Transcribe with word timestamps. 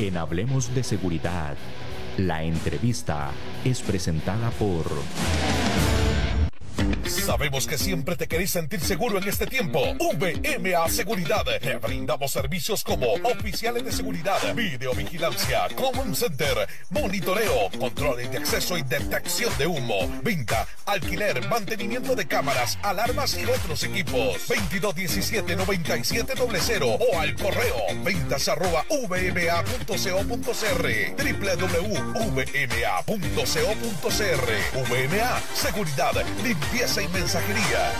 En 0.00 0.16
Hablemos 0.16 0.74
de 0.74 0.82
Seguridad, 0.82 1.58
la 2.16 2.42
entrevista 2.42 3.32
es 3.66 3.82
presentada 3.82 4.50
por... 4.52 4.86
Sabemos 7.20 7.66
que 7.66 7.76
siempre 7.76 8.16
te 8.16 8.26
querés 8.26 8.50
sentir 8.50 8.80
seguro 8.80 9.18
en 9.18 9.28
este 9.28 9.46
tiempo. 9.46 9.82
VMA 9.98 10.88
Seguridad. 10.88 11.44
Te 11.60 11.76
brindamos 11.76 12.32
servicios 12.32 12.82
como 12.82 13.12
oficiales 13.12 13.84
de 13.84 13.92
seguridad, 13.92 14.38
videovigilancia, 14.54 15.68
common 15.76 16.14
center, 16.14 16.66
monitoreo, 16.88 17.68
controles 17.78 18.32
de 18.32 18.38
acceso 18.38 18.78
y 18.78 18.82
detección 18.82 19.52
de 19.58 19.66
humo, 19.66 20.10
venta, 20.22 20.66
alquiler, 20.86 21.46
mantenimiento 21.48 22.14
de 22.14 22.26
cámaras, 22.26 22.78
alarmas 22.82 23.36
y 23.36 23.44
otros 23.44 23.84
equipos. 23.84 24.48
2217-9700 24.48 26.98
o 27.12 27.20
al 27.20 27.36
correo 27.36 27.76
ventas 28.02 28.48
arroba 28.48 28.86
vma.co.cr 28.88 30.80
www.vma.co.cr 31.20 33.10
VMA 34.74 35.40
Seguridad, 35.54 36.12
limpieza 36.42 37.02
y 37.02 37.08
mensajería. 37.12 37.92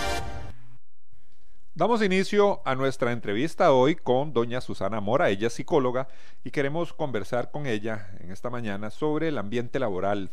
Damos 1.74 2.02
inicio 2.02 2.60
a 2.64 2.74
nuestra 2.74 3.12
entrevista 3.12 3.72
hoy 3.72 3.94
con 3.94 4.32
doña 4.32 4.60
Susana 4.60 5.00
Mora, 5.00 5.30
ella 5.30 5.46
es 5.46 5.54
psicóloga, 5.54 6.08
y 6.44 6.50
queremos 6.50 6.92
conversar 6.92 7.50
con 7.50 7.66
ella 7.66 8.10
en 8.20 8.32
esta 8.32 8.50
mañana 8.50 8.90
sobre 8.90 9.28
el 9.28 9.38
ambiente 9.38 9.78
laboral. 9.78 10.30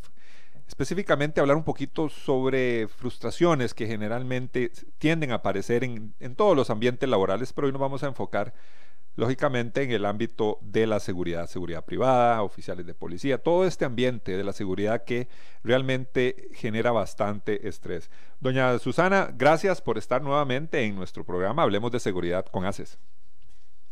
Específicamente 0.68 1.40
hablar 1.40 1.56
un 1.56 1.64
poquito 1.64 2.10
sobre 2.10 2.88
frustraciones 2.90 3.74
que 3.74 3.88
generalmente 3.88 4.72
tienden 4.98 5.32
a 5.32 5.36
aparecer 5.36 5.84
en, 5.84 6.14
en 6.20 6.36
todos 6.36 6.56
los 6.56 6.70
ambientes 6.70 7.08
laborales, 7.08 7.54
pero 7.54 7.68
hoy 7.68 7.72
nos 7.72 7.82
vamos 7.82 8.04
a 8.04 8.08
enfocar 8.08 8.54
lógicamente 9.18 9.82
en 9.82 9.92
el 9.92 10.06
ámbito 10.06 10.60
de 10.62 10.88
la 10.88 11.00
seguridad, 11.00 11.48
seguridad 11.48 11.84
privada, 11.84 12.44
oficiales 12.44 12.86
de 12.86 12.94
policía, 12.94 13.40
todo 13.40 13.66
este 13.66 13.84
ambiente 13.84 14.38
de 14.38 14.44
la 14.44 14.54
seguridad 14.54 15.04
que 15.04 15.28
realmente 15.64 16.50
genera 16.54 16.92
bastante 16.92 17.68
estrés. 17.68 18.12
Doña 18.40 18.78
Susana, 18.78 19.30
gracias 19.34 19.82
por 19.82 19.98
estar 19.98 20.22
nuevamente 20.22 20.84
en 20.84 20.96
nuestro 20.96 21.26
programa 21.26 21.64
Hablemos 21.64 21.92
de 21.92 22.00
Seguridad 22.00 22.46
con 22.46 22.66
ACES. 22.66 23.00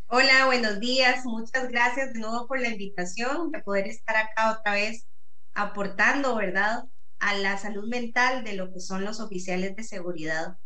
Hola, 0.07 0.45
buenos 0.45 0.79
días. 0.79 1.25
Muchas 1.25 1.69
gracias 1.69 2.13
de 2.13 2.19
nuevo 2.19 2.45
por 2.45 2.59
la 2.61 2.69
invitación 2.69 3.51
de 3.51 3.59
poder 3.63 3.87
estar 3.87 4.15
acá 4.15 4.55
otra 4.59 4.73
vez 4.73 5.07
aportando, 5.55 6.35
¿verdad?, 6.35 6.85
a 7.17 7.33
la 7.33 7.57
salud 7.57 7.87
mental 7.87 8.43
de 8.43 8.53
lo 8.53 8.71
que 8.71 8.79
son 8.79 9.03
los 9.03 9.19
oficiales 9.19 9.75
de 9.75 9.83
seguridad. 9.83 10.59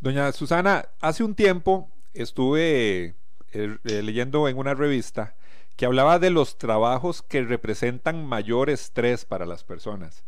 Doña 0.00 0.32
Susana, 0.32 0.88
hace 1.00 1.22
un 1.24 1.34
tiempo 1.34 1.90
estuve 2.14 3.16
eh, 3.52 3.76
eh, 3.84 4.02
leyendo 4.02 4.48
en 4.48 4.58
una 4.58 4.74
revista 4.74 5.34
que 5.76 5.86
hablaba 5.86 6.18
de 6.18 6.30
los 6.30 6.58
trabajos 6.58 7.22
que 7.22 7.42
representan 7.42 8.26
mayor 8.26 8.68
estrés 8.68 9.24
para 9.24 9.46
las 9.46 9.64
personas. 9.64 10.24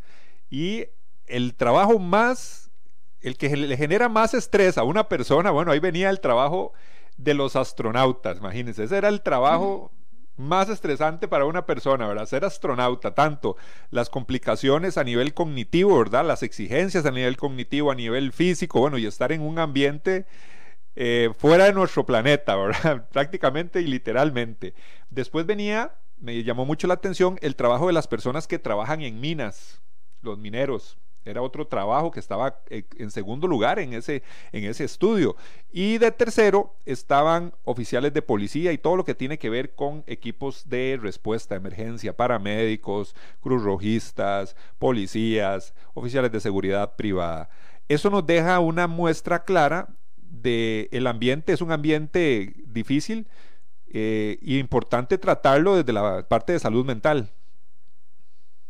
Y 0.49 0.85
el 1.27 1.55
trabajo 1.55 1.99
más, 1.99 2.71
el 3.19 3.37
que 3.37 3.55
le 3.55 3.77
genera 3.77 4.09
más 4.09 4.33
estrés 4.33 4.77
a 4.77 4.83
una 4.83 5.09
persona, 5.09 5.51
bueno, 5.51 5.71
ahí 5.71 5.79
venía 5.79 6.09
el 6.09 6.21
trabajo 6.21 6.73
de 7.17 7.33
los 7.33 7.55
astronautas, 7.55 8.37
imagínense, 8.37 8.85
ese 8.85 8.97
era 8.97 9.09
el 9.09 9.21
trabajo 9.21 9.91
más 10.37 10.69
estresante 10.69 11.27
para 11.27 11.45
una 11.45 11.65
persona, 11.65 12.07
¿verdad? 12.07 12.25
Ser 12.25 12.45
astronauta, 12.45 13.13
tanto 13.13 13.57
las 13.91 14.09
complicaciones 14.09 14.97
a 14.97 15.03
nivel 15.03 15.33
cognitivo, 15.33 15.97
¿verdad? 15.97 16.25
Las 16.25 16.43
exigencias 16.43 17.05
a 17.05 17.11
nivel 17.11 17.37
cognitivo, 17.37 17.91
a 17.91 17.95
nivel 17.95 18.31
físico, 18.31 18.79
bueno, 18.79 18.97
y 18.97 19.05
estar 19.05 19.31
en 19.31 19.41
un 19.41 19.59
ambiente 19.59 20.25
eh, 20.95 21.31
fuera 21.37 21.65
de 21.65 21.73
nuestro 21.73 22.05
planeta. 22.05 22.55
Prácticamente 23.11 23.81
y 23.81 23.87
literalmente. 23.87 24.73
Después 25.09 25.45
venía, 25.45 25.95
me 26.19 26.43
llamó 26.43 26.65
mucho 26.65 26.87
la 26.87 26.95
atención, 26.95 27.37
el 27.41 27.55
trabajo 27.55 27.87
de 27.87 27.93
las 27.93 28.07
personas 28.07 28.47
que 28.47 28.59
trabajan 28.59 29.01
en 29.01 29.19
minas, 29.19 29.81
los 30.21 30.37
mineros. 30.37 30.97
Era 31.23 31.43
otro 31.43 31.67
trabajo 31.67 32.09
que 32.09 32.19
estaba 32.19 32.61
eh, 32.69 32.83
en 32.97 33.11
segundo 33.11 33.47
lugar 33.47 33.77
en 33.77 33.93
ese, 33.93 34.23
en 34.51 34.63
ese 34.63 34.85
estudio. 34.85 35.35
Y 35.71 35.99
de 35.99 36.11
tercero 36.11 36.75
estaban 36.85 37.53
oficiales 37.63 38.11
de 38.13 38.23
policía 38.23 38.71
y 38.71 38.79
todo 38.79 38.95
lo 38.95 39.05
que 39.05 39.13
tiene 39.13 39.37
que 39.37 39.51
ver 39.51 39.75
con 39.75 40.03
equipos 40.07 40.67
de 40.67 40.97
respuesta 40.99 41.53
a 41.53 41.57
emergencia, 41.57 42.17
paramédicos, 42.17 43.15
cruzrojistas, 43.39 44.55
policías, 44.79 45.75
oficiales 45.93 46.31
de 46.31 46.39
seguridad 46.39 46.95
privada. 46.95 47.49
Eso 47.87 48.09
nos 48.09 48.25
deja 48.25 48.59
una 48.59 48.87
muestra 48.87 49.43
clara 49.43 49.89
de 50.31 50.87
el 50.91 51.07
ambiente 51.07 51.53
es 51.53 51.61
un 51.61 51.71
ambiente 51.71 52.53
difícil 52.65 53.27
eh, 53.87 54.39
y 54.41 54.57
importante 54.57 55.17
tratarlo 55.17 55.75
desde 55.75 55.91
la 55.91 56.27
parte 56.27 56.53
de 56.53 56.59
salud 56.59 56.85
mental. 56.85 57.29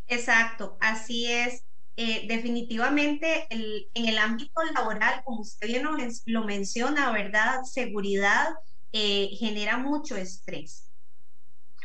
Exacto, 0.08 0.78
así 0.82 1.32
es. 1.32 1.64
Eh, 1.98 2.26
definitivamente 2.28 3.46
en 3.50 4.08
el 4.08 4.18
ámbito 4.18 4.64
laboral, 4.74 5.22
como 5.24 5.42
usted 5.42 5.68
bien 5.68 5.84
lo, 6.26 6.44
menciona, 6.44 7.12
¿verdad? 7.12 7.64
Seguridad 7.64 8.50
eh, 8.92 9.30
genera 9.38 9.78
mucho 9.78 10.16
estrés. 10.16 10.90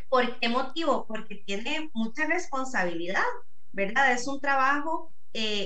¿Por 0.08 0.38
qué 0.38 0.48
motivo? 0.48 1.06
Porque 1.06 1.42
tiene 1.46 1.90
mucha 1.92 2.26
responsabilidad, 2.26 3.24
¿verdad? 3.72 4.12
Es 4.12 4.26
un 4.26 4.40
trabajo 4.40 5.12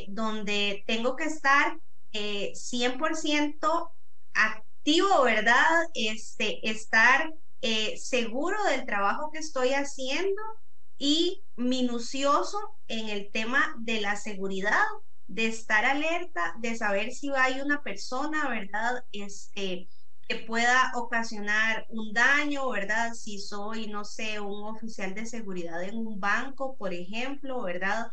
donde 0.08 0.82
tengo 0.88 1.14
que 1.14 1.24
estar 1.24 1.78
100% 2.12 3.92
activo, 4.46 5.22
¿verdad? 5.24 5.84
Este, 5.94 6.68
estar 6.68 7.32
eh, 7.62 7.96
seguro 7.98 8.62
del 8.64 8.86
trabajo 8.86 9.30
que 9.32 9.38
estoy 9.38 9.70
haciendo 9.70 10.42
y 10.98 11.44
minucioso 11.56 12.58
en 12.88 13.08
el 13.08 13.30
tema 13.30 13.74
de 13.78 14.00
la 14.00 14.16
seguridad, 14.16 14.84
de 15.26 15.46
estar 15.46 15.84
alerta, 15.84 16.54
de 16.58 16.76
saber 16.76 17.12
si 17.12 17.30
hay 17.34 17.60
una 17.60 17.82
persona, 17.82 18.48
¿verdad? 18.48 19.04
Este, 19.12 19.88
que 20.28 20.36
pueda 20.36 20.92
ocasionar 20.94 21.86
un 21.88 22.12
daño, 22.12 22.68
¿verdad? 22.70 23.14
Si 23.14 23.38
soy, 23.38 23.88
no 23.88 24.04
sé, 24.04 24.40
un 24.40 24.64
oficial 24.64 25.14
de 25.14 25.26
seguridad 25.26 25.82
en 25.82 25.96
un 25.98 26.20
banco, 26.20 26.76
por 26.76 26.92
ejemplo, 26.94 27.62
¿verdad? 27.62 28.12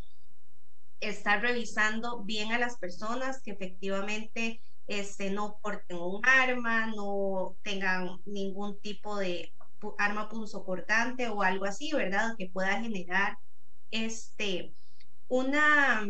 Estar 0.99 1.41
revisando 1.41 2.23
bien 2.23 2.51
a 2.51 2.59
las 2.59 2.77
personas 2.77 3.41
que 3.41 3.51
efectivamente 3.51 4.61
este, 4.87 5.29
no 5.29 5.59
porten 5.61 5.97
un 5.97 6.21
arma, 6.25 6.87
no 6.87 7.57
tengan 7.61 8.21
ningún 8.25 8.79
tipo 8.81 9.17
de 9.17 9.53
arma 9.97 10.29
punzocortante 10.29 11.29
o 11.29 11.43
algo 11.43 11.65
así, 11.65 11.91
¿verdad? 11.93 12.35
Que 12.37 12.49
pueda 12.49 12.81
generar 12.81 13.37
este, 13.91 14.73
una, 15.27 16.05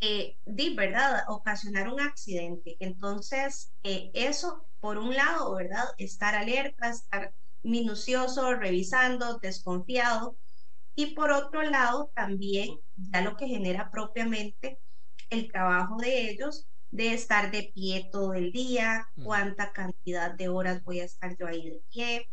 eh, 0.00 0.38
¿verdad? 0.44 1.24
Ocasionar 1.28 1.88
un 1.92 2.00
accidente. 2.00 2.76
Entonces, 2.80 3.72
eh, 3.82 4.10
eso, 4.14 4.66
por 4.80 4.98
un 4.98 5.14
lado, 5.14 5.54
¿verdad? 5.54 5.84
Estar 5.98 6.34
alerta, 6.34 6.88
estar 6.88 7.34
minucioso, 7.62 8.54
revisando, 8.54 9.38
desconfiado. 9.38 10.36
Y 10.94 11.14
por 11.14 11.30
otro 11.32 11.62
lado, 11.62 12.10
también 12.14 12.78
ya 12.96 13.20
lo 13.20 13.36
que 13.36 13.46
genera 13.46 13.90
propiamente 13.90 14.80
el 15.30 15.50
trabajo 15.52 15.96
de 15.98 16.30
ellos 16.30 16.66
de 16.96 17.12
estar 17.12 17.50
de 17.50 17.70
pie 17.74 18.08
todo 18.10 18.32
el 18.32 18.52
día, 18.52 19.06
cuánta 19.22 19.70
cantidad 19.72 20.32
de 20.32 20.48
horas 20.48 20.82
voy 20.82 21.00
a 21.00 21.04
estar 21.04 21.36
yo 21.36 21.46
ahí 21.46 21.68
de 21.68 21.82
pie, 21.90 22.30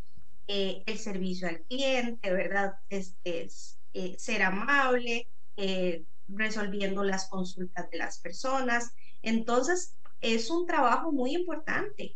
eh, 0.47 0.83
el 0.85 0.97
servicio 0.97 1.49
al 1.49 1.63
cliente, 1.63 2.31
¿verdad? 2.31 2.75
Este, 2.87 3.43
es, 3.43 3.77
eh, 3.91 4.15
ser 4.17 4.41
amable, 4.41 5.27
eh, 5.57 6.05
resolviendo 6.29 7.03
las 7.03 7.27
consultas 7.27 7.89
de 7.91 7.97
las 7.97 8.19
personas. 8.19 8.93
Entonces, 9.21 9.97
es 10.21 10.49
un 10.49 10.65
trabajo 10.65 11.11
muy 11.11 11.35
importante, 11.35 12.15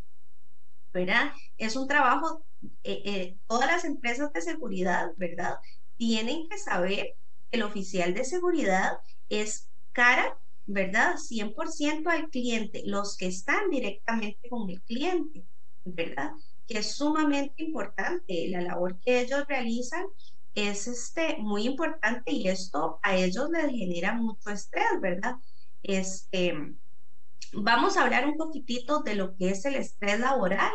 ¿verdad? 0.94 1.32
Es 1.58 1.76
un 1.76 1.86
trabajo, 1.86 2.46
todas 3.46 3.66
las 3.70 3.84
empresas 3.84 4.32
de 4.32 4.40
seguridad, 4.40 5.10
¿verdad? 5.18 5.58
Tienen 5.98 6.48
que 6.48 6.56
saber 6.56 7.14
que 7.50 7.58
el 7.58 7.62
oficial 7.62 8.14
de 8.14 8.24
seguridad 8.24 9.00
es 9.28 9.68
cara 9.92 10.38
¿verdad? 10.68 11.16
100% 11.16 12.10
al 12.10 12.28
cliente, 12.28 12.82
los 12.84 13.16
que 13.16 13.26
están 13.26 13.70
directamente 13.70 14.48
con 14.50 14.68
el 14.68 14.82
cliente, 14.82 15.46
¿verdad? 15.84 16.32
Que 16.66 16.78
es 16.78 16.94
sumamente 16.94 17.62
importante. 17.62 18.46
La 18.48 18.60
labor 18.60 19.00
que 19.00 19.20
ellos 19.20 19.46
realizan 19.48 20.04
es 20.54 20.86
este, 20.86 21.38
muy 21.38 21.64
importante 21.64 22.32
y 22.32 22.48
esto 22.48 23.00
a 23.02 23.16
ellos 23.16 23.48
les 23.50 23.70
genera 23.70 24.12
mucho 24.12 24.50
estrés, 24.50 25.00
¿verdad? 25.00 25.36
Este, 25.82 26.54
vamos 27.54 27.96
a 27.96 28.02
hablar 28.02 28.26
un 28.26 28.36
poquitito 28.36 29.00
de 29.00 29.14
lo 29.14 29.36
que 29.36 29.48
es 29.50 29.64
el 29.64 29.74
estrés 29.74 30.20
laboral, 30.20 30.74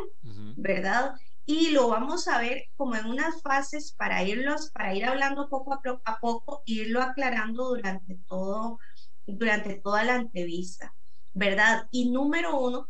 ¿verdad? 0.55 1.13
Y 1.45 1.69
lo 1.69 1.89
vamos 1.89 2.27
a 2.27 2.39
ver 2.39 2.63
como 2.77 2.95
en 2.95 3.05
unas 3.05 3.43
fases 3.43 3.93
para 3.95 4.23
irlos, 4.23 4.71
para 4.71 4.95
ir 4.95 5.05
hablando 5.05 5.49
poco 5.49 5.73
a, 5.73 5.81
a 6.05 6.19
poco, 6.19 6.63
irlo 6.65 7.03
aclarando 7.03 7.67
durante 7.67 8.17
todo 8.27 8.79
durante 9.25 9.75
toda 9.75 10.03
la 10.03 10.15
entrevista, 10.15 10.95
¿verdad? 11.33 11.87
Y 11.91 12.11
número 12.11 12.59
uno, 12.59 12.89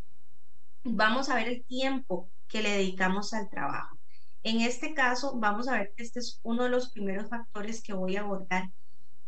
vamos 0.83 1.29
a 1.29 1.35
ver 1.35 1.47
el 1.47 1.63
tiempo 1.65 2.29
que 2.47 2.61
le 2.61 2.71
dedicamos 2.71 3.33
al 3.33 3.49
trabajo. 3.49 3.97
En 4.43 4.61
este 4.61 4.93
caso, 4.93 5.39
vamos 5.39 5.67
a 5.67 5.77
ver 5.77 5.93
que 5.95 6.03
este 6.03 6.19
es 6.19 6.39
uno 6.43 6.63
de 6.63 6.69
los 6.69 6.91
primeros 6.91 7.29
factores 7.29 7.81
que 7.81 7.93
voy 7.93 8.17
a 8.17 8.21
abordar. 8.21 8.69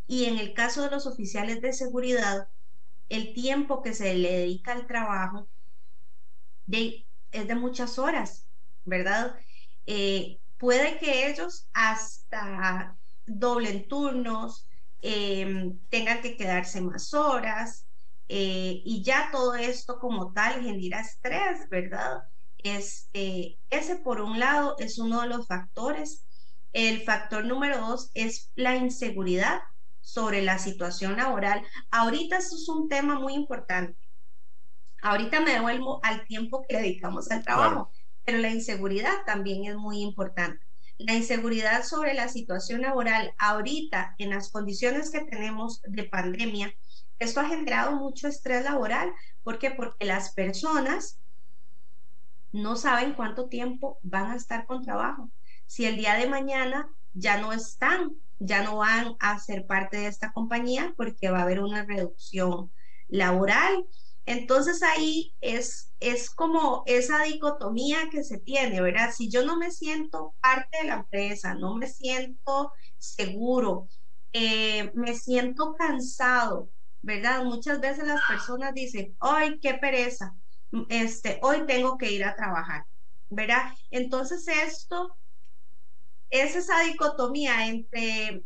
Y 0.07 0.25
en 0.25 0.37
el 0.37 0.53
caso 0.53 0.83
de 0.83 0.91
los 0.91 1.07
oficiales 1.07 1.61
de 1.61 1.73
seguridad, 1.73 2.49
el 3.09 3.33
tiempo 3.33 3.81
que 3.81 3.93
se 3.93 4.13
le 4.15 4.31
dedica 4.31 4.73
al 4.73 4.87
trabajo 4.87 5.47
es 6.67 7.47
de 7.47 7.55
muchas 7.55 7.99
horas, 7.99 8.47
¿verdad? 8.83 9.35
Eh, 9.85 10.39
puede 10.57 10.97
que 10.97 11.29
ellos 11.29 11.67
hasta 11.73 12.97
doblen 13.25 13.87
turnos, 13.87 14.67
em, 15.07 15.79
tengan 15.89 16.21
que 16.21 16.35
quedarse 16.37 16.81
más 16.81 17.13
horas, 17.13 17.85
eh, 18.27 18.81
y 18.85 19.03
ya 19.03 19.29
todo 19.31 19.53
esto 19.55 19.99
como 19.99 20.33
tal 20.33 20.63
genera 20.63 21.01
estrés, 21.01 21.69
¿verdad? 21.69 22.23
Este, 22.57 23.59
ese 23.69 23.97
por 23.97 24.21
un 24.21 24.39
lado 24.39 24.75
es 24.79 24.97
uno 24.99 25.21
de 25.21 25.27
los 25.27 25.47
factores. 25.47 26.25
El 26.73 27.03
factor 27.03 27.45
número 27.45 27.79
dos 27.79 28.09
es 28.15 28.51
la 28.55 28.75
inseguridad 28.75 29.61
sobre 30.01 30.41
la 30.41 30.57
situación 30.59 31.17
laboral. 31.17 31.61
Ahorita 31.91 32.37
eso 32.37 32.55
es 32.55 32.67
un 32.69 32.89
tema 32.89 33.19
muy 33.19 33.33
importante. 33.35 33.97
Ahorita 35.01 35.39
me 35.41 35.53
devuelvo 35.53 35.99
al 36.03 36.25
tiempo 36.25 36.65
que 36.67 36.77
dedicamos 36.77 37.29
al 37.31 37.43
trabajo, 37.43 37.91
pero 38.23 38.39
la 38.39 38.49
inseguridad 38.49 39.13
también 39.25 39.65
es 39.65 39.75
muy 39.75 40.01
importante. 40.01 40.65
La 40.97 41.13
inseguridad 41.13 41.83
sobre 41.83 42.13
la 42.13 42.29
situación 42.29 42.81
laboral 42.81 43.33
ahorita 43.37 44.15
en 44.17 44.29
las 44.29 44.49
condiciones 44.49 45.11
que 45.11 45.21
tenemos 45.21 45.81
de 45.83 46.05
pandemia, 46.05 46.73
esto 47.19 47.39
ha 47.39 47.47
generado 47.47 47.95
mucho 47.95 48.27
estrés 48.27 48.63
laboral. 48.63 49.11
¿Por 49.43 49.59
qué? 49.59 49.71
Porque 49.71 50.05
las 50.05 50.33
personas 50.33 51.19
no 52.51 52.75
saben 52.75 53.13
cuánto 53.13 53.47
tiempo 53.49 53.99
van 54.03 54.31
a 54.31 54.35
estar 54.35 54.65
con 54.65 54.83
trabajo. 54.83 55.29
Si 55.65 55.85
el 55.85 55.97
día 55.97 56.15
de 56.15 56.27
mañana 56.27 56.89
ya 57.13 57.39
no 57.39 57.51
están, 57.51 58.11
ya 58.39 58.63
no 58.63 58.77
van 58.77 59.15
a 59.19 59.39
ser 59.39 59.65
parte 59.65 59.97
de 59.97 60.07
esta 60.07 60.31
compañía 60.31 60.93
porque 60.95 61.29
va 61.29 61.39
a 61.39 61.43
haber 61.43 61.61
una 61.61 61.83
reducción 61.83 62.71
laboral. 63.07 63.85
Entonces 64.25 64.81
ahí 64.83 65.35
es, 65.41 65.93
es 65.99 66.31
como 66.31 66.83
esa 66.87 67.23
dicotomía 67.23 68.09
que 68.11 68.23
se 68.23 68.39
tiene, 68.39 68.81
¿verdad? 68.81 69.11
Si 69.15 69.29
yo 69.29 69.45
no 69.45 69.57
me 69.57 69.71
siento 69.71 70.35
parte 70.41 70.79
de 70.79 70.87
la 70.87 70.95
empresa, 70.95 71.53
no 71.53 71.75
me 71.75 71.87
siento 71.87 72.71
seguro, 72.97 73.87
eh, 74.33 74.91
me 74.95 75.13
siento 75.13 75.75
cansado, 75.75 76.71
¿verdad? 77.01 77.43
Muchas 77.43 77.79
veces 77.79 78.07
las 78.07 78.21
personas 78.27 78.73
dicen, 78.73 79.15
ay, 79.19 79.59
qué 79.61 79.75
pereza, 79.75 80.35
este, 80.89 81.39
hoy 81.43 81.65
tengo 81.67 81.97
que 81.97 82.11
ir 82.11 82.25
a 82.25 82.35
trabajar, 82.35 82.85
¿verdad? 83.29 83.73
Entonces 83.91 84.47
esto 84.47 85.15
es 86.29 86.55
esa 86.55 86.81
dicotomía 86.81 87.67
entre 87.67 88.43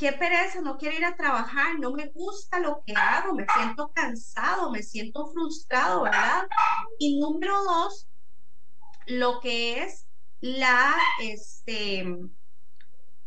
qué 0.00 0.12
pereza, 0.12 0.62
no 0.62 0.78
quiero 0.78 0.96
ir 0.96 1.04
a 1.04 1.14
trabajar, 1.14 1.78
no 1.78 1.92
me 1.92 2.06
gusta 2.06 2.58
lo 2.58 2.82
que 2.86 2.94
hago, 2.94 3.34
me 3.34 3.44
siento 3.54 3.92
cansado, 3.92 4.70
me 4.70 4.82
siento 4.82 5.26
frustrado, 5.26 6.04
¿verdad? 6.04 6.48
Y 6.98 7.20
número 7.20 7.62
dos, 7.62 8.08
lo 9.06 9.40
que 9.40 9.82
es 9.82 10.06
la, 10.40 10.96
este, 11.20 12.00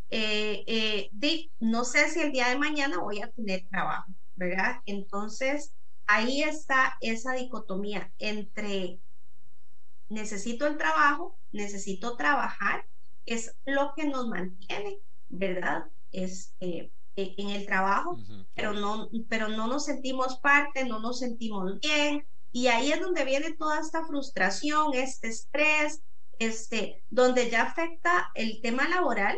eh, 0.09 0.63
eh, 0.65 1.51
no 1.59 1.85
sé 1.85 2.09
si 2.09 2.21
el 2.21 2.31
día 2.31 2.49
de 2.49 2.57
mañana 2.57 2.97
voy 2.97 3.21
a 3.21 3.29
tener 3.29 3.67
trabajo, 3.69 4.11
¿verdad? 4.35 4.81
Entonces, 4.87 5.75
ahí 6.07 6.41
está 6.41 6.97
esa 7.01 7.33
dicotomía 7.33 8.11
entre 8.17 8.99
necesito 10.09 10.65
el 10.65 10.77
trabajo, 10.77 11.37
necesito 11.51 12.17
trabajar, 12.17 12.87
es 13.27 13.55
lo 13.65 13.93
que 13.95 14.05
nos 14.05 14.27
mantiene, 14.27 14.97
¿verdad? 15.29 15.85
Este, 16.13 16.93
e, 17.17 17.35
en 17.37 17.49
el 17.49 17.65
trabajo, 17.65 18.17
pero, 18.55 18.71
no, 18.73 19.09
pero 19.27 19.49
no 19.49 19.67
nos 19.67 19.85
sentimos 19.85 20.39
parte, 20.39 20.85
no 20.85 20.99
nos 20.99 21.19
sentimos 21.19 21.79
bien, 21.81 22.25
y 22.53 22.67
ahí 22.67 22.91
es 22.91 23.01
donde 23.01 23.25
viene 23.25 23.53
toda 23.53 23.79
esta 23.79 24.05
frustración, 24.05 24.93
este 24.93 25.27
estrés, 25.27 26.01
este, 26.39 27.03
donde 27.09 27.49
ya 27.49 27.63
afecta 27.63 28.31
el 28.35 28.61
tema 28.61 28.87
laboral, 28.87 29.37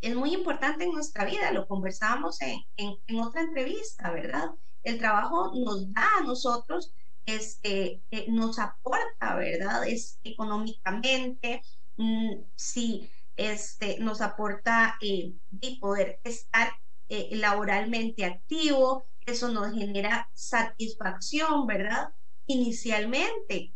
es 0.00 0.14
muy 0.14 0.32
importante 0.34 0.84
en 0.84 0.92
nuestra 0.92 1.24
vida, 1.24 1.50
lo 1.50 1.66
conversábamos 1.66 2.40
en, 2.42 2.60
en 2.76 3.20
otra 3.20 3.40
entrevista, 3.40 4.12
¿verdad? 4.12 4.50
el 4.84 4.98
trabajo 4.98 5.50
nos 5.54 5.92
da 5.92 6.06
a 6.18 6.24
nosotros, 6.24 6.92
este, 7.26 8.02
eh, 8.10 8.26
nos 8.28 8.58
aporta, 8.58 9.34
¿verdad? 9.34 9.86
Es 9.88 10.20
económicamente, 10.22 11.62
mm, 11.96 12.34
sí, 12.54 13.10
este, 13.36 13.98
nos 14.00 14.20
aporta 14.20 14.96
eh, 15.00 15.34
de 15.50 15.76
poder 15.80 16.20
estar 16.24 16.72
eh, 17.08 17.30
laboralmente 17.32 18.24
activo, 18.24 19.06
eso 19.26 19.50
nos 19.50 19.72
genera 19.72 20.30
satisfacción, 20.34 21.66
¿verdad? 21.66 22.10
Inicialmente, 22.46 23.74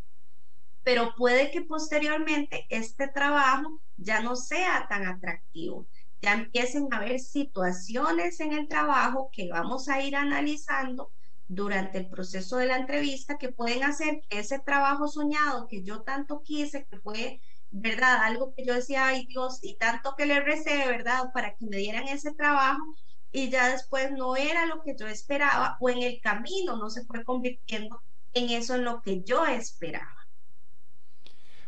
pero 0.83 1.13
puede 1.15 1.51
que 1.51 1.61
posteriormente 1.61 2.65
este 2.69 3.07
trabajo 3.07 3.81
ya 3.97 4.21
no 4.21 4.35
sea 4.35 4.87
tan 4.87 5.05
atractivo 5.07 5.87
ya 6.21 6.33
empiecen 6.33 6.87
a 6.91 6.97
haber 6.97 7.19
situaciones 7.19 8.39
en 8.39 8.53
el 8.53 8.67
trabajo 8.67 9.29
que 9.31 9.49
vamos 9.49 9.87
a 9.87 10.01
ir 10.01 10.15
analizando 10.15 11.11
durante 11.47 11.97
el 11.97 12.09
proceso 12.09 12.57
de 12.57 12.67
la 12.67 12.77
entrevista 12.77 13.37
que 13.37 13.51
pueden 13.51 13.83
hacer 13.83 14.21
ese 14.29 14.59
trabajo 14.59 15.07
soñado 15.07 15.67
que 15.67 15.83
yo 15.83 16.01
tanto 16.01 16.41
quise, 16.43 16.85
que 16.85 16.99
fue, 16.99 17.41
¿verdad? 17.71 18.23
Algo 18.23 18.53
que 18.55 18.65
yo 18.65 18.73
decía, 18.73 19.07
ay 19.07 19.25
Dios, 19.27 19.59
y 19.61 19.75
tanto 19.75 20.15
que 20.17 20.25
le 20.25 20.39
recé, 20.39 20.87
¿verdad? 20.87 21.31
Para 21.33 21.55
que 21.55 21.65
me 21.65 21.77
dieran 21.77 22.07
ese 22.07 22.33
trabajo 22.33 22.83
y 23.31 23.49
ya 23.49 23.69
después 23.69 24.11
no 24.11 24.35
era 24.35 24.65
lo 24.65 24.81
que 24.81 24.95
yo 24.97 25.07
esperaba 25.07 25.77
o 25.79 25.89
en 25.89 26.01
el 26.01 26.19
camino 26.21 26.77
no 26.77 26.89
se 26.89 27.05
fue 27.05 27.23
convirtiendo 27.23 28.01
en 28.33 28.49
eso 28.49 28.75
en 28.75 28.85
lo 28.85 29.01
que 29.01 29.23
yo 29.23 29.45
esperaba. 29.45 30.15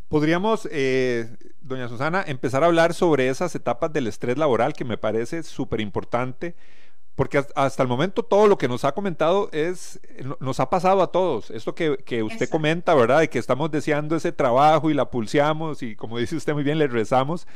Podríamos, 0.08 0.68
eh, 0.72 1.38
doña 1.62 1.88
Susana, 1.88 2.24
empezar 2.28 2.64
a 2.64 2.66
hablar 2.66 2.94
sobre 2.94 3.30
esas 3.30 3.56
etapas 3.56 3.94
del 3.94 4.08
estrés 4.08 4.38
laboral 4.38 4.74
que 4.74 4.84
me 4.84 4.98
parece 4.98 5.42
súper 5.44 5.80
importante, 5.80 6.56
porque 7.16 7.44
hasta 7.56 7.84
el 7.84 7.90
momento 7.90 8.24
todo 8.24 8.48
lo 8.48 8.58
que 8.58 8.68
nos 8.68 8.86
ha 8.86 8.94
comentado 8.94 9.50
es, 9.52 10.00
nos 10.40 10.60
ha 10.60 10.70
pasado 10.70 11.02
a 11.02 11.12
todos. 11.12 11.52
Esto 11.52 11.76
que, 11.76 12.24
usted 12.24 12.50
comenta, 12.50 12.96
¿verdad? 12.96 13.20
De 13.20 13.30
que 13.30 13.40
estamos 13.40 13.70
deseando 13.70 14.16
ese 14.16 14.32
trabajo 14.32 14.90
y 14.90 14.94
la 14.94 15.10
pulseamos 15.10 15.84
y 15.84 15.96
como 15.96 16.18
dice 16.18 16.36
usted 16.36 16.54
muy 16.54 16.64
bien, 16.64 16.80
le 16.80 16.88
rezamos, 16.88 17.48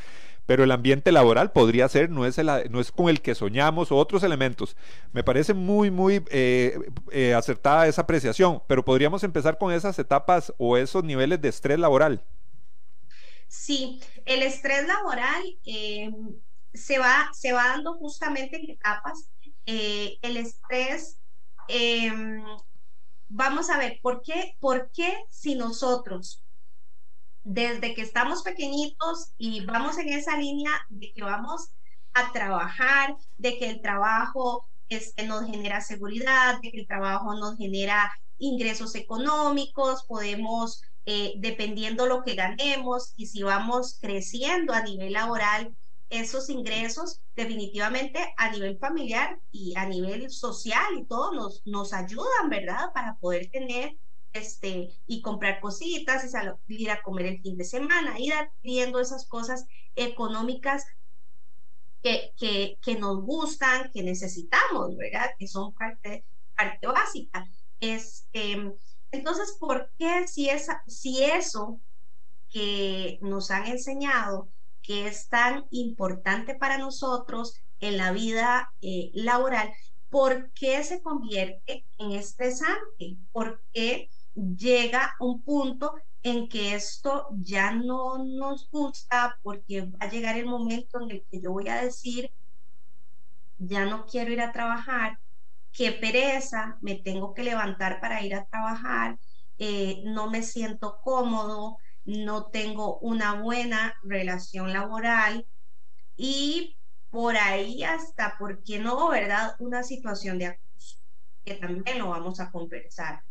pero 0.46 0.63
el 0.63 0.72
ambiente 0.72 1.12
laboral 1.12 1.51
podría 1.51 1.88
ser, 1.89 2.10
no 2.10 2.25
es, 2.25 2.38
no 2.70 2.80
es 2.80 2.91
con 2.91 3.10
el 3.10 3.22
que 3.22 3.34
soñamos 3.34 3.91
o 3.91 3.96
otros 3.96 4.24
elementos. 4.24 4.75
Me 5.13 5.24
parece 5.24 5.53
muy, 5.53 5.89
muy 5.89 6.24
eh, 6.30 6.77
eh, 7.12 7.34
acertada 7.34 7.88
esa 7.88 8.01
apreciación, 8.01 8.62
pero 8.68 8.84
podríamos 8.84 9.24
empezar 9.24 9.58
con 9.58 9.74
esas 9.74 9.98
etapas 9.98 10.53
o 10.58 10.77
esos 10.77 11.03
niveles 11.03 11.41
de 11.41 11.50
estrés 11.50 11.80
laboral. 11.80 12.24
Sí, 13.48 14.01
el 14.25 14.44
estrés 14.44 14.86
laboral 14.86 15.44
eh, 15.65 16.12
se, 16.74 17.00
va, 17.00 17.30
se 17.34 17.53
va 17.53 17.68
dando 17.70 17.94
justamente 17.94 18.58
en 18.58 18.72
etapas. 18.72 19.30
Eh, 19.65 20.17
el 20.22 20.38
estrés, 20.38 21.17
em, 21.67 22.43
vamos 23.29 23.69
a 23.69 23.77
ver, 23.77 24.00
¿por 24.01 24.22
qué, 24.22 24.55
¿por 24.60 24.91
qué 24.91 25.15
si 25.29 25.55
nosotros 25.55 26.43
desde 27.45 27.93
que 27.93 28.01
estamos 28.01 28.41
pequeñitos 28.41 29.34
y 29.38 29.63
vamos 29.65 29.98
en 30.00 30.10
esa 30.10 30.36
línea 30.36 30.72
de 30.89 31.13
que 31.13 31.22
vamos 31.24 31.69
a 32.13 32.31
trabajar, 32.31 33.15
de 33.38 33.57
que 33.57 33.69
el 33.69 33.81
trabajo 33.81 34.67
este, 34.89 35.25
nos 35.27 35.45
genera 35.45 35.81
seguridad, 35.81 36.60
de 36.62 36.72
que 36.72 36.79
el 36.79 36.88
trabajo 36.88 37.36
nos 37.36 37.57
genera 37.57 38.12
ingresos 38.39 38.95
económicos, 38.95 40.05
podemos 40.07 40.81
eh, 41.05 41.34
dependiendo 41.38 42.07
lo 42.07 42.24
que 42.24 42.34
ganemos 42.34 43.13
y 43.15 43.27
si 43.27 43.43
vamos 43.43 44.00
creciendo 44.01 44.74
a 44.74 44.81
nivel 44.81 45.13
laboral, 45.13 45.75
esos 46.10 46.50
ingresos 46.50 47.22
definitivamente 47.36 48.34
a 48.38 48.52
nivel 48.52 48.78
familiar 48.78 49.40
y 49.52 49.74
a 49.76 49.86
nivel 49.86 50.30
social 50.30 50.98
y 50.98 51.06
todo 51.06 51.34
nos, 51.34 51.66
nos 51.66 51.94
ayudan, 51.94 52.50
¿verdad? 52.50 52.94
Para 52.94 53.18
poder 53.18 53.50
tener 53.50 53.98
este, 54.34 54.90
y 55.08 55.22
comprar 55.22 55.62
cositas 55.62 56.24
y 56.26 56.30
salir 56.30 56.56
ir 56.68 56.92
a 56.92 57.02
comer 57.02 57.26
el 57.28 57.42
fin 57.42 57.58
de 57.58 57.64
semana, 57.64 58.20
ir 58.20 58.34
adquiriendo 58.34 59.00
esas 59.00 59.26
cosas 59.26 59.66
económicas 59.96 60.86
que, 62.04 62.34
que, 62.38 62.78
que, 62.82 62.96
nos 62.96 63.24
gustan, 63.24 63.90
que 63.94 64.04
necesitamos, 64.04 64.96
¿verdad? 64.98 65.32
Que 65.40 65.48
son 65.48 65.74
parte, 65.74 66.26
parte 66.56 66.86
básica. 66.86 67.48
Este, 67.80 68.74
entonces, 69.12 69.58
¿por 69.60 69.90
qué 69.98 70.28
si, 70.28 70.50
esa, 70.50 70.84
si 70.86 71.24
eso 71.24 71.80
que 72.50 73.18
nos 73.22 73.50
han 73.52 73.68
enseñado, 73.68 74.50
que 74.86 75.08
es 75.08 75.27
tan 75.30 75.65
importante 75.72 76.56
para 76.56 76.77
nosotros 76.77 77.62
en 77.80 77.98
la 77.98 78.12
vida 78.12 78.72
eh, 78.82 79.12
laboral, 79.13 79.74
¿por 80.10 80.51
qué 80.54 80.84
se 80.84 81.01
convierte 81.01 81.86
en 81.98 82.12
estresante? 82.12 83.18
¿Por 83.32 83.63
qué 83.74 84.10
llega 84.36 85.15
un 85.20 85.42
punto 85.44 85.94
en 86.24 86.48
que 86.50 86.75
esto 86.75 87.27
ya 87.32 87.72
no 87.72 88.18
nos 88.18 88.70
gusta 88.70 89.38
porque 89.44 89.82
va 89.82 89.98
a 90.01 90.10
llegar 90.10 90.38
el 90.38 90.46
momento 90.46 91.01
en 91.01 91.12
el 91.12 91.25
que 91.30 91.42
yo 91.42 91.51
voy 91.51 91.68
a 91.70 91.82
decir, 91.82 92.32
ya 93.58 93.86
no 93.86 94.06
quiero 94.06 94.32
ir 94.32 94.42
a 94.42 94.51
trabajar, 94.51 95.20
qué 95.72 95.92
pereza, 95.92 96.77
me 96.82 96.96
tengo 96.96 97.34
que 97.34 97.44
levantar 97.44 98.00
para 98.01 98.22
ir 98.24 98.36
a 98.36 98.46
trabajar, 98.46 99.18
eh, 99.58 100.01
no 100.06 100.30
me 100.30 100.44
siento 100.44 101.00
cómodo, 101.04 101.77
no 102.06 102.46
tengo 102.52 103.00
una 103.00 103.42
buena 103.42 103.96
relación 104.04 104.72
laboral 104.74 105.48
y 106.16 106.78
por 107.10 107.38
ahí 107.38 107.84
hasta, 107.84 108.38
¿por 108.38 108.64
qué 108.64 108.80
no, 108.80 109.10
verdad? 109.10 109.56
Una 109.60 109.84
situación 109.84 110.38
de 110.38 110.48
acoso, 110.48 110.98
que 111.44 111.56
también 111.56 112.00
lo 112.00 112.10
vamos 112.10 112.40
a 112.40 112.52
conversar. 112.52 113.22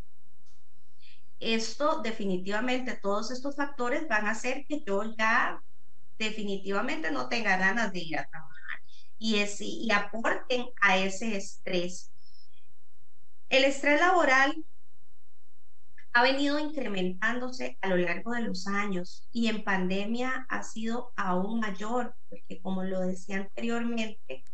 Esto 1.39 2.01
definitivamente, 2.01 2.99
todos 3.01 3.31
estos 3.31 3.55
factores 3.55 4.07
van 4.07 4.27
a 4.27 4.31
hacer 4.31 4.65
que 4.67 4.83
yo 4.85 5.03
ya 5.17 5.61
definitivamente 6.17 7.11
no 7.11 7.27
tenga 7.29 7.57
ganas 7.57 7.91
de 7.91 7.99
ir 7.99 8.17
a 8.17 8.27
trabajar 8.27 8.79
y, 9.17 9.43
y 9.59 9.91
aporten 9.91 10.65
a 10.81 10.97
ese 10.97 11.35
estrés. 11.35 12.11
El 13.49 13.63
estrés 13.65 13.99
laboral 13.99 14.55
ha 16.15 16.23
venido 16.23 16.57
incrementándose 16.59 17.77
a 17.81 17.89
lo 17.89 17.97
largo 17.97 18.31
de 18.31 18.43
los 18.43 18.67
años 18.67 19.27
y 19.33 19.49
en 19.49 19.65
pandemia 19.65 20.45
ha 20.49 20.63
sido 20.63 21.11
aún 21.17 21.59
mayor, 21.59 22.15
porque 22.29 22.61
como 22.61 22.83
lo 22.85 23.01
decía 23.01 23.37
anteriormente, 23.37 24.45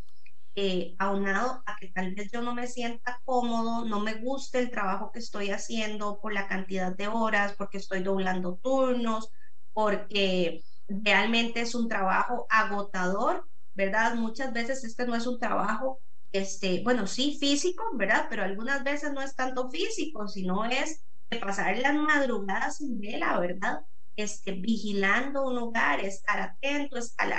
eh, 0.56 0.96
aunado 1.00 1.64
a 1.66 1.76
que 1.80 1.90
tal 1.92 2.14
vez 2.16 2.32
yo 2.32 2.42
no 2.42 2.56
me 2.56 2.68
sienta 2.68 3.22
cómodo, 3.26 3.86
no 3.86 4.00
me 4.02 4.16
guste 4.16 4.60
el 4.60 4.72
trabajo 4.72 5.12
que 5.12 5.20
estoy 5.20 5.52
haciendo 5.52 6.20
por 6.22 6.34
la 6.34 6.48
cantidad 6.48 6.96
de 6.96 7.08
horas, 7.08 7.56
porque 7.58 7.78
estoy 7.78 8.02
doblando 8.04 8.60
turnos, 8.64 9.30
porque 9.74 10.64
realmente 10.88 11.62
es 11.62 11.76
un 11.76 11.88
trabajo 11.88 12.48
agotador, 12.50 13.48
¿verdad? 13.76 14.16
Muchas 14.16 14.52
veces 14.54 14.84
este 14.84 15.06
no 15.06 15.16
es 15.16 15.28
un 15.28 15.40
trabajo, 15.40 16.02
este, 16.32 16.82
bueno, 16.84 17.08
sí 17.08 17.38
físico, 17.40 17.84
¿verdad? 17.94 18.28
Pero 18.30 18.44
algunas 18.44 18.84
veces 18.84 19.14
no 19.14 19.22
es 19.22 19.36
tanto 19.36 19.70
físico, 19.70 20.28
sino 20.28 20.66
es 20.66 21.06
pasar 21.40 21.78
las 21.78 21.94
madrugadas 21.96 22.82
en 22.82 23.00
vela, 23.00 23.40
¿verdad? 23.40 23.82
Este, 24.16 24.52
vigilando 24.52 25.44
un 25.46 25.56
lugar, 25.56 26.00
estar 26.02 26.40
atento, 26.40 26.98
estar, 26.98 27.32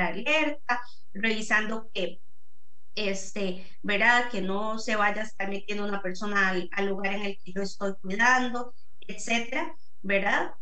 alerta, 0.00 0.80
revisando 1.12 1.90
que, 1.92 2.20
este, 2.94 3.66
¿verdad? 3.82 4.30
Que 4.30 4.40
no 4.40 4.78
se 4.78 4.96
vaya 4.96 5.22
a 5.22 5.24
estar 5.24 5.48
metiendo 5.48 5.84
una 5.84 6.02
persona 6.02 6.48
al, 6.48 6.68
al 6.72 6.86
lugar 6.86 7.14
en 7.14 7.22
el 7.22 7.38
que 7.42 7.52
yo 7.52 7.62
estoy 7.62 7.94
cuidando, 8.00 8.74
etcétera, 9.00 9.74
¿verdad? 10.02 10.52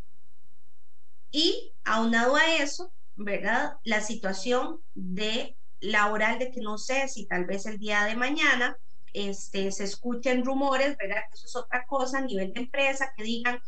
Y 1.31 1.75
aunado 1.85 2.37
a 2.37 2.55
eso, 2.57 2.93
¿verdad? 3.15 3.75
La 3.85 4.01
situación 4.01 4.81
de 4.95 5.57
laboral 5.81 6.39
de 6.39 6.51
que 6.51 6.61
no 6.61 6.79
sé 6.79 7.09
si 7.09 7.27
tal 7.27 7.47
vez 7.47 7.67
el 7.67 7.79
día 7.79 8.05
de 8.05 8.17
mañana 8.17 8.77
este, 9.15 9.71
se 9.73 9.85
escuchen 9.85 10.45
rumores, 10.45 10.97
¿verdad? 10.97 11.23
Eso 11.33 11.47
es 11.47 11.57
otra 11.57 11.87
cosa 11.87 12.19
a 12.19 12.23
nivel 12.23 12.53
de 12.53 12.61
empresa, 12.61 13.13
que 13.17 13.23
digan, 13.23 13.61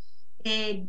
eh, 0.43 0.85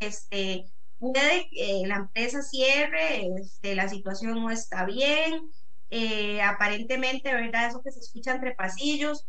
este, 0.00 0.66
puede 0.98 1.48
que 1.50 1.82
la 1.86 1.96
empresa 1.96 2.42
cierre, 2.42 3.28
este, 3.38 3.74
la 3.74 3.88
situación 3.88 4.34
no 4.40 4.50
está 4.50 4.84
bien, 4.84 5.50
eh, 5.90 6.42
aparentemente, 6.42 7.32
¿verdad? 7.32 7.68
Eso 7.68 7.82
que 7.82 7.92
se 7.92 8.00
escucha 8.00 8.34
entre 8.34 8.54
pasillos. 8.54 9.26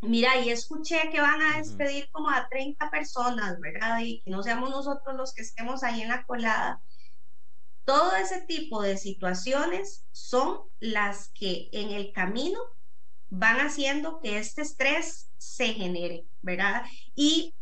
Mira, 0.00 0.36
y 0.38 0.50
escuché 0.50 1.08
que 1.10 1.20
van 1.20 1.40
a 1.40 1.58
despedir 1.58 2.08
como 2.10 2.30
a 2.30 2.48
30 2.48 2.90
personas, 2.90 3.58
¿verdad? 3.60 4.00
Y 4.00 4.20
que 4.20 4.30
no 4.30 4.42
seamos 4.42 4.70
nosotros 4.70 5.16
los 5.16 5.32
que 5.32 5.42
estemos 5.42 5.82
ahí 5.82 6.02
en 6.02 6.08
la 6.08 6.24
colada. 6.24 6.80
Todo 7.84 8.16
ese 8.16 8.40
tipo 8.42 8.82
de 8.82 8.98
situaciones 8.98 10.04
son 10.12 10.60
las 10.80 11.28
que 11.28 11.68
en 11.72 11.90
el 11.92 12.12
camino 12.12 12.58
van 13.30 13.58
haciendo 13.58 14.20
que 14.20 14.38
este 14.38 14.62
estrés 14.62 15.30
se 15.38 15.74
genere, 15.74 16.26
¿verdad? 16.42 16.84
Y 17.14 17.54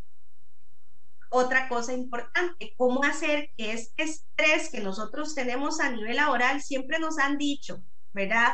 otra 1.30 1.68
cosa 1.68 1.92
importante, 1.92 2.74
cómo 2.76 3.02
hacer 3.02 3.50
que 3.56 3.72
este 3.72 4.04
estrés 4.04 4.70
que 4.70 4.80
nosotros 4.80 5.34
tenemos 5.34 5.80
a 5.80 5.90
nivel 5.90 6.16
laboral, 6.16 6.62
siempre 6.62 6.98
nos 6.98 7.18
han 7.18 7.38
dicho, 7.38 7.82
¿verdad? 8.12 8.52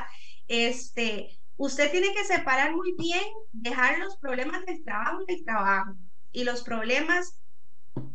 Este, 0.49 1.39
usted 1.57 1.91
tiene 1.91 2.15
que 2.15 2.25
separar 2.25 2.75
muy 2.75 2.95
bien, 2.99 3.23
dejar 3.53 3.99
los 3.99 4.17
problemas 4.17 4.65
del 4.65 4.83
trabajo 4.83 5.25
del 5.27 5.45
trabajo 5.45 5.95
y 6.33 6.45
los 6.45 6.63
problemas 6.63 7.35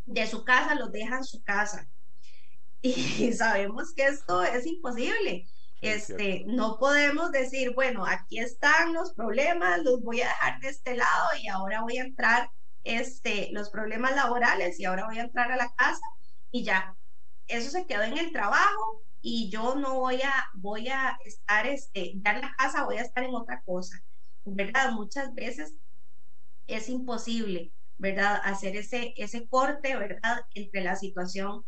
de 0.06 0.26
su 0.26 0.44
casa 0.44 0.76
los 0.76 0.92
deja 0.92 1.18
en 1.18 1.24
su 1.24 1.44
casa. 1.44 1.88
Y 2.82 3.34
sabemos 3.34 3.94
que 3.96 4.06
esto 4.06 4.44
es 4.44 4.66
imposible. 4.66 5.48
Este, 5.86 6.44
no 6.48 6.78
podemos 6.80 7.32
decir, 7.32 7.74
bueno, 7.76 8.06
aquí 8.06 8.40
están 8.40 8.94
los 8.94 9.14
problemas, 9.14 9.84
los 9.84 10.02
voy 10.02 10.22
a 10.22 10.28
dejar 10.28 10.60
de 10.60 10.70
este 10.70 10.96
lado 10.96 11.28
y 11.40 11.48
ahora 11.48 11.82
voy 11.82 11.98
a 11.98 12.04
entrar 12.04 12.50
este, 12.84 13.50
los 13.52 13.70
problemas 13.70 14.16
laborales 14.16 14.80
y 14.80 14.86
ahora 14.86 15.06
voy 15.06 15.20
a 15.20 15.24
entrar 15.24 15.52
a 15.52 15.58
la 15.58 15.72
casa 15.76 16.02
y 16.50 16.64
ya, 16.64 16.98
eso 17.48 17.70
se 17.70 17.86
quedó 17.86 18.02
en 18.02 18.18
el 18.18 18.32
trabajo 18.32 19.04
y 19.22 19.50
yo 19.52 19.76
no 19.76 20.00
voy 20.00 20.22
a, 20.22 20.34
voy 20.56 20.90
a 20.90 21.18
estar, 21.24 21.68
este, 21.68 22.12
en 22.12 22.24
la 22.24 22.56
casa 22.58 22.86
voy 22.86 22.98
a 22.98 23.02
estar 23.02 23.24
en 23.24 23.36
otra 23.36 23.62
cosa, 23.64 24.02
¿verdad? 24.44 24.92
Muchas 24.92 25.34
veces 25.36 25.76
es 26.68 26.90
imposible, 26.90 27.74
¿verdad? 27.98 28.42
Hacer 28.44 28.76
ese, 28.76 29.14
ese 29.18 29.48
corte, 29.48 29.96
¿verdad? 29.96 30.42
Entre 30.54 30.82
la 30.82 30.96
situación 30.96 31.64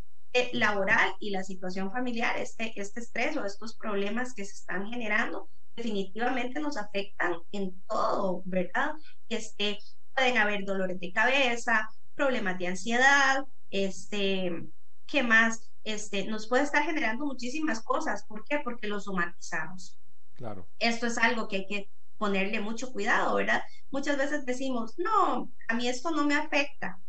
laboral 0.53 1.13
y 1.20 1.32
la 1.32 1.44
situación 1.44 1.91
familiar, 1.91 2.38
este, 2.38 2.74
este 2.79 3.00
estrés 3.00 3.38
o 3.38 3.46
estos 3.46 3.75
problemas 3.75 4.34
que 4.34 4.46
se 4.46 4.53
están 4.53 4.88
generando, 4.89 5.50
definitivamente 5.75 6.60
nos 6.60 6.77
afectan 6.77 7.36
en 7.51 7.82
todo, 7.88 8.41
¿verdad? 8.46 8.94
Este, 9.29 9.79
pueden 10.15 10.38
haber 10.38 10.65
dolores 10.65 11.00
de 11.00 11.12
cabeza, 11.12 11.89
problemas 12.15 12.58
de 12.58 12.67
ansiedad, 12.67 13.46
este, 13.70 14.67
¿qué 15.06 15.24
más? 15.24 15.70
Este, 15.84 16.25
nos 16.25 16.48
puede 16.48 16.63
estar 16.63 16.84
generando 16.84 17.25
muchísimas 17.25 17.82
cosas. 17.82 18.25
¿Por 18.25 18.44
qué? 18.44 18.60
Porque 18.63 18.88
lo 18.88 19.00
somatizamos. 19.00 19.98
Claro. 20.34 20.67
Esto 20.79 21.08
es 21.08 21.17
algo 21.17 21.48
que 21.48 21.58
hay 21.58 21.67
que 21.67 21.89
ponerle 22.17 22.60
mucho 22.60 22.91
cuidado, 22.91 23.36
¿verdad? 23.36 23.62
Muchas 23.91 24.17
veces 24.17 24.46
decimos, 24.46 24.96
no, 24.98 25.51
a 25.67 25.74
mí 25.75 25.88
esto 25.88 26.12
no 26.12 26.25
me 26.25 26.36
afecta, 26.36 27.00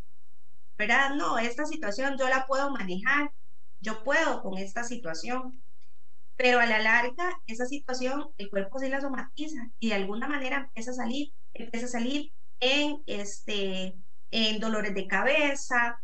¿verdad? 0.78 1.14
No, 1.16 1.38
esta 1.38 1.66
situación 1.66 2.16
yo 2.18 2.28
la 2.28 2.46
puedo 2.46 2.70
manejar, 2.70 3.32
yo 3.80 4.04
puedo 4.04 4.42
con 4.42 4.58
esta 4.58 4.84
situación, 4.84 5.62
pero 6.36 6.60
a 6.60 6.66
la 6.66 6.80
larga 6.80 7.40
esa 7.46 7.66
situación 7.66 8.30
el 8.38 8.50
cuerpo 8.50 8.78
sí 8.78 8.88
la 8.88 9.00
somatiza 9.00 9.70
y 9.80 9.90
de 9.90 9.96
alguna 9.96 10.28
manera 10.28 10.58
empieza 10.58 10.92
a 10.92 10.94
salir, 10.94 11.34
empieza 11.54 11.86
a 11.86 11.90
salir 11.90 12.32
en, 12.60 13.02
este, 13.06 13.96
en 14.30 14.60
dolores 14.60 14.94
de 14.94 15.06
cabeza, 15.08 16.00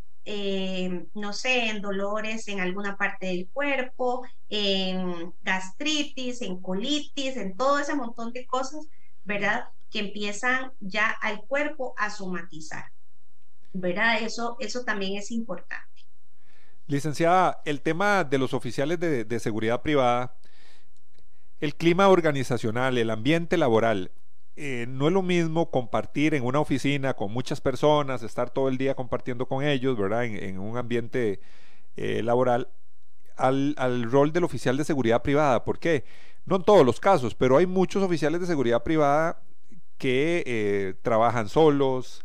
no 1.15 1.33
sé, 1.33 1.69
en 1.69 1.83
dolores 1.83 2.49
en 2.49 2.61
alguna 2.61 2.97
parte 2.97 3.27
del 3.27 3.51
cuerpo, 3.53 4.25
en 4.49 5.35
gastritis, 5.43 6.43
en 6.43 6.61
colitis, 6.61 7.37
en 7.37 7.57
todo 7.57 7.79
ese 7.79 7.95
montón 7.95 8.33
de 8.33 8.47
cosas, 8.47 8.87
¿verdad? 9.25 9.67
Que 9.91 10.01
empiezan 10.01 10.73
ya 10.81 11.11
al 11.11 11.43
cuerpo 11.47 11.95
a 11.99 12.11
somatizar. 12.11 12.94
¿Verdad? 13.75 14.23
Eso, 14.23 14.57
eso 14.61 14.85
también 14.85 15.19
es 15.19 15.31
importante. 15.31 15.85
Licenciada, 16.87 17.61
el 17.65 17.81
tema 17.81 18.25
de 18.25 18.39
los 18.39 18.55
oficiales 18.55 19.01
de, 19.01 19.41
seguridad 19.41 19.83
privada, 19.83 20.37
el 21.61 21.75
clima 21.75 22.09
organizacional, 22.09 22.99
el 22.99 23.11
ambiente 23.11 23.57
laboral, 23.57 24.11
eh, 24.57 24.87
no 24.89 25.09
es 25.09 25.13
lo 25.13 25.23
mismo 25.23 25.71
compartir 25.71 26.35
en 26.35 26.45
una 26.45 26.61
oficina 26.61 27.15
con 27.15 27.33
muchas 27.33 27.61
personas, 27.61 28.23
estar 28.23 28.51
todo 28.51 28.69
el 28.69 28.79
día 28.79 28.95
compartiendo 28.95 29.47
con 29.47 29.65
ellos, 29.65 29.97
¿verdad? 29.97 30.25
En, 30.25 30.59
un 30.59 30.77
ambiente 30.77 31.41
eh, 31.97 32.23
laboral, 32.23 32.69
al, 33.37 33.75
al, 33.79 34.11
rol 34.11 34.33
del 34.33 34.45
oficial 34.45 34.77
de 34.77 34.85
seguridad 34.85 35.23
privada. 35.23 35.65
¿Por 35.65 35.79
qué? 35.79 36.05
No 36.45 36.57
en 36.57 36.63
todos 36.63 36.85
los 36.85 37.01
casos, 37.01 37.35
pero 37.35 37.57
hay 37.57 37.67
muchos 37.67 38.03
oficiales 38.03 38.41
de 38.41 38.47
seguridad 38.47 38.83
privada 38.85 39.41
que 39.99 40.45
eh, 40.47 40.95
trabajan 41.03 41.49
solos, 41.49 42.24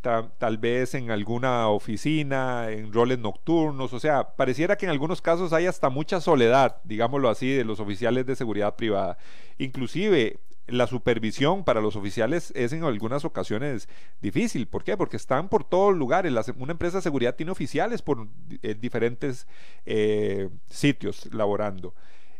tal 0.00 0.58
vez 0.58 0.94
en 0.94 1.10
alguna 1.10 1.68
oficina, 1.68 2.70
en 2.70 2.92
roles 2.92 3.18
nocturnos, 3.18 3.92
o 3.92 4.00
sea, 4.00 4.36
pareciera 4.36 4.76
que 4.76 4.86
en 4.86 4.90
algunos 4.90 5.20
casos 5.20 5.52
hay 5.52 5.66
hasta 5.66 5.90
mucha 5.90 6.20
soledad, 6.20 6.76
digámoslo 6.84 7.28
así, 7.28 7.50
de 7.52 7.64
los 7.64 7.80
oficiales 7.80 8.26
de 8.26 8.36
seguridad 8.36 8.76
privada. 8.76 9.18
Inclusive 9.58 10.40
la 10.70 10.86
supervisión 10.86 11.64
para 11.64 11.80
los 11.80 11.96
oficiales 11.96 12.52
es 12.54 12.72
en 12.72 12.84
algunas 12.84 13.24
ocasiones 13.24 13.88
difícil. 14.20 14.66
¿Por 14.66 14.84
qué? 14.84 14.96
Porque 14.96 15.16
están 15.16 15.48
por 15.48 15.64
todos 15.64 15.96
lugares. 15.96 16.32
una 16.56 16.72
empresa 16.72 16.98
de 16.98 17.02
seguridad 17.02 17.34
tiene 17.34 17.52
oficiales 17.52 18.02
por 18.02 18.28
eh, 18.62 18.74
diferentes 18.78 19.46
eh, 19.84 20.48
sitios 20.68 21.32
laborando. 21.32 21.94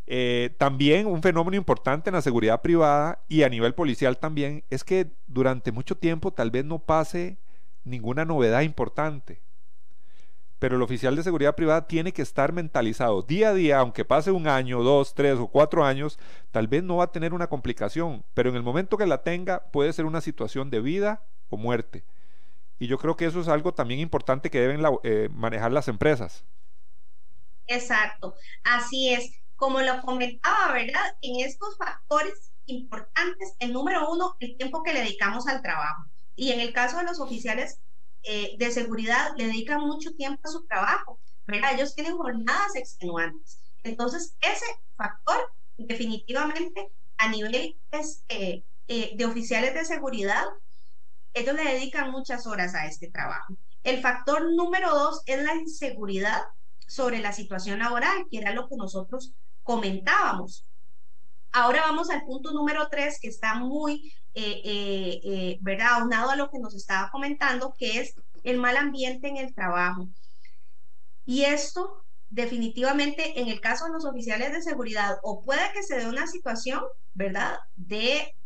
Eh, 0.07 0.55
también 0.59 1.07
un 1.07 1.23
fenómeno 1.23 1.57
importante 1.57 2.11
en 2.11 2.15
la 2.15 2.23
seguridad 2.23 2.63
privada 2.63 3.21
y 3.29 3.45
a 3.45 3.49
nivel 3.49 3.75
policial 3.75 4.19
también 4.19 4.65
es 4.69 4.83
que 4.83 5.13
durante 5.29 5.71
mucho 5.71 5.97
tiempo 5.97 6.33
tal 6.33 6.51
vez 6.51 6.65
no 6.65 6.81
pase 6.81 7.39
ninguna 7.85 8.25
novedad 8.25 8.63
importante. 8.63 9.41
pero 10.59 10.77
el 10.77 10.83
oficial 10.83 11.17
de 11.17 11.23
seguridad 11.23 11.55
privada 11.57 11.87
tiene 11.89 12.13
que 12.13 12.21
estar 12.23 12.53
mentalizado 12.53 13.23
día 13.23 13.49
a 13.49 13.55
día, 13.55 13.79
aunque 13.79 14.05
pase 14.05 14.31
un 14.31 14.47
año, 14.47 14.83
dos, 14.83 15.15
tres 15.15 15.39
o 15.39 15.49
cuatro 15.49 15.85
años, 15.87 16.19
tal 16.51 16.69
vez 16.69 16.83
no 16.83 16.97
va 16.99 17.05
a 17.05 17.13
tener 17.13 17.33
una 17.33 17.47
complicación, 17.49 18.25
pero 18.35 18.51
en 18.51 18.57
el 18.57 18.63
momento 18.63 18.99
que 18.99 19.07
la 19.07 19.23
tenga 19.23 19.71
puede 19.73 19.93
ser 19.95 20.05
una 20.05 20.21
situación 20.21 20.69
de 20.71 20.81
vida 20.81 21.25
o 21.49 21.57
muerte. 21.57 22.05
Y 22.79 22.89
yo 22.89 22.99
creo 22.99 23.17
que 23.17 23.27
eso 23.27 23.41
es 23.41 23.49
algo 23.49 23.73
también 23.75 24.01
importante 24.01 24.51
que 24.51 24.61
deben 24.61 24.83
eh, 25.03 25.29
manejar 25.33 25.73
las 25.73 25.89
empresas. 25.89 26.45
Exacto, 27.67 28.35
así 28.65 29.15
es. 29.15 29.33
Como 29.57 29.81
lo 29.81 30.01
comentaba, 30.03 30.73
¿verdad? 30.73 31.17
En 31.23 31.41
estos 31.47 31.77
factores 31.79 32.53
importantes, 32.67 33.55
el 33.61 33.73
número 33.73 34.11
uno, 34.11 34.37
el 34.41 34.57
tiempo 34.59 34.83
que 34.83 34.93
le 34.93 35.01
dedicamos 35.01 35.47
al 35.49 35.63
trabajo. 35.63 36.10
Y 36.37 36.53
en 36.53 36.61
el 36.61 36.73
caso 36.73 36.99
de 36.99 37.05
los 37.05 37.21
oficiales 37.21 37.79
eh, 38.23 38.57
de 38.59 38.71
seguridad 38.71 39.33
le 39.37 39.47
dedican 39.47 39.81
mucho 39.81 40.13
tiempo 40.15 40.41
a 40.45 40.53
su 40.53 40.65
trabajo, 40.67 41.19
¿verdad? 41.47 41.75
Ellos 41.75 41.95
tienen 41.95 42.17
jornadas 42.17 42.77
extenuantes. 42.77 43.61
Entonces, 43.83 44.35
ese 44.41 44.67
factor 44.97 45.53
definitivamente 45.79 46.91
a 47.17 47.29
nivel 47.29 47.77
este, 47.91 48.65
eh, 48.89 49.13
de 49.17 49.25
oficiales 49.25 49.75
de 49.75 49.85
seguridad, 49.85 50.45
ellos 51.33 51.55
le 51.55 51.65
dedican 51.65 52.11
muchas 52.11 52.47
horas 52.47 52.75
a 52.75 52.87
este 52.87 53.11
trabajo. 53.11 53.57
El 53.83 54.01
factor 54.01 54.53
número 54.53 54.91
dos 54.91 55.23
es 55.27 55.43
la 55.43 55.55
inseguridad 55.55 56.43
sobre 56.87 57.21
la 57.21 57.33
situación 57.33 57.79
laboral, 57.79 58.27
que 58.31 58.39
era 58.39 58.53
lo 58.53 58.69
que 58.69 58.77
nosotros 58.77 59.33
comentábamos. 59.63 60.67
Ahora 61.53 61.83
vamos 61.83 62.11
al 62.11 62.25
punto 62.25 62.53
número 62.53 62.89
tres, 62.91 63.19
que 63.21 63.29
está 63.29 63.55
muy 63.55 64.13
eh, 64.35 64.63
eh, 64.65 65.21
eh, 65.25 65.59
¿verdad? 65.61 66.01
Aunado 66.01 66.31
a 66.31 66.37
lo 66.37 66.51
que 66.51 66.61
nos 66.61 66.75
estaba 66.75 67.11
comentando, 67.11 67.75
que 67.77 68.01
es 68.01 68.15
el 68.45 68.59
mal 68.59 68.77
ambiente 68.77 69.29
en 69.29 69.37
el 69.37 69.55
trabajo. 69.55 70.09
Y 71.25 71.45
esto 71.45 72.05
definitivamente 72.29 73.41
en 73.41 73.49
el 73.49 73.61
caso 73.61 73.87
de 73.87 73.93
los 73.93 74.05
oficiales 74.05 74.53
de 74.53 74.63
seguridad, 74.63 75.19
o 75.23 75.43
puede 75.43 75.73
que 75.73 75.83
se 75.83 75.99
dé 75.99 76.07
una 76.09 76.29
situación, 76.29 76.81
¿verdad? 77.13 77.59
De 77.75 78.37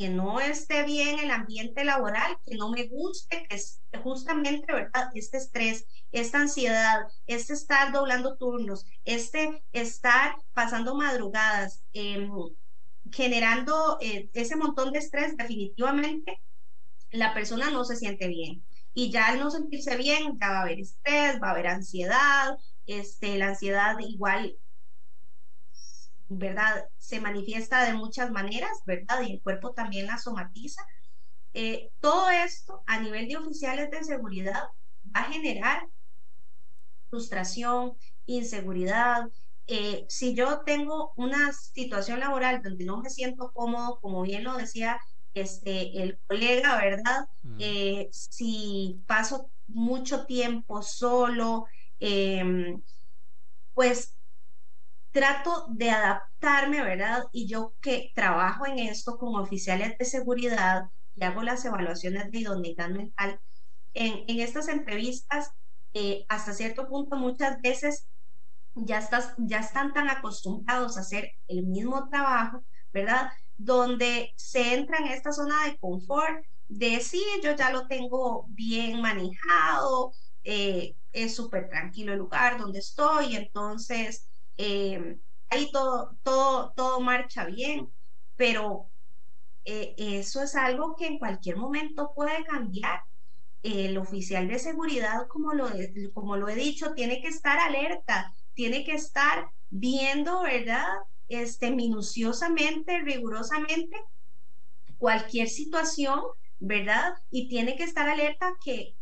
que 0.00 0.08
no 0.08 0.40
esté 0.40 0.84
bien 0.84 1.18
el 1.18 1.30
ambiente 1.30 1.84
laboral, 1.84 2.38
que 2.46 2.56
no 2.56 2.70
me 2.70 2.86
guste, 2.88 3.46
que 3.46 3.56
es 3.56 3.82
justamente, 4.02 4.72
¿verdad? 4.72 5.10
Este 5.14 5.36
estrés, 5.36 5.84
esta 6.10 6.40
ansiedad, 6.40 7.00
este 7.26 7.52
estar 7.52 7.92
doblando 7.92 8.38
turnos, 8.38 8.86
este 9.04 9.62
estar 9.72 10.36
pasando 10.54 10.94
madrugadas, 10.94 11.82
eh, 11.92 12.26
generando 13.12 13.98
eh, 14.00 14.30
ese 14.32 14.56
montón 14.56 14.90
de 14.92 15.00
estrés, 15.00 15.36
definitivamente 15.36 16.40
la 17.10 17.34
persona 17.34 17.70
no 17.70 17.84
se 17.84 17.96
siente 17.96 18.26
bien. 18.26 18.64
Y 18.94 19.10
ya 19.10 19.26
al 19.26 19.38
no 19.38 19.50
sentirse 19.50 19.98
bien, 19.98 20.38
ya 20.40 20.48
va 20.48 20.58
a 20.60 20.62
haber 20.62 20.80
estrés, 20.80 21.38
va 21.42 21.48
a 21.48 21.50
haber 21.50 21.66
ansiedad, 21.66 22.56
este, 22.86 23.36
la 23.36 23.48
ansiedad 23.48 23.98
igual, 23.98 24.56
¿verdad? 26.30 26.88
Se 26.96 27.20
manifiesta 27.20 27.84
de 27.84 27.92
muchas 27.92 28.30
maneras, 28.30 28.70
¿verdad? 28.86 29.22
Y 29.22 29.34
el 29.34 29.42
cuerpo 29.42 29.72
también 29.72 30.06
la 30.06 30.16
somatiza. 30.16 30.82
Eh, 31.52 31.90
todo 32.00 32.30
esto 32.30 32.82
a 32.86 33.00
nivel 33.00 33.28
de 33.28 33.36
oficiales 33.36 33.90
de 33.90 34.04
seguridad 34.04 34.62
va 35.14 35.20
a 35.20 35.32
generar 35.32 35.82
frustración, 37.10 37.94
inseguridad, 38.26 39.28
eh, 39.66 40.04
si 40.08 40.34
yo 40.34 40.62
tengo 40.64 41.12
una 41.16 41.52
situación 41.52 42.20
laboral 42.20 42.60
donde 42.62 42.84
no 42.84 42.98
me 42.98 43.10
siento 43.10 43.52
cómodo, 43.52 44.00
como 44.00 44.22
bien 44.22 44.44
lo 44.44 44.56
decía 44.56 44.98
este, 45.34 46.02
el 46.02 46.18
colega, 46.26 46.76
¿verdad? 46.76 47.26
Eh, 47.58 48.08
si 48.10 49.00
paso 49.06 49.50
mucho 49.68 50.26
tiempo 50.26 50.82
solo, 50.82 51.66
em, 52.00 52.82
pues 53.74 54.16
trato 55.12 55.66
de 55.70 55.90
adaptarme, 55.90 56.82
¿verdad? 56.82 57.24
Y 57.32 57.48
yo 57.48 57.74
que 57.80 58.12
trabajo 58.14 58.66
en 58.66 58.78
esto 58.78 59.18
como 59.18 59.40
oficiales 59.40 59.96
de 59.98 60.04
seguridad 60.04 60.84
y 61.16 61.24
hago 61.24 61.42
las 61.42 61.64
evaluaciones 61.64 62.30
de 62.30 62.38
idoneidad 62.38 62.90
mental, 62.90 63.40
en, 63.94 64.24
estas 64.40 64.68
entrevistas, 64.68 65.50
eh, 65.94 66.24
hasta 66.28 66.52
cierto 66.52 66.88
punto 66.88 67.16
muchas 67.16 67.60
veces 67.60 68.06
ya, 68.74 68.98
estás, 68.98 69.34
ya 69.38 69.58
están 69.60 69.92
tan 69.92 70.08
acostumbrados 70.08 70.96
a 70.96 71.00
hacer 71.00 71.32
el 71.48 71.66
mismo 71.66 72.08
trabajo, 72.08 72.64
¿verdad? 72.92 73.30
Donde 73.56 74.32
se 74.36 74.74
entra 74.74 74.98
en 74.98 75.06
esta 75.06 75.32
zona 75.32 75.64
de 75.64 75.76
confort, 75.78 76.44
de 76.68 77.00
sí, 77.00 77.22
yo 77.42 77.56
ya 77.56 77.72
lo 77.72 77.88
tengo 77.88 78.46
bien 78.50 79.00
manejado, 79.00 80.12
eh, 80.44 80.94
es 81.12 81.34
súper 81.34 81.68
tranquilo 81.68 82.12
el 82.12 82.20
lugar 82.20 82.58
donde 82.58 82.78
estoy, 82.78 83.34
entonces 83.34 84.29
eh, 84.62 85.18
ahí 85.48 85.70
todo, 85.72 86.16
todo, 86.22 86.72
todo 86.76 87.00
marcha 87.00 87.44
bien, 87.46 87.90
pero 88.36 88.90
eh, 89.64 89.94
eso 89.96 90.42
es 90.42 90.54
algo 90.54 90.96
que 90.96 91.06
en 91.06 91.18
cualquier 91.18 91.56
momento 91.56 92.12
puede 92.14 92.44
cambiar. 92.44 93.02
El 93.62 93.98
oficial 93.98 94.48
de 94.48 94.58
seguridad, 94.58 95.26
como 95.28 95.52
lo, 95.52 95.68
como 96.14 96.36
lo 96.36 96.48
he 96.48 96.54
dicho, 96.54 96.94
tiene 96.94 97.20
que 97.20 97.28
estar 97.28 97.58
alerta 97.58 98.32
tiene 98.54 98.84
que 98.84 98.92
estar 98.92 99.50
viendo, 99.70 100.42
¿verdad? 100.42 100.86
Este, 101.28 101.70
minuciosamente, 101.70 103.00
rigurosamente, 103.00 103.96
cualquier 104.98 105.48
situación, 105.48 106.20
¿verdad? 106.58 107.14
Y 107.30 107.48
tiene 107.48 107.76
que 107.76 107.84
estar 107.84 108.06
alerta 108.08 108.52
que 108.62 108.96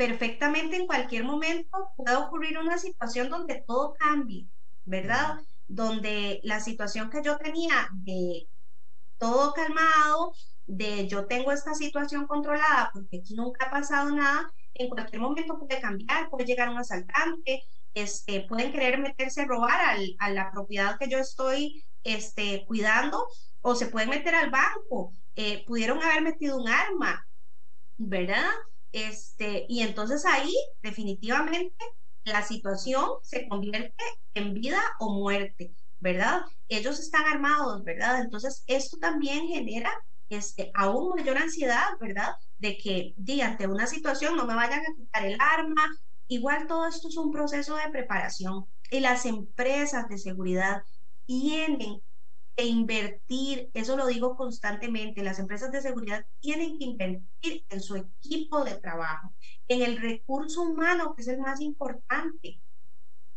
perfectamente 0.00 0.76
en 0.76 0.86
cualquier 0.86 1.24
momento 1.24 1.90
pueda 1.94 2.20
ocurrir 2.20 2.56
una 2.56 2.78
situación 2.78 3.28
donde 3.28 3.62
todo 3.66 3.92
cambie, 3.98 4.48
¿verdad? 4.86 5.36
Donde 5.68 6.40
la 6.42 6.58
situación 6.60 7.10
que 7.10 7.22
yo 7.22 7.36
tenía 7.36 7.86
de 7.92 8.48
todo 9.18 9.52
calmado, 9.52 10.32
de 10.64 11.06
yo 11.06 11.26
tengo 11.26 11.52
esta 11.52 11.74
situación 11.74 12.26
controlada 12.26 12.88
porque 12.94 13.18
aquí 13.18 13.34
nunca 13.34 13.66
ha 13.66 13.70
pasado 13.70 14.10
nada, 14.10 14.50
en 14.72 14.88
cualquier 14.88 15.20
momento 15.20 15.58
puede 15.58 15.82
cambiar, 15.82 16.30
puede 16.30 16.46
llegar 16.46 16.70
un 16.70 16.78
asaltante, 16.78 17.62
este, 17.92 18.46
pueden 18.48 18.72
querer 18.72 19.00
meterse 19.00 19.42
a 19.42 19.46
robar 19.48 19.98
a 20.18 20.30
la 20.30 20.50
propiedad 20.50 20.96
que 20.98 21.10
yo 21.10 21.18
estoy 21.18 21.84
este, 22.04 22.64
cuidando 22.66 23.26
o 23.60 23.74
se 23.74 23.88
pueden 23.88 24.08
meter 24.08 24.34
al 24.34 24.48
banco. 24.48 25.14
Eh, 25.36 25.62
pudieron 25.66 26.02
haber 26.02 26.22
metido 26.22 26.56
un 26.56 26.68
arma, 26.70 27.28
¿verdad? 27.98 28.48
Este, 28.92 29.66
y 29.68 29.82
entonces 29.82 30.24
ahí 30.26 30.52
definitivamente 30.82 31.74
la 32.24 32.42
situación 32.42 33.08
se 33.22 33.48
convierte 33.48 34.04
en 34.34 34.54
vida 34.54 34.80
o 34.98 35.14
muerte, 35.14 35.74
¿verdad? 36.00 36.42
Ellos 36.68 36.98
están 36.98 37.24
armados, 37.26 37.84
¿verdad? 37.84 38.20
Entonces 38.20 38.64
esto 38.66 38.98
también 38.98 39.46
genera 39.48 39.92
este, 40.28 40.70
aún 40.74 41.14
mayor 41.16 41.38
ansiedad, 41.38 41.86
¿verdad? 42.00 42.34
De 42.58 42.76
que, 42.78 43.14
di, 43.16 43.40
ante 43.40 43.66
una 43.66 43.86
situación 43.86 44.36
no 44.36 44.46
me 44.46 44.54
vayan 44.54 44.80
a 44.80 44.94
quitar 44.96 45.24
el 45.26 45.36
arma, 45.40 45.88
Igual 46.28 46.68
todo 46.68 46.86
esto 46.86 47.08
es 47.08 47.16
un 47.16 47.32
proceso 47.32 47.74
de 47.74 47.90
preparación 47.90 48.66
y 48.88 49.00
las 49.00 49.26
empresas 49.26 50.08
de 50.08 50.16
seguridad 50.16 50.82
tienen 51.26 52.00
que 52.56 52.64
invertir, 52.64 53.70
eso 53.74 53.96
lo 53.96 54.06
digo 54.06 54.36
constantemente, 54.36 55.22
las 55.22 55.38
empresas 55.38 55.72
de 55.72 55.82
seguridad 55.82 56.24
tienen 56.40 56.78
que 56.78 56.84
invertir 56.84 57.64
en 57.68 57.80
su 57.80 57.96
equipo 57.96 58.64
de 58.64 58.76
trabajo, 58.76 59.32
en 59.68 59.82
el 59.82 59.98
recurso 59.98 60.62
humano, 60.62 61.14
que 61.14 61.22
es 61.22 61.28
el 61.28 61.38
más 61.38 61.60
importante. 61.60 62.60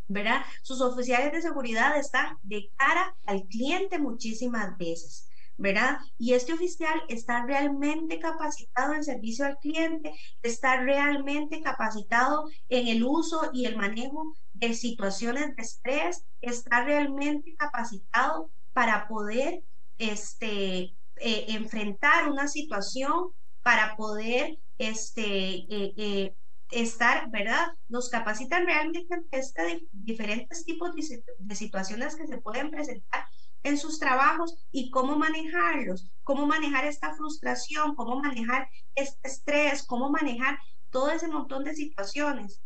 ¿verdad? 0.07 0.41
Sus 0.61 0.81
oficiales 0.81 1.31
de 1.31 1.41
seguridad 1.41 1.97
están 1.97 2.37
de 2.43 2.69
cara 2.75 3.15
al 3.25 3.43
cliente 3.47 3.99
muchísimas 3.99 4.77
veces. 4.77 5.29
¿verdad? 5.57 5.99
Y 6.17 6.33
este 6.33 6.53
oficial 6.53 7.03
está 7.09 7.45
realmente 7.45 8.19
capacitado 8.19 8.93
en 8.93 9.03
servicio 9.03 9.45
al 9.45 9.59
cliente, 9.59 10.11
está 10.41 10.77
realmente 10.77 11.61
capacitado 11.61 12.49
en 12.69 12.87
el 12.87 13.03
uso 13.03 13.51
y 13.53 13.65
el 13.65 13.77
manejo 13.77 14.35
de 14.53 14.73
situaciones 14.73 15.55
de 15.55 15.61
estrés, 15.61 16.25
está 16.41 16.83
realmente 16.83 17.55
capacitado 17.55 18.49
para 18.73 19.07
poder 19.07 19.63
este, 19.97 20.95
eh, 21.17 21.45
enfrentar 21.49 22.29
una 22.29 22.47
situación, 22.47 23.29
para 23.61 23.95
poder 23.95 24.57
este, 24.77 25.21
eh, 25.21 25.93
eh, 25.97 26.35
estar, 26.71 27.29
¿verdad? 27.29 27.67
Nos 27.87 28.09
capacitan 28.09 28.65
realmente 28.65 29.13
ante 29.13 29.37
este 29.37 29.87
diferentes 29.91 30.65
tipos 30.65 30.93
de, 30.95 31.23
de 31.37 31.55
situaciones 31.55 32.15
que 32.15 32.27
se 32.27 32.39
pueden 32.39 32.71
presentar 32.71 33.25
en 33.63 33.77
sus 33.77 33.99
trabajos 33.99 34.55
y 34.71 34.89
cómo 34.91 35.15
manejarlos, 35.17 36.11
cómo 36.23 36.45
manejar 36.45 36.85
esta 36.85 37.15
frustración, 37.15 37.95
cómo 37.95 38.19
manejar 38.19 38.67
este 38.95 39.27
estrés, 39.27 39.83
cómo 39.83 40.09
manejar 40.09 40.57
todo 40.89 41.11
ese 41.11 41.27
montón 41.27 41.63
de 41.63 41.73
situaciones. 41.73 42.61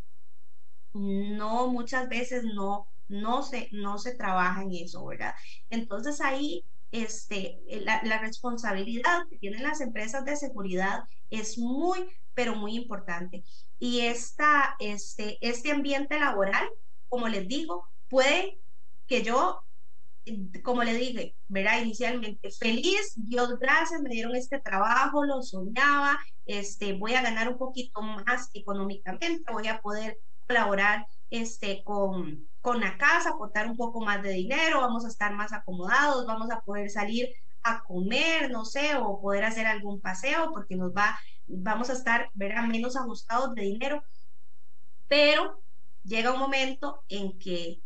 No, 0.92 1.68
muchas 1.68 2.08
veces 2.08 2.44
no, 2.44 2.88
no 3.08 3.42
se, 3.42 3.68
no 3.72 3.98
se 3.98 4.14
trabaja 4.14 4.62
en 4.62 4.72
eso, 4.72 5.04
¿verdad? 5.04 5.34
Entonces 5.70 6.20
ahí 6.20 6.64
este, 6.92 7.60
la, 7.84 8.00
la 8.04 8.18
responsabilidad 8.18 9.26
que 9.30 9.38
tienen 9.38 9.62
las 9.62 9.80
empresas 9.80 10.24
de 10.24 10.36
seguridad 10.36 11.00
es 11.30 11.58
muy, 11.58 12.08
pero 12.34 12.54
muy 12.54 12.76
importante. 12.76 13.44
Y 13.78 14.00
esta, 14.00 14.76
este, 14.78 15.38
este 15.40 15.70
ambiente 15.70 16.18
laboral, 16.18 16.68
como 17.08 17.28
les 17.28 17.46
digo, 17.46 17.86
puede 18.08 18.58
que 19.06 19.22
yo, 19.22 19.64
como 20.62 20.84
le 20.84 20.94
dije, 20.94 21.34
verá 21.48 21.80
inicialmente, 21.80 22.50
feliz, 22.50 23.14
Dios 23.16 23.58
gracias, 23.58 24.00
me 24.02 24.10
dieron 24.10 24.34
este 24.36 24.58
trabajo, 24.60 25.24
lo 25.24 25.42
soñaba, 25.42 26.18
este, 26.44 26.92
voy 26.94 27.14
a 27.14 27.22
ganar 27.22 27.48
un 27.48 27.58
poquito 27.58 28.02
más 28.02 28.50
económicamente, 28.52 29.52
voy 29.52 29.68
a 29.68 29.80
poder 29.80 30.18
colaborar 30.46 31.06
este, 31.30 31.82
con, 31.84 32.48
con 32.60 32.80
la 32.80 32.96
casa, 32.98 33.30
aportar 33.30 33.68
un 33.68 33.76
poco 33.76 34.00
más 34.00 34.22
de 34.22 34.32
dinero, 34.32 34.80
vamos 34.80 35.04
a 35.04 35.08
estar 35.08 35.34
más 35.34 35.52
acomodados, 35.52 36.26
vamos 36.26 36.50
a 36.50 36.60
poder 36.60 36.90
salir 36.90 37.28
a 37.62 37.82
comer, 37.82 38.50
no 38.50 38.64
sé, 38.64 38.96
o 38.96 39.20
poder 39.20 39.44
hacer 39.44 39.66
algún 39.66 40.00
paseo 40.00 40.50
porque 40.52 40.76
nos 40.76 40.92
va, 40.92 41.18
vamos 41.46 41.90
a 41.90 41.94
estar, 41.94 42.30
verá, 42.34 42.62
menos 42.62 42.96
ajustados 42.96 43.54
de 43.54 43.62
dinero. 43.62 44.02
Pero 45.08 45.62
llega 46.04 46.32
un 46.32 46.38
momento 46.38 47.02
en 47.08 47.38
que 47.38 47.82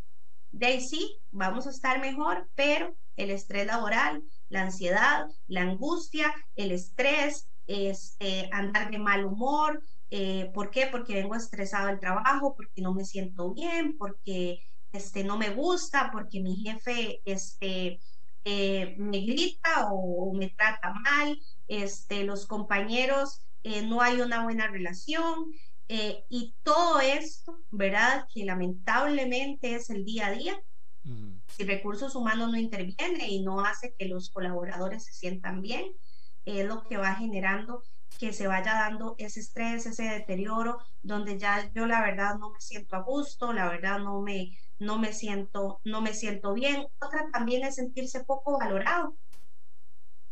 de 0.53 0.67
ahí 0.67 0.81
sí, 0.81 1.19
vamos 1.31 1.67
a 1.67 1.71
estar 1.71 2.01
mejor, 2.01 2.49
pero 2.55 2.95
el 3.17 3.31
estrés 3.31 3.67
laboral, 3.67 4.23
la 4.49 4.63
ansiedad, 4.63 5.27
la 5.47 5.63
angustia, 5.63 6.33
el 6.57 6.73
estrés, 6.73 7.49
este, 7.67 8.49
andar 8.53 8.91
de 8.91 8.99
mal 8.99 9.25
humor. 9.25 9.83
Eh, 10.15 10.51
¿Por 10.53 10.71
qué? 10.71 10.89
Porque 10.89 11.15
vengo 11.15 11.35
estresado 11.35 11.87
del 11.87 11.99
trabajo, 11.99 12.55
porque 12.55 12.83
no 12.83 12.93
me 12.93 13.07
siento 13.07 13.55
bien, 13.55 13.97
porque 13.97 14.63
este, 14.93 15.25
no 15.25 15.39
me 15.39 15.49
gusta, 15.51 16.11
porque 16.13 16.41
mi 16.41 16.57
jefe 16.57 17.23
este, 17.25 17.99
eh, 18.45 18.95
me 18.99 19.21
grita 19.21 19.89
o, 19.91 20.35
me 20.35 20.51
trata 20.51 20.93
mal, 20.93 21.41
este, 21.67 22.25
los 22.25 22.47
compañeros 22.47 23.41
eh, 23.63 23.87
no 23.87 24.03
hay 24.03 24.21
una 24.21 24.43
buena 24.43 24.67
relación 24.69 25.51
eh, 25.89 26.25
y 26.29 26.55
todo 26.63 27.01
esto, 27.01 27.61
¿verdad? 27.71 28.27
Que 28.35 28.45
lamentablemente 28.45 29.75
es 29.75 29.89
el 29.89 30.05
día 30.05 30.27
a 30.27 30.33
día. 30.33 30.63
Si 31.49 31.65
recursos 31.65 32.15
humanos 32.15 32.51
no 32.51 32.59
interviene 32.59 33.29
y 33.29 33.43
no 33.43 33.65
hace 33.65 33.95
que 33.99 34.07
los 34.07 34.31
colaboradores 34.31 35.05
se 35.05 35.13
sientan 35.13 35.63
bien, 35.63 35.85
es 36.45 36.67
lo 36.67 36.85
que 36.85 36.97
va 36.97 37.15
generando 37.15 37.83
que 38.19 38.33
se 38.33 38.47
vaya 38.47 38.75
dando 38.75 39.15
ese 39.19 39.41
estrés, 39.41 39.87
ese 39.87 40.05
deterioro, 40.05 40.79
donde 41.03 41.39
ya 41.39 41.71
yo 41.73 41.87
la 41.87 42.01
verdad 42.03 42.37
no 42.39 42.51
me 42.51 42.61
siento 42.61 42.97
a 42.97 43.03
gusto, 43.03 43.53
la 43.53 43.69
verdad 43.69 43.99
no 44.01 44.21
me, 44.23 44.57
no 44.79 44.99
me 44.99 45.13
siento, 45.13 45.81
no 45.85 46.01
me 46.03 46.15
siento 46.15 46.55
bien. 46.55 46.87
Otra 47.01 47.31
también 47.33 47.65
es 47.65 47.77
sentirse 47.77 48.25
poco 48.25 48.59
valorado, 48.59 49.17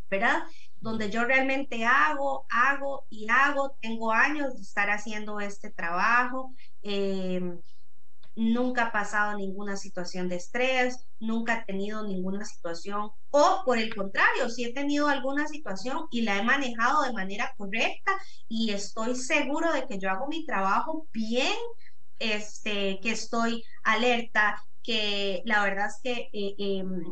¿verdad? 0.09 0.43
Donde 0.79 1.09
yo 1.09 1.23
realmente 1.25 1.85
hago, 1.85 2.45
hago 2.49 3.05
y 3.09 3.27
hago, 3.29 3.77
tengo 3.81 4.11
años 4.11 4.55
de 4.55 4.61
estar 4.61 4.89
haciendo 4.89 5.39
este 5.39 5.71
trabajo, 5.71 6.53
em, 6.81 7.61
nunca 8.35 8.85
ha 8.85 8.91
pasado 8.91 9.37
ninguna 9.37 9.75
situación 9.75 10.29
de 10.29 10.37
estrés, 10.37 11.05
nunca 11.19 11.59
he 11.59 11.65
tenido 11.65 12.05
ninguna 12.07 12.45
situación, 12.45 13.11
o 13.29 13.61
por 13.65 13.77
el 13.77 13.93
contrario, 13.95 14.49
si 14.49 14.65
he 14.65 14.73
tenido 14.73 15.07
alguna 15.07 15.47
situación 15.47 16.07
y 16.11 16.21
la 16.21 16.37
he 16.37 16.43
manejado 16.43 17.03
de 17.03 17.13
manera 17.13 17.53
correcta 17.57 18.11
y 18.47 18.71
estoy 18.71 19.15
seguro 19.15 19.71
de 19.73 19.87
que 19.87 19.99
yo 19.99 20.09
hago 20.09 20.27
mi 20.27 20.45
trabajo 20.45 21.07
bien, 21.13 21.53
este, 22.19 22.99
que 23.01 23.11
estoy 23.11 23.63
alerta, 23.83 24.55
que 24.83 25.41
la 25.45 25.63
verdad 25.63 25.87
es 25.87 25.99
que 26.03 26.29
eh, 26.33 26.55
em, 26.57 27.03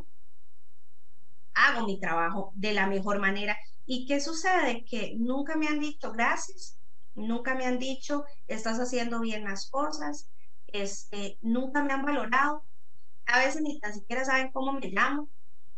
hago 1.54 1.86
mi 1.86 2.00
trabajo 2.00 2.52
de 2.56 2.74
la 2.74 2.88
mejor 2.88 3.20
manera. 3.20 3.58
¿Y 3.86 4.06
qué 4.06 4.20
sucede? 4.22 4.86
Que 4.86 5.16
nunca 5.18 5.58
me 5.58 5.68
han 5.68 5.80
dicho 5.80 6.12
gracias, 6.12 6.78
nunca 7.16 7.56
me 7.56 7.66
han 7.66 7.80
dicho 7.80 8.24
estás 8.48 8.80
haciendo 8.80 9.20
bien 9.20 9.44
las 9.44 9.70
cosas, 9.70 10.30
este, 10.74 11.38
nunca 11.42 11.84
me 11.84 11.94
han 11.94 12.04
valorado, 12.06 12.66
a 13.26 13.40
veces 13.40 13.62
ni 13.62 13.80
tan 13.80 13.94
siquiera 13.94 14.26
saben 14.26 14.52
cómo 14.52 14.74
me 14.74 14.88
llamo, 14.90 15.30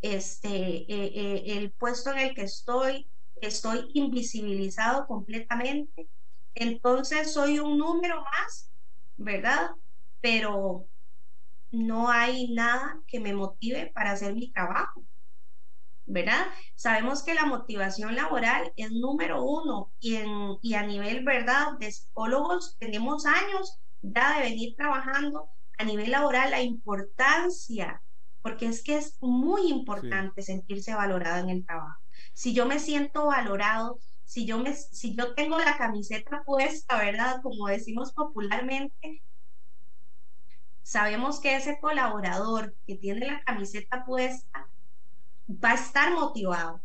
este, 0.01 0.49
eh, 0.49 0.87
eh, 1.15 1.43
el 1.57 1.71
puesto 1.73 2.11
en 2.11 2.19
el 2.19 2.35
que 2.35 2.43
estoy, 2.43 3.09
estoy 3.41 3.89
invisibilizado 3.93 5.07
completamente. 5.07 6.09
Entonces 6.55 7.33
soy 7.33 7.59
un 7.59 7.77
número 7.77 8.21
más 8.21 8.71
¿verdad? 9.17 9.71
Pero 10.21 10.87
no 11.71 12.09
hay 12.09 12.53
nada 12.53 13.01
que 13.07 13.19
me 13.19 13.33
motive 13.33 13.91
para 13.93 14.11
hacer 14.11 14.33
mi 14.35 14.51
trabajo, 14.51 15.05
¿verdad? 16.05 16.47
Sabemos 16.75 17.23
que 17.23 17.33
la 17.33 17.45
motivación 17.45 18.15
laboral 18.15 18.73
es 18.75 18.91
número 18.91 19.43
uno 19.43 19.93
y, 19.99 20.15
en, 20.15 20.29
y 20.61 20.73
a 20.75 20.83
nivel, 20.83 21.23
¿verdad? 21.23 21.77
De 21.79 21.91
psicólogos 21.91 22.75
tenemos 22.79 23.25
años 23.25 23.79
ya 24.01 24.35
de 24.37 24.49
venir 24.49 24.75
trabajando 24.75 25.49
a 25.77 25.83
nivel 25.83 26.11
laboral 26.11 26.51
la 26.51 26.61
importancia, 26.61 28.01
porque 28.41 28.67
es 28.67 28.83
que 28.83 28.97
es 28.97 29.17
muy 29.21 29.69
importante 29.69 30.41
sentirse 30.41 30.93
valorado 30.95 31.43
en 31.43 31.49
el 31.49 31.65
trabajo. 31.65 31.99
Si 32.33 32.53
yo 32.53 32.65
me 32.65 32.79
siento 32.79 33.27
valorado, 33.27 33.99
si 34.23 34.45
yo, 34.45 34.59
me, 34.59 34.73
si 34.73 35.15
yo 35.15 35.33
tengo 35.35 35.59
la 35.59 35.77
camiseta 35.77 36.43
puesta, 36.45 36.97
¿verdad? 36.97 37.41
Como 37.43 37.67
decimos 37.67 38.13
popularmente, 38.13 39.23
sabemos 40.83 41.39
que 41.39 41.55
ese 41.55 41.79
colaborador 41.79 42.75
que 42.85 42.95
tiene 42.97 43.27
la 43.27 43.43
camiseta 43.43 44.05
puesta 44.05 44.69
va 45.49 45.71
a 45.71 45.75
estar 45.75 46.13
motivado, 46.13 46.83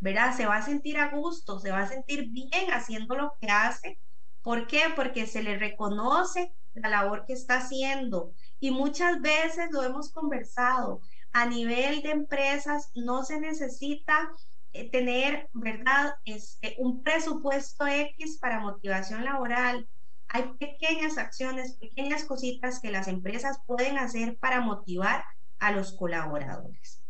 ¿verdad? 0.00 0.36
Se 0.36 0.46
va 0.46 0.56
a 0.56 0.62
sentir 0.62 0.98
a 0.98 1.10
gusto, 1.10 1.60
se 1.60 1.70
va 1.70 1.80
a 1.80 1.88
sentir 1.88 2.30
bien 2.30 2.70
haciendo 2.72 3.16
lo 3.16 3.36
que 3.40 3.48
hace. 3.50 4.00
¿Por 4.46 4.68
qué? 4.68 4.82
Porque 4.94 5.26
se 5.26 5.42
le 5.42 5.58
reconoce 5.58 6.52
la 6.74 6.88
labor 6.88 7.26
que 7.26 7.32
está 7.32 7.56
haciendo. 7.56 8.32
Y 8.60 8.70
muchas 8.70 9.20
veces 9.20 9.72
lo 9.72 9.82
hemos 9.82 10.12
conversado, 10.12 11.00
a 11.32 11.46
nivel 11.46 12.00
de 12.02 12.12
empresas 12.12 12.92
no 12.94 13.24
se 13.24 13.40
necesita 13.40 14.30
eh, 14.72 14.88
tener, 14.88 15.48
¿verdad? 15.52 16.14
Este, 16.24 16.76
un 16.78 17.02
presupuesto 17.02 17.88
X 17.88 18.38
para 18.40 18.60
motivación 18.60 19.24
laboral. 19.24 19.88
Hay 20.28 20.44
pequeñas 20.60 21.18
acciones, 21.18 21.72
pequeñas 21.80 22.22
cositas 22.22 22.78
que 22.78 22.92
las 22.92 23.08
empresas 23.08 23.58
pueden 23.66 23.98
hacer 23.98 24.38
para 24.38 24.60
motivar 24.60 25.24
a 25.58 25.72
los 25.72 25.92
colaboradores, 25.92 27.02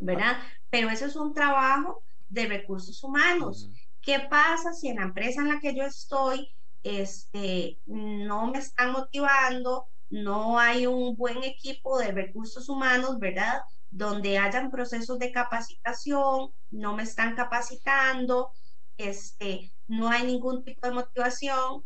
¿verdad? 0.00 0.36
Pero 0.68 0.90
eso 0.90 1.06
es 1.06 1.14
un 1.14 1.32
trabajo 1.32 2.02
de 2.28 2.46
recursos 2.46 3.04
humanos. 3.04 3.70
¿Qué 4.06 4.20
pasa 4.20 4.72
si 4.72 4.88
en 4.88 4.96
la 4.96 5.02
empresa 5.02 5.42
en 5.42 5.48
la 5.48 5.60
que 5.60 5.74
yo 5.74 5.84
estoy 5.84 6.48
este, 6.82 7.80
no 7.86 8.46
me 8.46 8.60
están 8.60 8.92
motivando, 8.92 9.88
no 10.08 10.58
hay 10.58 10.86
un 10.86 11.16
buen 11.16 11.42
equipo 11.42 11.98
de 11.98 12.12
recursos 12.12 12.68
humanos, 12.68 13.18
¿verdad? 13.18 13.60
donde 13.90 14.38
hayan 14.38 14.70
procesos 14.70 15.18
de 15.18 15.32
capacitación, 15.32 16.52
no 16.70 16.94
me 16.94 17.02
están 17.02 17.34
capacitando, 17.34 18.50
este, 18.96 19.72
no 19.88 20.08
hay 20.08 20.26
ningún 20.26 20.64
tipo 20.64 20.86
de 20.86 20.92
motivación, 20.92 21.82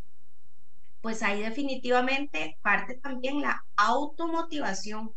pues 1.01 1.23
ahí 1.23 1.41
definitivamente 1.41 2.59
parte 2.61 2.95
también 2.95 3.41
la 3.41 3.65
automotivación. 3.77 5.15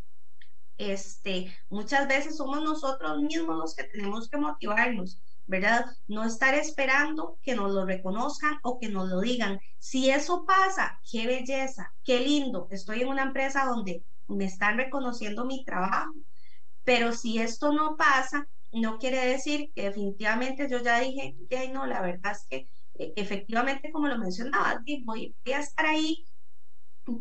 Este, 0.78 1.54
muchas 1.68 2.08
veces 2.08 2.36
somos 2.36 2.62
nosotros 2.62 3.20
mismos 3.20 3.56
los 3.56 3.74
que 3.74 3.84
tenemos 3.84 4.28
que 4.28 4.38
motivarnos, 4.38 5.20
¿verdad? 5.46 5.86
No 6.06 6.24
estar 6.24 6.54
esperando 6.54 7.38
que 7.42 7.54
nos 7.54 7.72
lo 7.72 7.84
reconozcan 7.84 8.58
o 8.62 8.78
que 8.78 8.88
nos 8.88 9.08
lo 9.08 9.20
digan. 9.20 9.58
Si 9.78 10.10
eso 10.10 10.44
pasa, 10.46 11.00
qué 11.10 11.26
belleza, 11.26 11.92
qué 12.04 12.20
lindo. 12.20 12.68
Estoy 12.70 13.02
en 13.02 13.08
una 13.08 13.22
empresa 13.24 13.64
donde 13.66 14.04
me 14.28 14.46
están 14.46 14.76
reconociendo 14.76 15.44
mi 15.44 15.64
trabajo, 15.64 16.14
pero 16.84 17.12
si 17.12 17.38
esto 17.38 17.72
no 17.72 17.96
pasa, 17.96 18.48
no 18.72 18.98
quiere 18.98 19.24
decir 19.26 19.70
que 19.74 19.84
definitivamente 19.84 20.68
yo 20.68 20.82
ya 20.82 21.00
dije, 21.00 21.36
que 21.48 21.68
no, 21.68 21.86
la 21.86 22.02
verdad 22.02 22.32
es 22.32 22.46
que 22.48 22.68
eh, 22.98 23.12
efectivamente, 23.16 23.90
como 23.92 24.08
lo 24.08 24.18
mencionaba, 24.18 24.82
voy 25.04 25.34
a 25.46 25.58
estar 25.58 25.86
ahí 25.86 26.24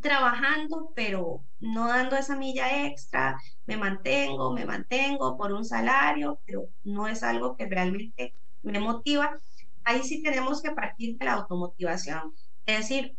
trabajando, 0.01 0.91
pero 0.95 1.45
no 1.59 1.87
dando 1.87 2.15
esa 2.15 2.35
milla 2.37 2.85
extra, 2.85 3.37
me 3.65 3.77
mantengo, 3.77 4.53
me 4.53 4.65
mantengo 4.65 5.37
por 5.37 5.51
un 5.53 5.65
salario, 5.65 6.41
pero 6.45 6.69
no 6.83 7.07
es 7.07 7.23
algo 7.23 7.55
que 7.55 7.67
realmente 7.67 8.35
me 8.61 8.79
motiva. 8.79 9.37
Ahí 9.83 10.03
sí 10.03 10.23
tenemos 10.23 10.61
que 10.61 10.71
partir 10.71 11.17
de 11.17 11.25
la 11.25 11.33
automotivación, 11.33 12.33
es 12.65 12.77
decir, 12.79 13.17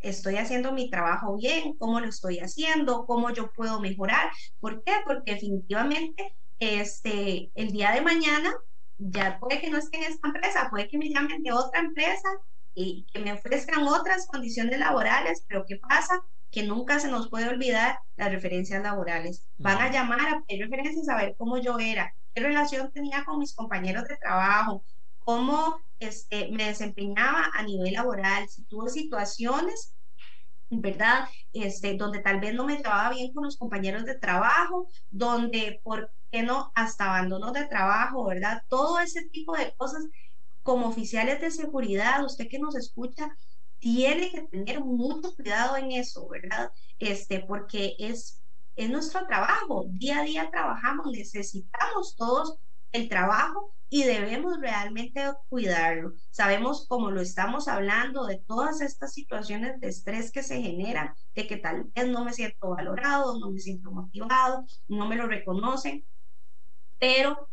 estoy 0.00 0.36
haciendo 0.36 0.72
mi 0.72 0.90
trabajo 0.90 1.36
bien, 1.36 1.76
cómo 1.78 2.00
lo 2.00 2.08
estoy 2.08 2.38
haciendo, 2.40 3.06
cómo 3.06 3.30
yo 3.30 3.52
puedo 3.52 3.80
mejorar. 3.80 4.30
¿Por 4.58 4.82
qué? 4.84 4.94
Porque 5.06 5.34
definitivamente 5.34 6.34
este, 6.58 7.50
el 7.54 7.72
día 7.72 7.92
de 7.92 8.00
mañana 8.00 8.52
ya 8.98 9.38
puede 9.38 9.60
que 9.60 9.70
no 9.70 9.78
esté 9.78 9.98
en 9.98 10.04
esta 10.12 10.28
empresa, 10.28 10.68
puede 10.70 10.88
que 10.88 10.98
me 10.98 11.10
llamen 11.10 11.42
de 11.42 11.52
otra 11.52 11.80
empresa 11.80 12.28
y 12.74 13.06
que 13.12 13.20
me 13.20 13.32
ofrezcan 13.32 13.86
otras 13.86 14.26
condiciones 14.26 14.78
laborales, 14.78 15.44
pero 15.48 15.64
¿qué 15.66 15.76
pasa? 15.76 16.22
Que 16.50 16.62
nunca 16.64 17.00
se 17.00 17.08
nos 17.08 17.28
puede 17.28 17.48
olvidar 17.48 17.98
las 18.16 18.30
referencias 18.30 18.82
laborales. 18.82 19.46
Van 19.58 19.78
a 19.78 19.90
llamar 19.90 20.20
a 20.20 20.42
pedir 20.46 20.64
referencias 20.64 21.08
a 21.08 21.16
ver 21.16 21.34
cómo 21.38 21.58
yo 21.58 21.78
era, 21.78 22.14
qué 22.34 22.42
relación 22.42 22.90
tenía 22.92 23.24
con 23.24 23.38
mis 23.38 23.54
compañeros 23.54 24.04
de 24.04 24.16
trabajo, 24.16 24.84
cómo 25.20 25.78
este, 25.98 26.50
me 26.52 26.66
desempeñaba 26.66 27.50
a 27.54 27.62
nivel 27.62 27.94
laboral, 27.94 28.48
si 28.48 28.64
tuve 28.64 28.90
situaciones 28.90 29.94
¿verdad? 30.70 31.28
Este, 31.52 31.96
donde 31.96 32.20
tal 32.20 32.40
vez 32.40 32.54
no 32.54 32.64
me 32.64 32.76
llevaba 32.76 33.10
bien 33.10 33.32
con 33.34 33.44
los 33.44 33.56
compañeros 33.56 34.04
de 34.04 34.18
trabajo, 34.18 34.88
donde, 35.10 35.80
¿por 35.82 36.12
qué 36.30 36.42
no? 36.42 36.70
Hasta 36.74 37.06
abandono 37.06 37.52
de 37.52 37.66
trabajo, 37.66 38.24
¿verdad? 38.26 38.62
Todo 38.68 39.00
ese 39.00 39.28
tipo 39.30 39.56
de 39.56 39.74
cosas 39.76 40.04
como 40.62 40.88
oficiales 40.88 41.40
de 41.40 41.50
seguridad, 41.50 42.24
usted 42.24 42.48
que 42.48 42.58
nos 42.58 42.76
escucha, 42.76 43.34
tiene 43.78 44.30
que 44.30 44.42
tener 44.42 44.80
mucho 44.80 45.34
cuidado 45.34 45.76
en 45.76 45.92
eso, 45.92 46.28
¿verdad? 46.28 46.70
Este, 46.98 47.40
porque 47.40 47.96
es, 47.98 48.42
es 48.76 48.90
nuestro 48.90 49.26
trabajo, 49.26 49.86
día 49.88 50.20
a 50.20 50.24
día 50.24 50.50
trabajamos, 50.50 51.06
necesitamos 51.10 52.14
todos 52.16 52.58
el 52.92 53.08
trabajo 53.08 53.74
y 53.88 54.04
debemos 54.04 54.60
realmente 54.60 55.20
cuidarlo. 55.48 56.12
Sabemos, 56.30 56.86
como 56.86 57.10
lo 57.10 57.20
estamos 57.20 57.66
hablando, 57.66 58.26
de 58.26 58.38
todas 58.38 58.80
estas 58.80 59.12
situaciones 59.12 59.80
de 59.80 59.88
estrés 59.88 60.30
que 60.30 60.42
se 60.42 60.62
generan, 60.62 61.12
de 61.34 61.46
que 61.46 61.56
tal 61.56 61.84
vez 61.94 62.08
no 62.08 62.24
me 62.24 62.32
siento 62.32 62.70
valorado, 62.70 63.38
no 63.38 63.50
me 63.50 63.58
siento 63.58 63.90
motivado, 63.90 64.64
no 64.88 65.08
me 65.08 65.16
lo 65.16 65.26
reconocen, 65.26 66.04
pero 66.98 67.48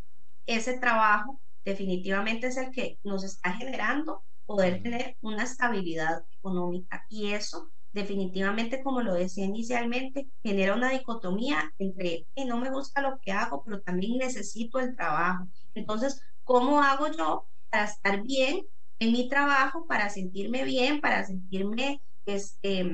ese 0.46 0.78
trabajo 0.78 1.41
definitivamente 1.67 2.47
es 2.47 2.58
el 2.58 2.71
que 2.71 2.97
nos 3.03 3.23
está 3.25 3.51
generando 3.53 4.23
poder 4.45 4.82
tener 4.82 5.17
una 5.21 5.43
estabilidad 5.43 6.23
económica 6.39 7.06
y 7.10 7.34
eso 7.34 7.69
definitivamente, 7.91 8.82
como 8.84 9.01
lo 9.01 9.13
decía 9.13 9.45
inicialmente, 9.45 10.30
genera 10.43 10.75
una 10.75 10.91
dicotomía 10.91 11.73
entre, 11.77 12.27
y 12.36 12.45
no 12.45 12.58
me 12.58 12.69
gusta 12.69 13.01
lo 13.01 13.19
que 13.21 13.32
hago, 13.32 13.63
pero 13.63 13.82
también 13.82 14.17
necesito 14.17 14.80
el 14.80 14.95
trabajo. 14.95 15.47
Entonces, 15.73 16.21
¿cómo 16.43 16.82
hago 16.82 17.08
yo 17.12 17.47
para 17.69 17.86
estar 17.86 18.21
bien 18.23 18.65
en 18.99 19.12
mi 19.12 19.27
trabajo, 19.27 19.86
para 19.88 20.10
sentirme 20.10 20.63
bien, 20.63 21.01
para 21.01 21.25
sentirme 21.25 22.01
este, 22.25 22.86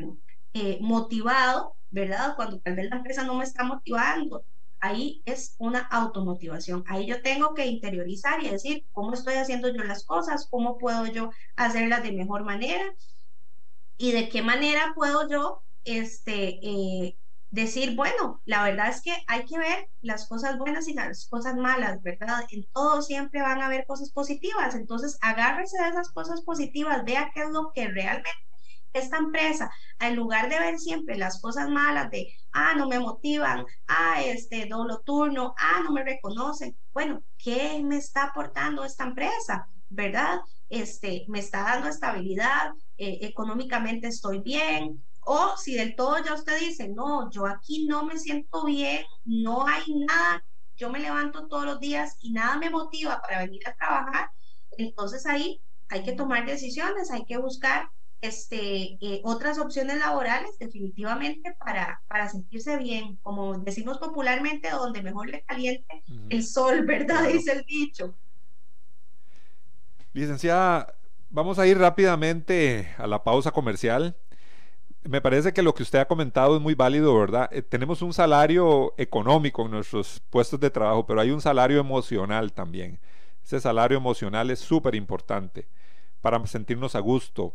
eh, 0.53 0.79
motivado, 0.81 1.75
¿verdad? 1.91 2.35
Cuando 2.35 2.59
tal 2.59 2.75
vez 2.75 2.89
la 2.89 2.97
empresa 2.97 3.23
no 3.23 3.35
me 3.35 3.43
está 3.43 3.63
motivando. 3.63 4.45
Ahí 4.83 5.21
es 5.25 5.55
una 5.59 5.79
automotivación. 5.79 6.83
Ahí 6.87 7.07
yo 7.07 7.21
tengo 7.21 7.53
que 7.53 7.65
interiorizar 7.67 8.43
y 8.43 8.49
decir 8.49 8.85
cómo 8.91 9.13
estoy 9.13 9.35
haciendo 9.35 9.69
yo 9.69 9.81
las 9.85 10.05
cosas, 10.05 10.47
cómo 10.51 10.77
puedo 10.77 11.05
yo 11.05 11.29
hacerlas 11.55 12.03
de 12.03 12.11
mejor 12.11 12.43
manera 12.43 12.83
y 13.97 14.11
de 14.11 14.27
qué 14.27 14.41
manera 14.41 14.91
puedo 14.93 15.29
yo 15.29 15.63
este, 15.85 16.59
eh, 16.61 17.17
decir, 17.49 17.95
bueno, 17.95 18.41
la 18.45 18.63
verdad 18.63 18.89
es 18.89 19.01
que 19.01 19.15
hay 19.27 19.45
que 19.45 19.57
ver 19.57 19.89
las 20.01 20.27
cosas 20.27 20.57
buenas 20.57 20.89
y 20.89 20.93
las 20.93 21.27
cosas 21.29 21.55
malas, 21.55 22.01
¿verdad? 22.01 22.43
En 22.51 22.65
todo 22.73 23.01
siempre 23.01 23.41
van 23.41 23.61
a 23.61 23.67
haber 23.67 23.85
cosas 23.85 24.11
positivas, 24.11 24.75
entonces 24.75 25.17
agárrese 25.21 25.81
de 25.81 25.89
esas 25.89 26.11
cosas 26.11 26.41
positivas, 26.41 27.05
vea 27.05 27.31
qué 27.33 27.43
es 27.43 27.51
lo 27.51 27.71
que 27.73 27.87
realmente 27.87 28.29
esta 28.93 29.17
empresa, 29.17 29.71
en 29.99 30.15
lugar 30.15 30.49
de 30.49 30.59
ver 30.59 30.77
siempre 30.77 31.17
las 31.17 31.41
cosas 31.41 31.69
malas 31.69 32.09
de, 32.11 32.33
ah, 32.51 32.73
no 32.75 32.87
me 32.87 32.99
motivan, 32.99 33.65
ah, 33.87 34.21
este, 34.23 34.67
doble 34.67 34.95
turno, 35.03 35.53
ah, 35.57 35.81
no 35.83 35.91
me 35.91 36.03
reconocen, 36.03 36.77
bueno, 36.93 37.23
¿qué 37.37 37.81
me 37.83 37.97
está 37.97 38.25
aportando 38.25 38.85
esta 38.85 39.03
empresa? 39.05 39.67
¿Verdad? 39.89 40.39
Este, 40.69 41.25
me 41.27 41.39
está 41.39 41.63
dando 41.63 41.87
estabilidad, 41.87 42.71
eh, 42.97 43.19
económicamente 43.21 44.07
estoy 44.07 44.39
bien, 44.39 45.03
o 45.21 45.55
si 45.57 45.75
del 45.75 45.95
todo 45.95 46.23
ya 46.23 46.33
usted 46.33 46.59
dice, 46.59 46.89
no, 46.89 47.29
yo 47.31 47.45
aquí 47.47 47.85
no 47.87 48.05
me 48.05 48.17
siento 48.17 48.65
bien, 48.65 49.05
no 49.25 49.67
hay 49.67 49.83
nada, 50.07 50.43
yo 50.75 50.89
me 50.89 50.99
levanto 50.99 51.47
todos 51.47 51.65
los 51.65 51.79
días 51.79 52.17
y 52.21 52.31
nada 52.31 52.57
me 52.57 52.69
motiva 52.69 53.21
para 53.21 53.39
venir 53.39 53.67
a 53.67 53.75
trabajar, 53.75 54.31
entonces 54.77 55.25
ahí 55.25 55.61
hay 55.89 56.03
que 56.03 56.13
tomar 56.13 56.45
decisiones, 56.45 57.11
hay 57.11 57.25
que 57.25 57.37
buscar 57.37 57.89
este, 58.23 58.97
eh, 59.01 59.21
otras 59.25 59.59
opciones 59.59 59.99
laborales 59.99 60.57
definitivamente 60.57 61.53
para, 61.59 62.01
para 62.07 62.29
sentirse 62.29 62.77
bien, 62.77 63.17
como 63.21 63.57
decimos 63.59 63.97
popularmente, 63.97 64.69
donde 64.69 65.03
mejor 65.03 65.29
le 65.29 65.41
caliente 65.43 66.01
el 66.29 66.43
sol, 66.43 66.85
¿verdad? 66.85 67.27
Dice 67.27 67.51
el 67.51 67.63
dicho. 67.65 68.15
Licenciada, 70.13 70.95
vamos 71.29 71.59
a 71.59 71.67
ir 71.67 71.77
rápidamente 71.77 72.93
a 72.97 73.07
la 73.07 73.21
pausa 73.25 73.51
comercial. 73.51 74.15
Me 75.03 75.19
parece 75.19 75.51
que 75.51 75.61
lo 75.61 75.73
que 75.75 75.83
usted 75.83 75.99
ha 75.99 76.07
comentado 76.07 76.55
es 76.55 76.61
muy 76.61 76.75
válido, 76.75 77.19
¿verdad? 77.19 77.49
Eh, 77.51 77.61
tenemos 77.61 78.01
un 78.01 78.13
salario 78.13 78.93
económico 78.97 79.65
en 79.65 79.71
nuestros 79.71 80.21
puestos 80.29 80.61
de 80.61 80.69
trabajo, 80.69 81.05
pero 81.05 81.19
hay 81.19 81.31
un 81.31 81.41
salario 81.41 81.77
emocional 81.77 82.53
también. 82.53 83.01
Ese 83.43 83.59
salario 83.59 83.97
emocional 83.97 84.49
es 84.49 84.59
súper 84.59 84.95
importante 84.95 85.67
para 86.21 86.45
sentirnos 86.47 86.95
a 86.95 86.99
gusto. 87.01 87.53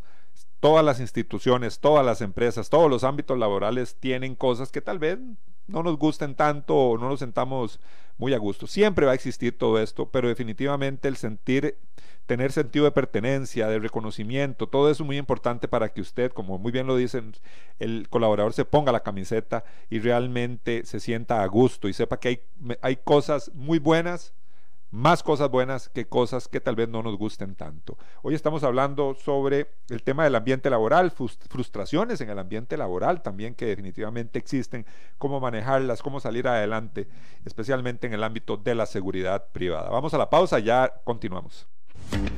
Todas 0.59 0.83
las 0.83 0.99
instituciones, 0.99 1.79
todas 1.79 2.05
las 2.05 2.21
empresas, 2.21 2.69
todos 2.69 2.89
los 2.89 3.03
ámbitos 3.03 3.37
laborales 3.37 3.95
tienen 3.99 4.35
cosas 4.35 4.71
que 4.71 4.81
tal 4.81 4.99
vez 4.99 5.19
no 5.67 5.83
nos 5.83 5.97
gusten 5.97 6.35
tanto 6.35 6.75
o 6.75 6.97
no 6.97 7.09
nos 7.09 7.19
sentamos 7.19 7.79
muy 8.17 8.33
a 8.33 8.37
gusto. 8.37 8.67
Siempre 8.67 9.05
va 9.05 9.13
a 9.13 9.15
existir 9.15 9.57
todo 9.57 9.79
esto, 9.79 10.09
pero 10.09 10.27
definitivamente 10.27 11.07
el 11.07 11.15
sentir 11.15 11.77
tener 12.29 12.51
sentido 12.51 12.85
de 12.85 12.91
pertenencia, 12.91 13.67
de 13.67 13.79
reconocimiento, 13.79 14.67
todo 14.67 14.91
eso 14.91 15.01
es 15.01 15.07
muy 15.07 15.17
importante 15.17 15.67
para 15.67 15.89
que 15.89 15.99
usted, 15.99 16.31
como 16.31 16.59
muy 16.59 16.71
bien 16.71 16.85
lo 16.85 16.95
dicen, 16.95 17.33
el 17.79 18.07
colaborador 18.07 18.53
se 18.53 18.65
ponga 18.65 18.91
la 18.91 18.99
camiseta 18.99 19.63
y 19.89 19.97
realmente 19.97 20.85
se 20.85 20.99
sienta 20.99 21.41
a 21.41 21.47
gusto 21.47 21.87
y 21.87 21.93
sepa 21.93 22.19
que 22.19 22.27
hay, 22.27 22.41
hay 22.83 22.97
cosas 22.97 23.51
muy 23.55 23.79
buenas 23.79 24.35
más 24.91 25.23
cosas 25.23 25.49
buenas 25.49 25.89
que 25.89 26.07
cosas 26.07 26.47
que 26.47 26.59
tal 26.59 26.75
vez 26.75 26.89
no 26.89 27.03
nos 27.03 27.17
gusten 27.17 27.55
tanto. 27.55 27.97
Hoy 28.21 28.35
estamos 28.35 28.63
hablando 28.63 29.13
sobre 29.13 29.71
el 29.89 30.03
tema 30.03 30.23
del 30.23 30.35
ambiente 30.35 30.69
laboral, 30.69 31.11
frustraciones 31.11 32.21
en 32.21 32.29
el 32.29 32.39
ambiente 32.39 32.77
laboral 32.77 33.21
también 33.21 33.55
que 33.55 33.65
definitivamente 33.65 34.39
existen, 34.39 34.85
cómo 35.17 35.39
manejarlas, 35.39 36.01
cómo 36.01 36.19
salir 36.19 36.47
adelante, 36.47 37.07
especialmente 37.45 38.07
en 38.07 38.13
el 38.13 38.23
ámbito 38.23 38.57
de 38.57 38.75
la 38.75 38.85
seguridad 38.85 39.47
privada. 39.51 39.89
Vamos 39.89 40.13
a 40.13 40.17
la 40.17 40.29
pausa, 40.29 40.59
ya 40.59 41.01
continuamos. 41.03 41.67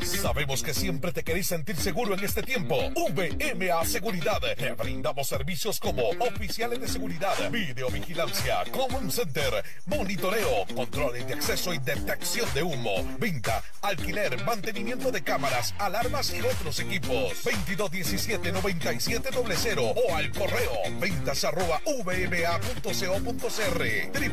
Sabemos 0.02 0.64
que 0.64 0.74
siempre 0.74 1.12
te 1.12 1.24
querés 1.24 1.48
sentir 1.48 1.76
seguro 1.76 2.14
en 2.14 2.24
este 2.24 2.44
tiempo. 2.44 2.78
VMA 2.96 3.84
Seguridad. 3.86 4.40
Te 4.58 4.72
brindamos 4.74 5.28
servicios 5.28 5.80
como 5.80 6.04
oficiales 6.20 6.80
de 6.82 6.88
seguridad, 6.88 7.34
videovigilancia, 7.52 8.64
common 8.72 9.12
center, 9.12 9.64
monitoreo, 9.86 10.66
controles 10.76 11.28
de 11.28 11.34
acceso 11.34 11.74
y 11.74 11.80
detección 11.80 12.48
de 12.54 12.64
humo, 12.64 12.94
venta, 13.20 13.62
alquiler, 13.82 14.42
mantenimiento 14.46 15.12
de 15.12 15.22
cámaras, 15.24 15.74
alarmas 15.80 16.34
y 16.34 16.40
otros 16.42 16.80
equipos. 16.80 17.44
2217-9700 17.44 19.96
o 19.96 20.16
al 20.16 20.32
correo 20.32 20.72
ventas 21.00 21.44
arroba 21.44 21.82
vma.co.cr 21.86 23.82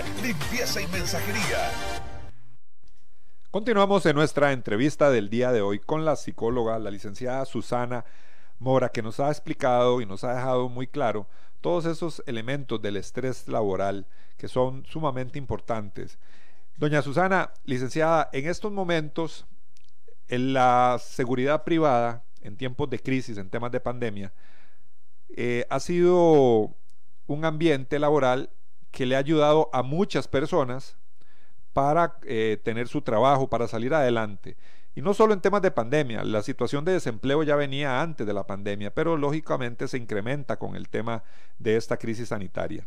y 0.52 0.86
mensajería. 0.92 1.70
Continuamos 3.50 4.04
en 4.06 4.16
nuestra 4.16 4.52
entrevista 4.52 5.10
del 5.10 5.30
día 5.30 5.52
de 5.52 5.62
hoy 5.62 5.78
con 5.78 6.04
la 6.04 6.16
psicóloga, 6.16 6.78
la 6.78 6.90
licenciada 6.90 7.44
Susana 7.44 8.04
Mora, 8.58 8.90
que 8.90 9.02
nos 9.02 9.20
ha 9.20 9.28
explicado 9.28 10.00
y 10.00 10.06
nos 10.06 10.22
ha 10.22 10.34
dejado 10.34 10.68
muy 10.68 10.86
claro 10.86 11.26
todos 11.60 11.86
esos 11.86 12.22
elementos 12.26 12.80
del 12.82 12.96
estrés 12.96 13.48
laboral 13.48 14.06
que 14.36 14.48
son 14.48 14.84
sumamente 14.86 15.38
importantes. 15.38 16.18
Doña 16.76 17.02
Susana, 17.02 17.52
licenciada, 17.64 18.28
en 18.32 18.48
estos 18.48 18.70
momentos, 18.70 19.46
en 20.28 20.52
la 20.52 20.98
seguridad 21.00 21.64
privada, 21.64 22.24
en 22.42 22.56
tiempos 22.56 22.90
de 22.90 22.98
crisis, 22.98 23.38
en 23.38 23.50
temas 23.50 23.72
de 23.72 23.80
pandemia, 23.80 24.32
eh, 25.36 25.66
ha 25.70 25.80
sido 25.80 26.74
un 27.26 27.44
ambiente 27.44 27.98
laboral 27.98 28.50
que 28.94 29.06
le 29.06 29.16
ha 29.16 29.18
ayudado 29.18 29.68
a 29.72 29.82
muchas 29.82 30.28
personas 30.28 30.96
para 31.72 32.16
eh, 32.22 32.60
tener 32.62 32.86
su 32.86 33.02
trabajo, 33.02 33.50
para 33.50 33.66
salir 33.66 33.92
adelante. 33.92 34.56
Y 34.94 35.02
no 35.02 35.12
solo 35.12 35.34
en 35.34 35.40
temas 35.40 35.60
de 35.62 35.72
pandemia, 35.72 36.22
la 36.22 36.42
situación 36.42 36.84
de 36.84 36.92
desempleo 36.92 37.42
ya 37.42 37.56
venía 37.56 38.00
antes 38.00 38.24
de 38.24 38.32
la 38.32 38.46
pandemia, 38.46 38.94
pero 38.94 39.16
lógicamente 39.16 39.88
se 39.88 39.98
incrementa 39.98 40.56
con 40.56 40.76
el 40.76 40.88
tema 40.88 41.24
de 41.58 41.76
esta 41.76 41.96
crisis 41.96 42.28
sanitaria. 42.28 42.86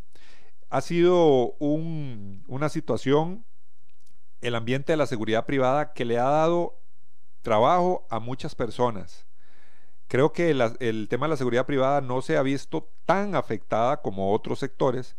Ha 0.70 0.80
sido 0.80 1.56
una 1.60 2.70
situación, 2.70 3.44
el 4.40 4.56
ambiente 4.56 4.94
de 4.94 4.98
la 4.98 5.08
seguridad 5.08 5.46
privada, 5.46 5.92
que 5.92 6.06
le 6.06 6.18
ha 6.18 6.30
dado 6.30 6.80
trabajo 7.42 8.08
a 8.10 8.20
muchas 8.22 8.56
personas. 8.56 9.26
Creo 10.08 10.32
que 10.32 10.52
el 10.52 11.08
tema 11.10 11.26
de 11.26 11.32
la 11.32 11.38
seguridad 11.38 11.66
privada 11.66 12.00
no 12.00 12.22
se 12.22 12.38
ha 12.38 12.42
visto 12.42 12.90
tan 13.06 13.36
afectada 13.36 14.02
como 14.02 14.32
otros 14.32 14.60
sectores, 14.60 15.18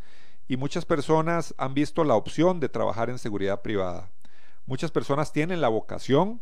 y 0.49 0.57
muchas 0.57 0.85
personas 0.85 1.55
han 1.59 1.75
visto 1.75 2.05
la 2.05 2.15
opción 2.15 2.59
de 2.59 2.69
trabajar 2.69 3.11
en 3.11 3.19
seguridad 3.19 3.63
privada. 3.63 4.11
Muchas 4.67 4.91
personas 4.91 5.33
tienen 5.33 5.61
la 5.61 5.69
vocación 5.69 6.41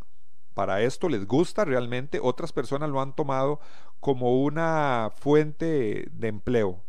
para 0.54 0.80
esto, 0.80 1.08
les 1.08 1.26
gusta 1.26 1.64
realmente, 1.64 2.18
otras 2.22 2.52
personas 2.52 2.88
lo 2.88 3.02
han 3.02 3.14
tomado 3.14 3.60
como 4.00 4.42
una 4.42 5.10
fuente 5.16 6.08
de 6.10 6.28
empleo, 6.28 6.82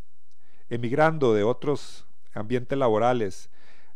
emigrando 0.70 1.34
de 1.34 1.44
otros 1.44 2.06
ambientes 2.34 2.78
laborales 2.78 3.50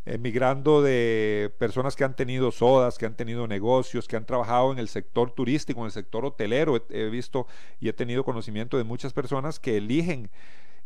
emigrando 0.06 0.82
de 0.82 1.54
personas 1.60 1.96
que 1.96 2.04
han 2.04 2.16
tenido 2.16 2.52
sodas, 2.52 2.98
que 2.98 3.06
han 3.06 3.16
tenido 3.16 3.48
negocios, 3.48 4.08
que 4.08 4.16
han 4.16 4.26
trabajado 4.26 4.72
en 4.72 4.80
el 4.80 4.88
sector 4.88 5.32
turístico, 5.32 5.82
en 5.82 5.88
el 5.88 5.92
sector 5.92 6.26
hotelero. 6.26 6.84
He, 6.90 7.10
visto 7.10 7.48
y 7.80 7.90
he 7.90 7.94
tenido 7.94 8.24
conocimiento 8.24 8.78
de 8.78 8.84
muchas 8.84 9.14
personas 9.14 9.60
que 9.60 9.78
eligen 9.78 10.30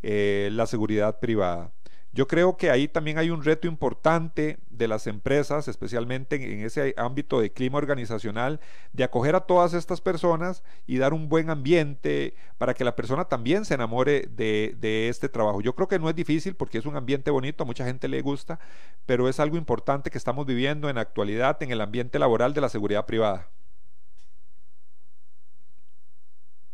eh, 0.02 0.50
la 0.52 0.66
seguridad 0.66 1.18
privada. 1.18 1.72
Yo 2.16 2.26
creo 2.26 2.56
que 2.56 2.70
ahí 2.70 2.88
también 2.88 3.18
hay 3.18 3.28
un 3.28 3.44
reto 3.44 3.68
importante 3.68 4.58
de 4.70 4.88
las 4.88 5.06
empresas, 5.06 5.68
especialmente 5.68 6.36
en, 6.36 6.64
ese 6.64 6.94
ámbito 6.96 7.42
de 7.42 7.52
clima 7.52 7.76
organizacional, 7.76 8.58
de 8.94 9.04
acoger 9.04 9.34
a 9.34 9.40
todas 9.40 9.74
estas 9.74 10.00
personas 10.00 10.62
y 10.86 10.96
dar 10.96 11.12
un 11.12 11.28
buen 11.28 11.50
ambiente 11.50 12.32
para 12.56 12.72
que 12.72 12.84
la 12.84 12.96
persona 12.96 13.26
también 13.26 13.66
se 13.66 13.74
enamore 13.74 14.30
de, 14.30 15.08
este 15.10 15.28
trabajo. 15.28 15.60
Yo 15.60 15.74
creo 15.74 15.88
que 15.88 15.98
no 15.98 16.08
es 16.08 16.16
difícil 16.16 16.56
porque 16.56 16.78
es 16.78 16.86
un 16.86 16.96
ambiente 16.96 17.30
bonito, 17.30 17.64
a 17.64 17.66
mucha 17.66 17.84
gente 17.84 18.08
le 18.08 18.22
gusta, 18.22 18.58
pero 19.04 19.28
es 19.28 19.38
algo 19.38 19.58
importante 19.58 20.08
que 20.10 20.16
estamos 20.16 20.46
viviendo 20.46 20.88
en 20.88 20.94
la 20.94 21.02
actualidad 21.02 21.62
en 21.62 21.70
el 21.70 21.82
ambiente 21.82 22.18
laboral 22.18 22.54
de 22.54 22.62
la 22.62 22.70
seguridad 22.70 23.04
privada. 23.04 23.50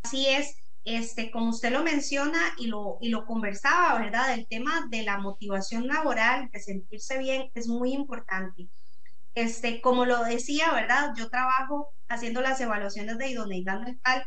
Así 0.04 0.28
es, 0.28 0.61
este, 0.84 1.30
como 1.30 1.50
usted 1.50 1.70
lo 1.72 1.82
menciona 1.82 2.40
y 2.58 2.66
lo, 2.66 2.98
y 3.00 3.08
lo 3.10 3.26
conversaba, 3.26 3.98
¿verdad? 3.98 4.34
El 4.34 4.46
tema 4.48 4.86
de 4.90 5.02
la 5.02 5.18
motivación 5.18 5.86
laboral, 5.86 6.50
de 6.52 6.60
sentirse 6.60 7.18
bien, 7.18 7.50
es 7.54 7.68
muy 7.68 7.92
importante. 7.92 8.68
Este, 9.34 9.80
como 9.80 10.04
lo 10.04 10.24
decía, 10.24 10.72
¿verdad? 10.72 11.12
Yo 11.16 11.30
trabajo 11.30 11.94
haciendo 12.08 12.42
las 12.42 12.60
evaluaciones 12.60 13.18
de 13.18 13.28
idoneidad 13.28 13.80
mental 13.80 14.26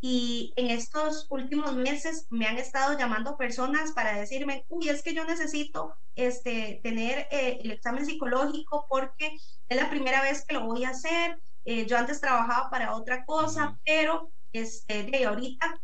y 0.00 0.52
en 0.56 0.70
estos 0.70 1.26
últimos 1.30 1.74
meses 1.74 2.26
me 2.30 2.46
han 2.46 2.58
estado 2.58 2.98
llamando 2.98 3.36
personas 3.36 3.92
para 3.92 4.16
decirme, 4.18 4.64
uy, 4.68 4.88
es 4.88 5.02
que 5.02 5.14
yo 5.14 5.24
necesito 5.24 5.96
este, 6.14 6.80
tener 6.82 7.26
eh, 7.30 7.58
el 7.62 7.72
examen 7.72 8.06
psicológico 8.06 8.86
porque 8.88 9.32
es 9.68 9.76
la 9.76 9.90
primera 9.90 10.22
vez 10.22 10.44
que 10.46 10.54
lo 10.54 10.64
voy 10.66 10.84
a 10.84 10.90
hacer. 10.90 11.40
Eh, 11.64 11.86
yo 11.86 11.98
antes 11.98 12.20
trabajaba 12.20 12.70
para 12.70 12.94
otra 12.94 13.24
cosa, 13.24 13.78
pero 13.84 14.30
este, 14.52 15.04
de 15.04 15.24
ahorita 15.26 15.80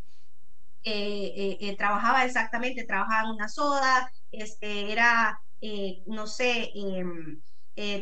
eh, 0.84 1.32
eh, 1.36 1.58
eh, 1.60 1.76
trabajaba 1.76 2.24
exactamente, 2.24 2.84
trabajaba 2.84 3.28
en 3.28 3.34
una 3.36 3.48
soda, 3.48 4.12
este, 4.30 4.92
era, 4.92 5.40
no 6.06 6.26
sé, 6.26 6.70
em, 6.74 7.40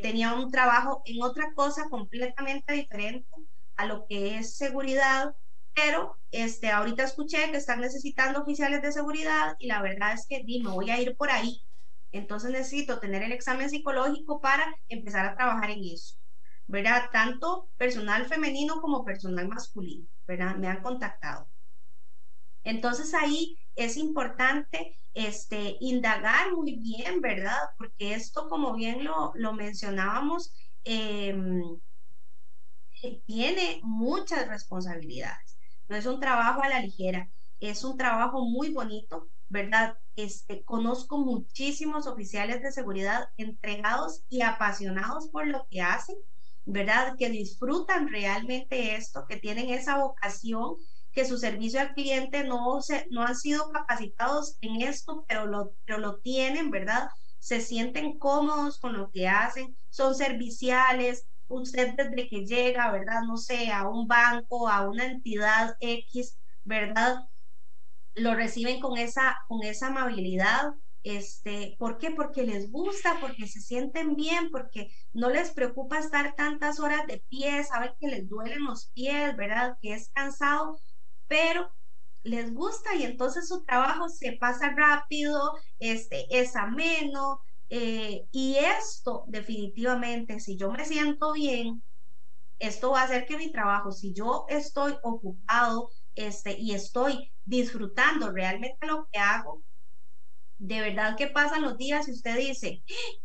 tenía 0.02 0.34
un 0.34 0.50
trabajo 0.50 1.02
en 1.04 1.22
otra 1.22 1.52
cosa 1.54 1.84
completamente 1.90 2.72
diferente 2.72 3.28
a 3.76 3.86
lo 3.86 4.06
que 4.06 4.38
es 4.38 4.56
seguridad, 4.56 5.34
pero 5.74 6.18
este, 6.30 6.70
ahorita 6.70 7.04
escuché 7.04 7.50
que 7.50 7.56
están 7.58 7.80
necesitando 7.80 8.40
oficiales 8.42 8.82
de 8.82 8.92
seguridad 8.92 9.54
y 9.58 9.68
la 9.68 9.82
verdad 9.82 10.12
es 10.14 10.26
que 10.28 10.42
di, 10.44 10.62
me 10.62 10.70
voy 10.70 10.90
a 10.90 11.00
ir 11.00 11.16
por 11.16 11.30
ahí. 11.30 11.62
Entonces 12.12 12.50
necesito 12.50 12.98
tener 13.00 13.22
el 13.22 13.32
examen 13.32 13.70
psicológico 13.70 14.40
para 14.40 14.64
empezar 14.88 15.26
a 15.26 15.36
trabajar 15.36 15.70
en 15.70 15.80
eso. 15.84 16.16
¿Verdad? 16.66 17.04
Tanto 17.12 17.70
personal 17.76 18.26
femenino 18.26 18.80
como 18.80 19.04
personal 19.04 19.48
masculino, 19.48 20.06
¿verdad? 20.26 20.56
Me 20.56 20.68
han 20.68 20.82
contactado. 20.82 21.48
Entonces 22.64 23.14
ahí 23.14 23.58
es 23.74 23.96
importante 23.96 24.98
este, 25.14 25.76
indagar 25.80 26.52
muy 26.52 26.76
bien, 26.78 27.20
¿verdad? 27.20 27.58
Porque 27.78 28.14
esto, 28.14 28.48
como 28.48 28.74
bien 28.74 29.04
lo, 29.04 29.52
mencionábamos, 29.52 30.52
em, 30.84 31.62
tiene 33.26 33.80
muchas 33.82 34.46
responsabilidades. 34.48 35.58
No 35.88 35.96
es 35.96 36.06
un 36.06 36.20
trabajo 36.20 36.62
a 36.62 36.68
la 36.68 36.80
ligera, 36.80 37.30
es 37.58 37.84
un 37.84 37.96
trabajo 37.96 38.44
muy 38.44 38.72
bonito, 38.72 39.28
¿verdad? 39.48 39.96
Este, 40.16 40.64
conozco 40.64 41.18
muchísimos 41.18 42.06
oficiales 42.06 42.62
de 42.62 42.72
seguridad 42.72 43.28
entregados 43.36 44.24
y 44.28 44.42
apasionados 44.42 45.28
por 45.28 45.46
lo 45.46 45.66
que 45.70 45.80
hacen, 45.80 46.16
¿verdad? 46.64 47.16
Que 47.18 47.30
disfrutan 47.30 48.08
realmente 48.08 48.94
esto, 48.94 49.24
que 49.28 49.36
tienen 49.36 49.70
esa 49.70 49.98
vocación 49.98 50.76
que 51.12 51.24
su 51.24 51.38
servicio 51.38 51.80
al 51.80 51.94
cliente 51.94 52.44
no, 52.44 52.80
se, 52.82 53.06
no 53.10 53.22
han 53.22 53.36
sido 53.36 53.70
capacitados 53.72 54.56
en 54.60 54.82
esto, 54.82 55.24
pero 55.28 55.46
lo, 55.46 55.74
pero 55.84 55.98
lo 55.98 56.18
tienen, 56.20 56.70
¿verdad? 56.70 57.08
Se 57.38 57.60
sienten 57.60 58.18
cómodos 58.18 58.78
con 58.78 58.92
lo 58.94 59.10
que 59.10 59.28
hacen, 59.28 59.76
son 59.90 60.14
serviciales. 60.14 61.26
Usted 61.48 61.94
desde 61.96 62.28
que 62.28 62.46
llega, 62.46 62.92
¿verdad? 62.92 63.22
No 63.26 63.36
sé, 63.36 63.70
a 63.72 63.88
un 63.88 64.06
banco, 64.06 64.68
a 64.68 64.88
una 64.88 65.06
entidad 65.06 65.76
X, 65.80 66.38
¿verdad? 66.64 67.24
Lo 68.14 68.34
reciben 68.34 68.80
con 68.80 68.98
esa, 68.98 69.36
con 69.48 69.62
esa 69.62 69.88
amabilidad. 69.88 70.72
Este, 71.02 71.76
¿Por 71.78 71.98
qué? 71.98 72.10
Porque 72.10 72.42
les 72.42 72.70
gusta, 72.70 73.18
porque 73.20 73.46
se 73.46 73.60
sienten 73.60 74.16
bien, 74.16 74.50
porque 74.50 74.92
no 75.12 75.30
les 75.30 75.50
preocupa 75.52 75.98
estar 75.98 76.34
tantas 76.34 76.78
horas 76.80 77.06
de 77.06 77.24
pie, 77.28 77.64
saben 77.64 77.92
que 77.98 78.08
les 78.08 78.28
duelen 78.28 78.64
los 78.64 78.90
pies, 78.90 79.34
¿verdad? 79.36 79.78
Que 79.80 79.94
es 79.94 80.10
cansado, 80.10 80.78
pero 81.30 81.70
les 82.24 82.52
gusta 82.52 82.96
y 82.96 83.04
entonces 83.04 83.48
su 83.48 83.64
trabajo 83.64 84.08
se 84.08 84.32
pasa 84.32 84.74
rápido, 84.76 85.40
este, 85.78 86.26
es 86.30 86.56
ameno. 86.56 87.40
Eh, 87.70 88.26
y 88.32 88.56
esto 88.56 89.24
definitivamente, 89.28 90.40
si 90.40 90.56
yo 90.56 90.72
me 90.72 90.84
siento 90.84 91.32
bien, 91.34 91.84
esto 92.58 92.90
va 92.90 93.02
a 93.02 93.04
hacer 93.04 93.26
que 93.26 93.38
mi 93.38 93.52
trabajo, 93.52 93.92
si 93.92 94.12
yo 94.12 94.44
estoy 94.48 94.96
ocupado 95.04 95.90
este, 96.16 96.58
y 96.58 96.72
estoy 96.72 97.32
disfrutando 97.44 98.32
realmente 98.32 98.86
lo 98.88 99.08
que 99.12 99.20
hago, 99.20 99.62
de 100.58 100.80
verdad 100.80 101.16
que 101.16 101.28
pasan 101.28 101.62
los 101.62 101.78
días 101.78 102.08
y 102.08 102.12
usted 102.12 102.36
dice, 102.38 102.82
¡Ah! 102.90 103.20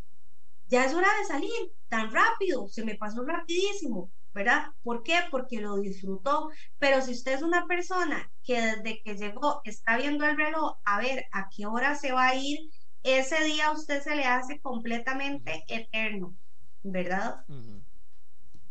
ya 0.67 0.85
es 0.85 0.93
hora 0.93 1.09
de 1.19 1.25
salir, 1.25 1.73
tan 1.89 2.11
rápido, 2.13 2.67
se 2.69 2.85
me 2.85 2.95
pasó 2.95 3.25
rapidísimo. 3.25 4.11
¿Verdad? 4.35 4.73
¿Por 4.83 5.01
qué? 5.01 5.15
Porque 5.31 5.61
lo 5.61 5.77
disfrutó. 5.77 6.49
Pero 6.77 7.01
si 7.01 7.13
usted 7.13 7.33
es 7.33 7.41
una 7.41 7.65
persona 7.67 8.29
que 8.43 8.61
desde 8.61 9.01
que 9.01 9.15
llegó 9.15 9.61
está 9.63 9.97
viendo 9.97 10.25
el 10.25 10.37
reloj 10.37 10.77
a 10.83 10.99
ver 10.99 11.25
a 11.31 11.47
qué 11.49 11.65
hora 11.65 11.95
se 11.95 12.11
va 12.11 12.27
a 12.27 12.35
ir, 12.35 12.59
ese 13.01 13.43
día 13.45 13.67
a 13.67 13.71
usted 13.71 14.03
se 14.03 14.15
le 14.15 14.25
hace 14.25 14.59
completamente 14.59 15.63
eterno, 15.69 16.35
¿verdad? 16.83 17.45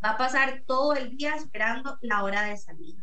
Va 0.04 0.10
a 0.10 0.18
pasar 0.18 0.64
todo 0.66 0.92
el 0.94 1.16
día 1.16 1.34
esperando 1.34 1.96
la 2.02 2.22
hora 2.22 2.42
de 2.42 2.58
salida. 2.58 3.02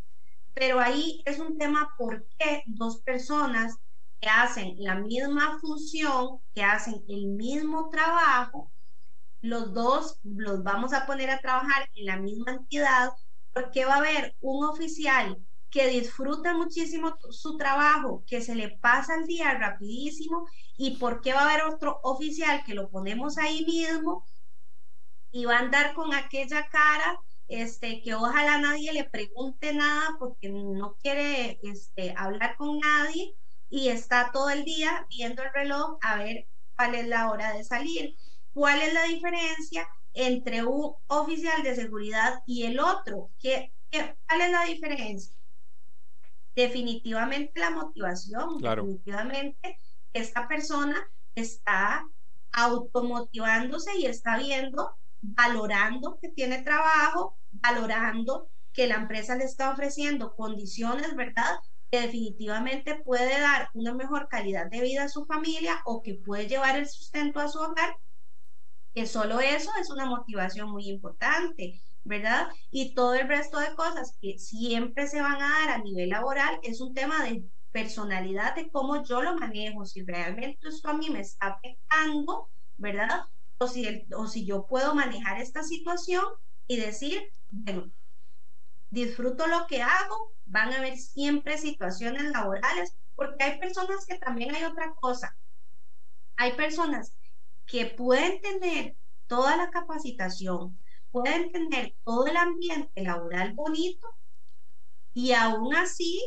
Pero 0.54 0.80
ahí 0.80 1.24
es 1.26 1.40
un 1.40 1.58
tema 1.58 1.90
por 1.98 2.28
qué 2.38 2.62
dos 2.68 3.02
personas 3.02 3.78
que 4.20 4.30
hacen 4.30 4.76
la 4.78 4.96
misma 4.96 5.58
función, 5.60 6.42
que 6.54 6.62
hacen 6.64 7.04
el 7.08 7.26
mismo 7.28 7.90
trabajo, 7.90 8.72
los 9.42 9.74
dos 9.74 10.20
los 10.24 10.64
vamos 10.64 10.94
a 10.94 11.06
poner 11.06 11.30
a 11.30 11.40
trabajar 11.40 11.90
en 11.96 12.06
la 12.06 12.18
misma 12.18 12.54
entidad 12.54 13.12
porque 13.54 13.86
va 13.86 13.96
a 13.96 13.98
haber 13.98 14.36
un 14.42 14.66
oficial 14.66 15.38
que 15.70 15.88
disfruta 15.88 16.54
muchísimo 16.54 17.18
su 17.30 17.58
trabajo, 17.58 18.24
que 18.28 18.42
se 18.42 18.56
le 18.56 18.78
pasa 18.78 19.16
el 19.16 19.26
día 19.26 19.54
rapidísimo 19.58 20.46
y 20.78 20.98
porque 20.98 21.34
va 21.34 21.42
a 21.42 21.50
haber 21.50 21.64
otro 21.64 22.00
oficial 22.04 22.64
que 22.66 22.74
lo 22.74 22.90
ponemos 22.90 23.38
ahí 23.38 23.66
mismo 23.66 24.26
y 25.32 25.46
va 25.46 25.56
a 25.56 25.60
andar 25.60 25.94
con 25.94 26.14
aquella 26.14 26.68
cara 26.68 27.20
este, 27.48 28.02
que 28.02 28.14
ojalá 28.16 28.58
nadie 28.60 28.94
le 28.94 29.10
pregunte 29.10 29.74
nada 29.74 30.16
porque 30.20 30.50
no 30.50 30.96
quiere 31.02 31.60
este, 31.64 32.14
hablar 32.18 32.56
con 32.58 32.80
nadie 32.80 33.36
y 33.70 33.90
está 33.90 34.32
todo 34.32 34.50
el 34.50 34.66
día 34.66 35.06
viendo 35.10 35.44
el 35.44 35.54
reloj 35.54 35.98
a 36.02 36.18
ver 36.18 36.48
cuál 36.76 36.96
es 36.96 37.08
la 37.08 37.30
hora 37.30 37.54
de 37.54 37.64
salir. 37.64 38.16
¿Cuál 38.54 38.82
es 38.82 38.94
la 38.94 39.04
diferencia 39.04 39.88
entre 40.14 40.64
un 40.66 40.94
oficial 41.08 41.64
de 41.64 41.76
seguridad 41.76 42.42
y 42.46 42.64
el 42.64 42.80
otro? 42.80 43.32
¿Qué, 43.40 43.74
cuál 43.90 44.42
es 44.42 44.52
la 44.52 44.66
diferencia? 44.66 45.36
Definitivamente 46.56 47.60
la 47.60 47.70
motivación, 47.72 48.58
definitivamente 48.58 49.80
esta 50.14 50.48
persona 50.48 50.98
está 51.34 52.06
automotivándose 52.52 53.98
y 53.98 54.06
está 54.06 54.38
viendo, 54.38 54.92
valorando 55.22 56.20
que 56.22 56.30
tiene 56.30 56.62
trabajo, 56.62 57.38
valorando 57.52 58.50
que 58.74 58.88
la 58.88 58.96
empresa 58.96 59.36
le 59.36 59.46
está 59.46 59.72
ofreciendo 59.72 60.36
condiciones, 60.36 61.16
¿verdad? 61.16 61.58
Que 61.90 62.02
definitivamente 62.02 62.96
puede 63.04 63.40
dar 63.40 63.70
una 63.74 63.94
mejor 63.94 64.28
calidad 64.28 64.70
de 64.70 64.82
vida 64.82 65.04
a 65.04 65.10
su 65.10 65.26
familia 65.26 65.82
o 65.86 66.02
que 66.02 66.16
puede 66.16 66.48
llevar 66.48 66.78
el 66.78 66.88
sustento 66.88 67.40
a 67.40 67.48
su 67.48 67.60
hogar 67.60 67.96
que 68.94 69.06
solo 69.06 69.40
eso 69.40 69.72
es 69.80 69.90
una 69.90 70.06
motivación 70.06 70.70
muy 70.72 70.90
importante, 70.90 71.82
¿verdad? 72.04 72.50
Y 72.72 72.94
todo 72.94 73.14
el 73.14 73.28
resto 73.28 73.60
de 73.60 73.76
cosas 73.76 74.18
que 74.22 74.38
siempre 74.38 75.08
se 75.08 75.22
van 75.22 75.42
a 75.42 75.50
dar 75.60 75.70
a 75.70 75.78
nivel 75.80 76.10
laboral 76.10 76.60
es 76.64 76.82
un 76.82 76.94
tema 76.94 77.24
de 77.24 77.46
personalidad, 77.72 78.56
de 78.56 78.70
cómo 78.70 79.04
yo 79.04 79.22
lo 79.22 79.36
manejo, 79.36 79.86
si 79.86 80.04
realmente 80.04 80.68
esto 80.68 80.90
a 80.90 80.94
mí 80.94 81.10
me 81.10 81.22
está 81.22 81.48
afectando, 81.48 82.50
¿verdad? 82.78 83.22
O 83.60 83.68
si, 83.68 84.06
o 84.16 84.28
si 84.28 84.46
yo 84.46 84.68
puedo 84.68 84.94
manejar 84.94 85.40
esta 85.40 85.64
situación 85.64 86.24
y 86.68 86.78
decir, 86.78 87.22
bueno, 87.50 87.92
disfruto 88.90 89.48
lo 89.48 89.68
que 89.68 89.82
hago, 89.82 90.34
van 90.46 90.74
a 90.74 90.78
haber 90.78 90.98
siempre 90.98 91.58
situaciones 91.58 92.24
laborales, 92.24 92.98
porque 93.16 93.44
hay 93.44 93.60
personas 93.60 94.06
que 94.06 94.18
también 94.18 94.54
hay 94.54 94.66
otra 94.66 94.94
cosa. 94.96 95.38
Hay 96.36 96.54
personas 96.54 97.14
que 97.66 97.86
pueden 97.86 98.42
tener 98.42 98.96
toda 99.28 99.58
la 99.58 99.70
capacitación, 99.70 100.80
pueden 101.12 101.52
tener 101.52 101.96
todo 102.04 102.28
el 102.28 102.38
ambiente 102.38 103.04
laboral 103.04 103.54
bonito 103.54 104.08
y 105.14 105.34
aún 105.34 105.76
así 105.76 106.22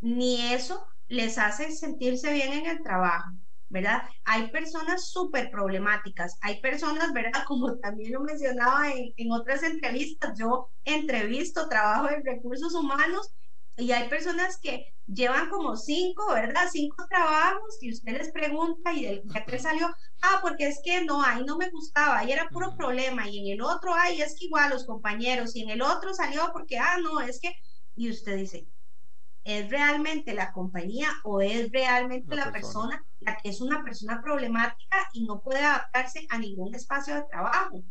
ni 0.00 0.52
eso 0.52 0.86
les 1.08 1.38
hace 1.38 1.70
sentirse 1.72 2.32
bien 2.32 2.52
en 2.52 2.66
el 2.66 2.82
trabajo. 2.82 3.30
¿verdad? 3.74 4.02
Hay 4.24 4.50
personas 4.52 5.10
súper 5.10 5.50
problemáticas, 5.50 6.38
hay 6.42 6.60
personas, 6.60 7.12
¿verdad? 7.12 7.32
Como 7.48 7.76
también 7.78 8.12
lo 8.12 8.20
mencionaba 8.20 8.88
en, 8.92 9.32
otras 9.32 9.64
entrevistas, 9.64 10.38
yo 10.38 10.70
entrevisto, 10.84 11.68
trabajo 11.68 12.08
en 12.10 12.24
recursos 12.24 12.72
humanos 12.74 13.34
y 13.76 13.92
hay 13.92 14.08
personas 14.08 14.58
que 14.60 14.94
llevan 15.06 15.50
como 15.50 15.76
cinco, 15.76 16.32
¿verdad? 16.32 16.68
Cinco 16.70 17.06
trabajos 17.08 17.76
y 17.80 17.92
usted 17.92 18.16
les 18.16 18.30
pregunta 18.30 18.92
y 18.92 19.04
del 19.04 19.22
que 19.46 19.58
salió, 19.58 19.86
ah, 20.22 20.38
porque 20.42 20.68
es 20.68 20.80
que 20.84 21.04
no, 21.04 21.22
ahí 21.22 21.44
no 21.44 21.56
me 21.56 21.70
gustaba, 21.70 22.18
ahí 22.18 22.32
era 22.32 22.48
puro 22.48 22.76
problema 22.76 23.28
y 23.28 23.40
en 23.40 23.58
el 23.58 23.62
otro, 23.62 23.92
ay, 23.94 24.20
es 24.20 24.36
que 24.38 24.46
igual 24.46 24.70
los 24.70 24.86
compañeros 24.86 25.54
y 25.56 25.62
en 25.62 25.70
el 25.70 25.82
otro 25.82 26.14
salió 26.14 26.50
porque, 26.52 26.78
ah, 26.78 26.98
no, 27.02 27.20
es 27.20 27.40
que, 27.40 27.52
y 27.96 28.10
usted 28.10 28.36
dice, 28.36 28.68
¿es 29.42 29.68
realmente 29.68 30.34
la 30.34 30.52
compañía 30.52 31.08
o 31.24 31.40
es 31.40 31.70
realmente 31.70 32.34
la, 32.34 32.50
persona. 32.52 33.04
la 33.20 33.36
que 33.36 33.50
es 33.50 33.60
una 33.60 33.82
persona 33.82 34.22
problemática 34.22 35.08
y 35.12 35.24
no 35.24 35.42
puede 35.42 35.64
adaptarse 35.64 36.26
a 36.30 36.38
ningún 36.38 36.74
espacio 36.74 37.14
de 37.16 37.24
trabajo? 37.24 37.82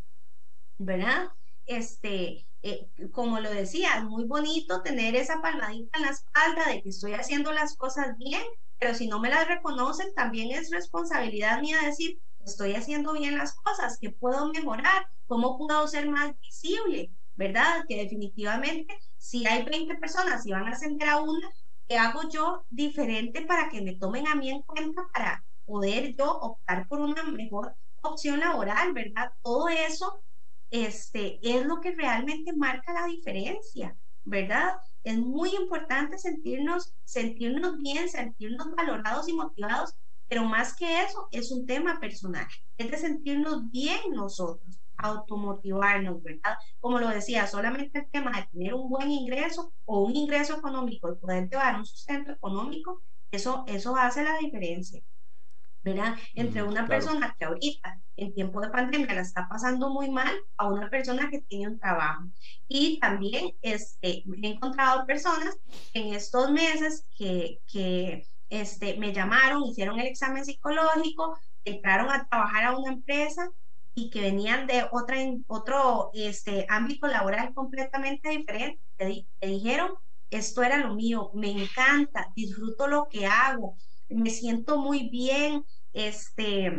¿Verdad? 0.79 1.27
Este, 1.65 2.47
eh, 2.63 2.89
como 3.11 3.39
lo 3.41 3.49
decía, 3.51 4.01
muy 4.03 4.23
bonito 4.23 4.81
tener 4.81 5.15
esa 5.15 5.41
palmadita 5.41 5.97
en 5.97 6.05
la 6.05 6.11
espalda 6.11 6.65
de 6.67 6.81
que 6.81 6.89
estoy 6.89 7.13
haciendo 7.13 7.51
las 7.51 7.75
cosas 7.75 8.17
bien, 8.17 8.41
pero 8.79 8.95
si 8.95 9.07
no 9.07 9.19
me 9.19 9.29
las 9.29 9.47
reconocen, 9.47 10.13
también 10.15 10.51
es 10.51 10.71
responsabilidad 10.71 11.61
mía 11.61 11.77
decir, 11.83 12.21
estoy 12.45 12.73
haciendo 12.75 13.13
bien 13.13 13.37
las 13.37 13.53
cosas, 13.53 13.97
que 13.99 14.11
puedo 14.11 14.47
mejorar, 14.47 15.05
cómo 15.27 15.57
puedo 15.57 15.87
ser 15.87 16.09
más 16.09 16.39
visible, 16.39 17.11
¿verdad? 17.35 17.83
Que 17.87 17.97
definitivamente 17.97 18.97
si 19.17 19.45
hay 19.45 19.63
20 19.63 19.95
personas 19.95 20.45
y 20.45 20.51
van 20.51 20.67
a 20.67 20.71
ascender 20.71 21.09
a 21.09 21.21
una, 21.21 21.49
¿qué 21.87 21.97
hago 21.97 22.29
yo 22.29 22.65
diferente 22.69 23.45
para 23.45 23.69
que 23.69 23.81
me 23.81 23.95
tomen 23.95 24.27
a 24.27 24.35
mí 24.35 24.49
en 24.49 24.61
cuenta 24.61 25.05
para 25.13 25.45
poder 25.65 26.15
yo 26.15 26.31
optar 26.39 26.87
por 26.87 27.01
una 27.01 27.23
mejor 27.23 27.75
opción 28.01 28.39
laboral, 28.39 28.93
¿verdad? 28.93 29.31
Todo 29.41 29.67
eso 29.67 30.23
este, 30.73 31.39
es 31.43 31.65
lo 31.67 31.79
que 31.79 31.91
realmente 31.91 32.51
marca 32.51 32.93
la 32.93 33.05
diferencia, 33.05 33.95
¿verdad? 34.23 34.73
Es 35.03 35.19
muy 35.19 35.55
importante 35.55 36.17
sentirnos, 36.17 36.95
sentirnos 37.03 37.77
bien, 37.77 38.09
sentirnos 38.09 38.73
valorados 38.75 39.29
y 39.29 39.33
motivados, 39.33 39.95
pero 40.27 40.45
más 40.45 40.75
que 40.75 41.01
eso, 41.03 41.27
es 41.31 41.51
un 41.51 41.67
tema 41.67 41.99
personal, 41.99 42.47
es 42.79 42.89
de 42.89 42.97
sentirnos 42.97 43.69
bien 43.69 43.99
nosotros 44.13 44.79
automotivarnos, 44.97 46.23
¿verdad? 46.23 46.55
Como 46.79 46.97
lo 46.97 47.09
decía, 47.09 47.45
solamente 47.45 47.99
el 47.99 48.09
tema 48.09 48.31
de 48.31 48.47
tener 48.51 48.73
un 48.73 48.89
buen 48.89 49.11
ingreso 49.11 49.73
o 49.85 50.01
un 50.01 50.15
ingreso 50.15 50.57
económico 50.57 51.11
y 51.11 51.17
poder 51.17 51.49
llevar 51.49 51.75
un 51.75 51.85
sustento 51.85 52.31
económico, 52.31 53.03
eso, 53.29 53.63
eso 53.67 53.95
hace 53.95 54.23
la 54.23 54.37
diferencia, 54.39 55.03
¿verdad? 55.83 56.15
Entre 56.35 56.63
una 56.63 56.87
persona 56.87 57.35
que 57.37 57.45
ahorita 57.45 57.99
en 58.15 58.33
tiempo 58.33 58.61
de 58.61 58.69
pandemia 58.69 59.13
la 59.13 59.21
está 59.21 59.47
pasando 59.49 59.89
muy 59.89 60.09
mal 60.09 60.33
a 60.57 60.67
una 60.67 60.89
persona 60.89 61.29
que 61.29 61.41
tiene 61.41 61.69
un 61.69 61.79
trabajo. 61.79 62.23
Y 62.67 62.99
también 62.99 63.55
este, 63.61 64.23
he 64.41 64.47
encontrado 64.47 65.05
personas 65.05 65.57
en 65.93 66.13
estos 66.13 66.51
meses 66.51 67.05
que, 67.17 67.59
que 67.71 68.27
este, 68.49 68.97
me 68.97 69.13
llamaron, 69.13 69.63
hicieron 69.63 69.99
el 69.99 70.07
examen 70.07 70.45
psicológico, 70.45 71.37
entraron 71.65 72.11
a 72.11 72.27
trabajar 72.27 72.65
a 72.65 72.77
una 72.77 72.93
empresa 72.93 73.49
y 73.95 74.09
que 74.09 74.21
venían 74.21 74.67
de 74.67 74.85
otra, 74.91 75.17
otro 75.47 76.11
este, 76.13 76.65
ámbito 76.69 77.07
laboral 77.07 77.53
completamente 77.53 78.29
diferente. 78.29 78.79
Te, 78.97 79.25
dijeron, 79.47 79.91
esto 80.29 80.63
era 80.63 80.77
lo 80.77 80.95
mío, 80.95 81.31
me 81.33 81.51
encanta, 81.51 82.31
disfruto 82.35 82.87
lo 82.87 83.07
que 83.07 83.27
hago, 83.27 83.75
me 84.13 84.29
siento 84.29 84.77
muy 84.77 85.09
bien. 85.09 85.65
Este, 85.93 86.71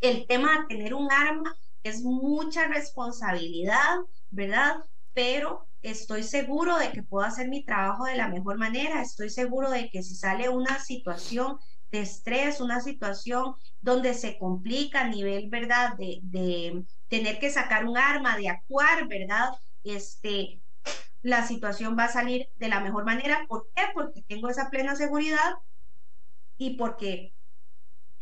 el 0.00 0.26
tema 0.26 0.60
de 0.60 0.76
tener 0.76 0.94
un 0.94 1.10
arma 1.12 1.54
es 1.82 2.02
mucha 2.02 2.66
responsabilidad, 2.68 3.98
¿verdad? 4.30 4.76
Pero 5.12 5.68
estoy 5.82 6.22
seguro 6.22 6.78
de 6.78 6.92
que 6.92 7.02
puedo 7.02 7.26
hacer 7.26 7.48
mi 7.48 7.64
trabajo 7.64 8.04
de 8.04 8.16
la 8.16 8.28
mejor 8.28 8.58
manera, 8.58 9.00
estoy 9.00 9.30
seguro 9.30 9.70
de 9.70 9.90
que 9.90 10.02
si 10.02 10.14
sale 10.14 10.48
una 10.48 10.78
situación 10.80 11.58
de 11.90 12.00
estrés, 12.00 12.60
una 12.60 12.80
situación 12.80 13.54
donde 13.80 14.14
se 14.14 14.38
complica 14.38 15.02
a 15.02 15.08
nivel, 15.08 15.48
¿verdad? 15.48 15.96
De, 15.96 16.20
de 16.22 16.84
tener 17.08 17.38
que 17.38 17.50
sacar 17.50 17.86
un 17.86 17.96
arma, 17.96 18.36
de 18.36 18.48
actuar, 18.48 19.08
¿verdad? 19.08 19.50
Este, 19.82 20.60
la 21.22 21.46
situación 21.46 21.96
va 21.98 22.04
a 22.04 22.12
salir 22.12 22.48
de 22.56 22.68
la 22.68 22.80
mejor 22.80 23.04
manera. 23.04 23.46
¿Por 23.48 23.68
qué? 23.74 23.82
Porque 23.94 24.22
tengo 24.22 24.48
esa 24.48 24.70
plena 24.70 24.96
seguridad 24.96 25.54
y 26.58 26.76
porque 26.76 27.32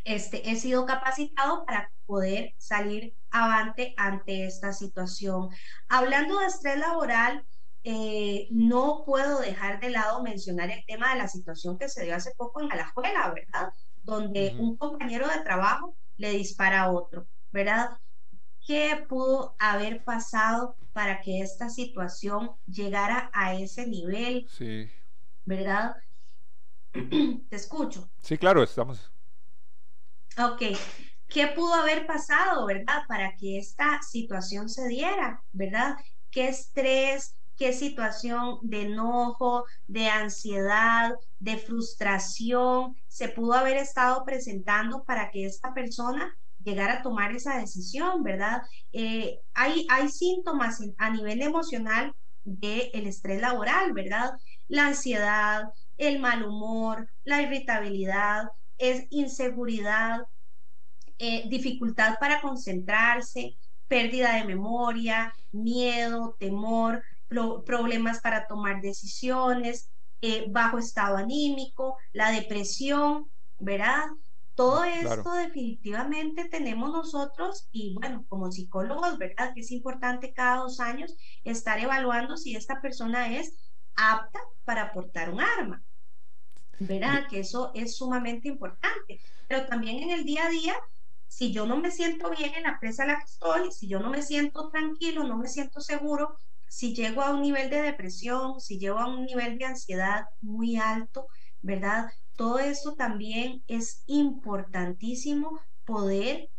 este, 0.05 0.49
he 0.51 0.57
sido 0.57 0.87
capacitado 0.87 1.65
para 1.67 1.91
poder 2.07 2.55
salir 2.59 3.17
avante 3.31 3.95
ante 3.97 4.47
esta 4.47 4.73
situación. 4.73 5.49
Hablando 5.89 6.39
de 6.39 6.47
estrés 6.47 6.79
laboral, 6.79 7.45
eh, 7.83 8.47
no 8.51 9.03
puedo 9.05 9.41
dejar 9.41 9.81
de 9.81 9.91
lado 9.91 10.23
mencionar 10.23 10.71
el 10.71 10.85
tema 10.87 11.13
de 11.13 11.19
la 11.19 11.29
situación 11.29 11.79
que 11.79 11.89
se 11.89 12.05
dio 12.05 12.15
hace 12.15 12.33
poco 12.37 12.61
en 12.61 12.71
Alajuela, 12.71 13.33
¿verdad? 13.33 13.73
Donde 14.03 14.55
un 14.59 14.77
compañero 14.77 15.27
de 15.29 15.41
trabajo 15.41 15.97
le 16.17 16.31
dispara 16.31 16.83
a 16.83 16.93
otro, 16.93 17.27
¿verdad? 17.51 17.91
¿Qué 18.65 19.05
pudo 19.09 19.57
haber 19.59 20.05
pasado 20.05 20.77
para 20.93 21.21
que 21.21 21.41
esta 21.41 21.69
situación 21.69 22.53
llegara 22.67 23.31
a 23.33 23.55
ese 23.55 23.87
nivel? 23.87 24.47
Sí. 24.49 24.89
¿Verdad? 25.45 25.97
Te 27.49 27.57
escucho. 27.57 28.11
Sí, 28.23 28.37
claro, 28.39 28.63
estamos. 28.63 29.11
Ok. 30.39 30.63
¿Qué 31.29 31.49
pudo 31.49 31.75
haber 31.75 32.07
pasado, 32.07 32.67
verdad, 32.67 33.03
para 33.09 33.37
que 33.37 33.59
esta 33.59 34.01
situación 34.03 34.69
se 34.69 34.87
diera, 34.89 35.43
verdad? 35.53 35.97
¿Qué 36.31 36.49
estrés, 36.49 37.37
qué 37.57 37.73
situación 37.73 38.59
de 38.63 38.83
enojo, 38.83 39.65
de 39.87 40.09
ansiedad, 40.09 41.13
de 41.39 41.57
frustración 41.59 42.95
se 43.09 43.29
pudo 43.29 43.55
haber 43.55 43.77
estado 43.77 44.25
presentando 44.25 45.05
para 45.05 45.31
que 45.31 45.47
esta 45.47 45.75
persona 45.75 46.33
llegara 46.63 46.95
a 46.95 47.03
tomar 47.03 47.35
esa 47.35 47.59
decisión, 47.59 48.23
¿verdad? 48.23 48.63
Eh, 48.93 49.41
hay, 49.55 49.87
hay 49.91 50.09
síntomas 50.09 50.81
a 50.99 51.11
nivel 51.11 51.43
emocional 51.43 52.15
del 52.45 52.91
el 52.93 53.07
estrés 53.07 53.41
laboral, 53.41 53.93
¿verdad? 53.93 54.33
La 54.69 54.87
ansiedad, 54.87 55.65
el 55.99 56.21
mal 56.21 56.45
humor, 56.45 57.09
la 57.25 57.43
irritabilidad, 57.43 58.49
es 58.79 59.07
inseguridad, 59.11 60.27
eh, 61.19 61.49
dificultad 61.49 62.19
para 62.19 62.41
concentrarse, 62.41 63.57
pérdida 63.89 64.35
de 64.37 64.45
memoria, 64.45 65.33
miedo, 65.51 66.37
temor, 66.39 67.03
problemas 67.65 68.21
para 68.21 68.47
tomar 68.47 68.81
decisiones, 68.81 69.91
eh, 70.21 70.47
bajo 70.49 70.79
estado 70.79 71.17
anímico, 71.17 71.97
la 72.13 72.31
depresión, 72.31 73.31
¿verdad? 73.59 74.05
Todo 74.55 74.85
esto 74.85 75.35
definitivamente 75.35 76.49
tenemos 76.49 76.91
nosotros 76.91 77.69
y 77.73 77.95
bueno, 77.95 78.25
como 78.29 78.51
psicólogos, 78.51 79.19
¿verdad? 79.19 79.53
Que 79.55 79.61
es 79.61 79.71
importante 79.71 80.33
cada 80.33 80.57
dos 80.63 80.81
años 80.81 81.15
estar 81.45 81.79
evaluando 81.79 82.39
si 82.39 82.57
esta 82.57 82.81
persona 82.81 83.37
es 83.37 83.66
apta 83.97 84.41
para 84.65 84.93
portar 84.93 85.31
un 85.31 85.41
arma. 85.41 85.83
¿Verdad? 86.79 87.27
Que 87.29 87.41
eso 87.41 87.71
es 87.75 87.97
sumamente 87.97 88.49
importante. 88.49 89.21
Pero 89.49 89.67
también 89.67 90.03
en 90.03 90.11
el 90.11 90.25
día 90.25 90.47
a 90.47 90.51
día, 90.51 90.75
si 91.27 91.53
yo 91.53 91.67
no 91.67 91.79
me 91.79 91.91
siento 91.91 92.31
bien 92.31 92.55
en 92.55 92.65
la 92.65 92.79
presa 92.79 93.05
a 93.05 93.07
la 93.07 93.19
que 93.19 93.25
estoy, 93.25 93.73
si 93.73 93.89
yo 93.89 93.99
no 93.99 94.11
me 94.11 94.23
siento 94.23 94.69
tranquilo, 94.71 95.25
no 95.25 95.39
me 95.39 95.49
siento 95.49 95.81
seguro, 95.81 96.37
si 96.69 96.95
llego 96.95 97.23
a 97.23 97.31
un 97.31 97.43
nivel 97.43 97.71
de 97.71 97.83
depresión, 97.83 98.61
si 98.61 98.79
llego 98.79 98.99
a 98.99 99.09
un 99.09 99.25
nivel 99.25 99.59
de 99.59 99.65
ansiedad 99.65 100.27
muy 100.41 100.77
alto, 100.77 101.29
¿verdad? 101.63 102.11
Todo 102.37 102.59
eso 102.59 102.95
también 102.95 103.63
es 103.67 104.03
importantísimo 104.07 105.59
poder 105.85 106.51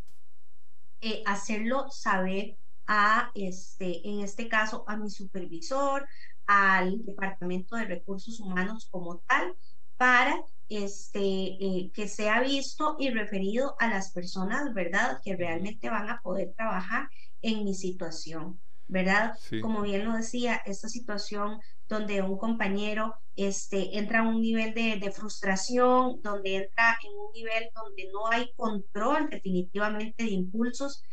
eh, 1.02 1.22
hacerlo 1.26 1.90
saber 1.92 2.58
a 2.88 3.32
este, 3.36 4.08
en 4.08 4.22
este 4.22 4.48
caso, 4.48 4.86
a 4.88 4.96
mi 4.98 5.10
supervisor, 5.10 6.08
al 6.48 7.06
Departamento 7.06 7.76
de 7.76 7.86
Recursos 7.86 8.40
Humanos 8.40 8.88
como 8.90 9.20
tal, 9.28 9.54
para 9.98 10.44
este, 10.70 11.20
eh, 11.20 11.92
que 11.94 12.08
sea 12.08 12.42
visto 12.42 12.96
y 13.00 13.10
referido 13.10 13.76
a 13.80 13.88
las 13.88 14.12
personas, 14.12 14.74
¿verdad?, 14.74 15.20
que 15.24 15.36
realmente 15.36 15.90
van 15.90 16.10
a 16.10 16.22
poder 16.22 16.54
trabajar 16.56 17.10
en 17.42 17.64
mi 17.64 17.74
situación. 17.74 18.60
¿verdad? 18.88 19.38
Como 19.62 19.82
bien 19.82 20.06
lo 20.06 20.16
decía, 20.16 20.62
esta 20.66 20.88
situación 20.88 21.60
donde 21.90 22.22
un 22.22 22.38
compañero 22.38 23.16
este, 23.36 23.98
entra 23.98 24.20
a 24.20 24.24
un 24.24 24.42
nivel 24.42 24.74
de, 24.74 24.98
de, 24.98 25.12
frustración, 25.12 26.22
donde 26.22 26.56
entra 26.56 26.98
en 27.04 27.12
un 27.20 27.32
nivel 27.34 27.70
donde 27.76 28.10
no 28.12 28.28
hay 28.28 28.52
control 28.56 29.30
definitivamente 29.30 30.24
de 30.24 30.30
impulsos 30.30 31.04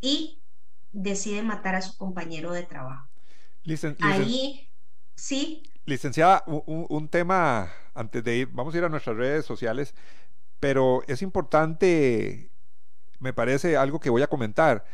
y 0.00 0.40
decide 0.92 1.42
matar 1.42 1.74
a 1.74 1.82
su 1.82 1.96
compañero 1.96 2.52
de 2.52 2.62
trabajo. 2.62 3.09
Ahí, 4.12 4.68
sí. 5.14 5.62
Licenciada, 5.86 6.42
un, 6.46 6.86
un, 6.88 7.08
tema 7.08 7.70
antes 7.94 8.22
de 8.22 8.36
ir, 8.38 8.48
vamos 8.52 8.74
a 8.74 8.78
ir 8.78 8.84
a 8.84 8.88
nuestras 8.88 9.16
redes 9.16 9.44
sociales, 9.44 9.94
pero 10.60 11.02
es 11.08 11.22
importante, 11.22 12.50
me 13.18 13.32
parece 13.32 13.76
algo 13.76 13.98
que 13.98 14.10
voy 14.10 14.22
a 14.22 14.28
comentar 14.28 14.84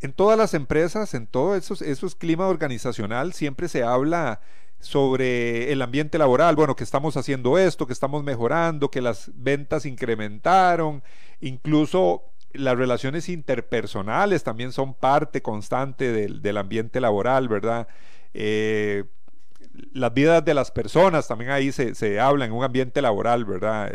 en 0.00 0.12
todas 0.12 0.36
las 0.38 0.54
empresas, 0.54 1.14
en 1.14 1.26
todo 1.26 1.56
esos, 1.56 1.82
esos 1.82 2.14
clima 2.14 2.46
organizacional, 2.46 3.32
siempre 3.32 3.68
se 3.68 3.82
habla 3.82 4.40
sobre 4.78 5.72
el 5.72 5.80
ambiente 5.80 6.18
laboral, 6.18 6.54
bueno, 6.54 6.76
que 6.76 6.84
estamos 6.84 7.16
haciendo 7.16 7.56
esto, 7.56 7.86
que 7.86 7.94
estamos 7.94 8.22
mejorando, 8.22 8.90
que 8.90 9.00
las 9.00 9.30
ventas 9.34 9.86
incrementaron, 9.86 11.02
incluso 11.40 12.24
las 12.58 12.76
relaciones 12.76 13.28
interpersonales 13.28 14.44
también 14.44 14.72
son 14.72 14.94
parte 14.94 15.42
constante 15.42 16.12
del, 16.12 16.56
ambiente 16.56 17.00
laboral, 17.00 17.48
¿verdad? 17.48 17.88
Eh, 18.34 19.04
las 19.92 20.12
vidas 20.14 20.44
de 20.44 20.54
las 20.54 20.70
personas 20.70 21.28
también 21.28 21.50
ahí 21.50 21.72
se, 21.72 21.94
se 21.94 22.20
habla 22.20 22.44
en 22.44 22.52
un 22.52 22.64
ambiente 22.64 23.02
laboral, 23.02 23.44
¿verdad? 23.44 23.92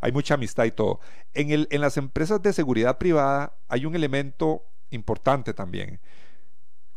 Hay 0.00 0.12
mucha 0.12 0.34
amistad 0.34 0.64
y 0.64 0.70
todo. 0.70 1.00
En, 1.32 1.50
el, 1.50 1.68
en 1.70 1.80
las 1.80 1.96
empresas 1.96 2.42
de 2.42 2.52
seguridad 2.52 2.98
privada 2.98 3.54
hay 3.68 3.86
un 3.86 3.94
elemento 3.94 4.62
importante 4.90 5.52
también. 5.54 6.00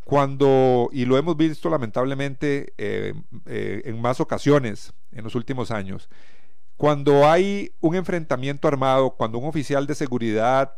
Cuando, 0.03 0.89
y 0.93 1.03
lo 1.03 1.17
hemos 1.17 1.35
visto 1.35 1.69
lamentablemente 1.69 2.73
eh, 2.77 3.13
eh, 3.45 3.81
en 3.85 4.01
más 4.01 4.21
ocasiones 4.21 4.93
en 5.11 5.23
los 5.25 5.35
últimos 5.35 5.69
años, 5.69 6.09
cuando 6.77 7.27
hay 7.27 7.73
un 7.81 7.95
enfrentamiento 7.95 8.67
armado, 8.67 9.11
cuando 9.11 9.39
un 9.39 9.45
oficial 9.45 9.87
de 9.87 9.95
seguridad 9.95 10.75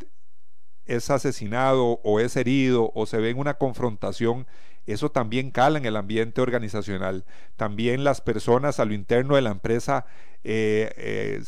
es 0.86 1.10
asesinado 1.10 2.00
o 2.04 2.20
es 2.20 2.36
herido 2.36 2.92
o 2.96 3.06
se 3.06 3.18
ve 3.18 3.30
en 3.30 3.38
una 3.38 3.56
confrontación, 3.56 4.48
eso 4.88 5.12
también 5.12 5.52
cala 5.52 5.78
en 5.78 5.86
el 5.86 5.98
ambiente 5.98 6.42
organizacional. 6.42 7.26
También 7.58 8.04
las 8.04 8.22
personas 8.22 8.80
a 8.80 8.86
lo 8.86 8.94
interno 8.94 9.36
de 9.36 9.42
la 9.42 9.52
empresa 9.52 10.06
eh, 10.44 11.44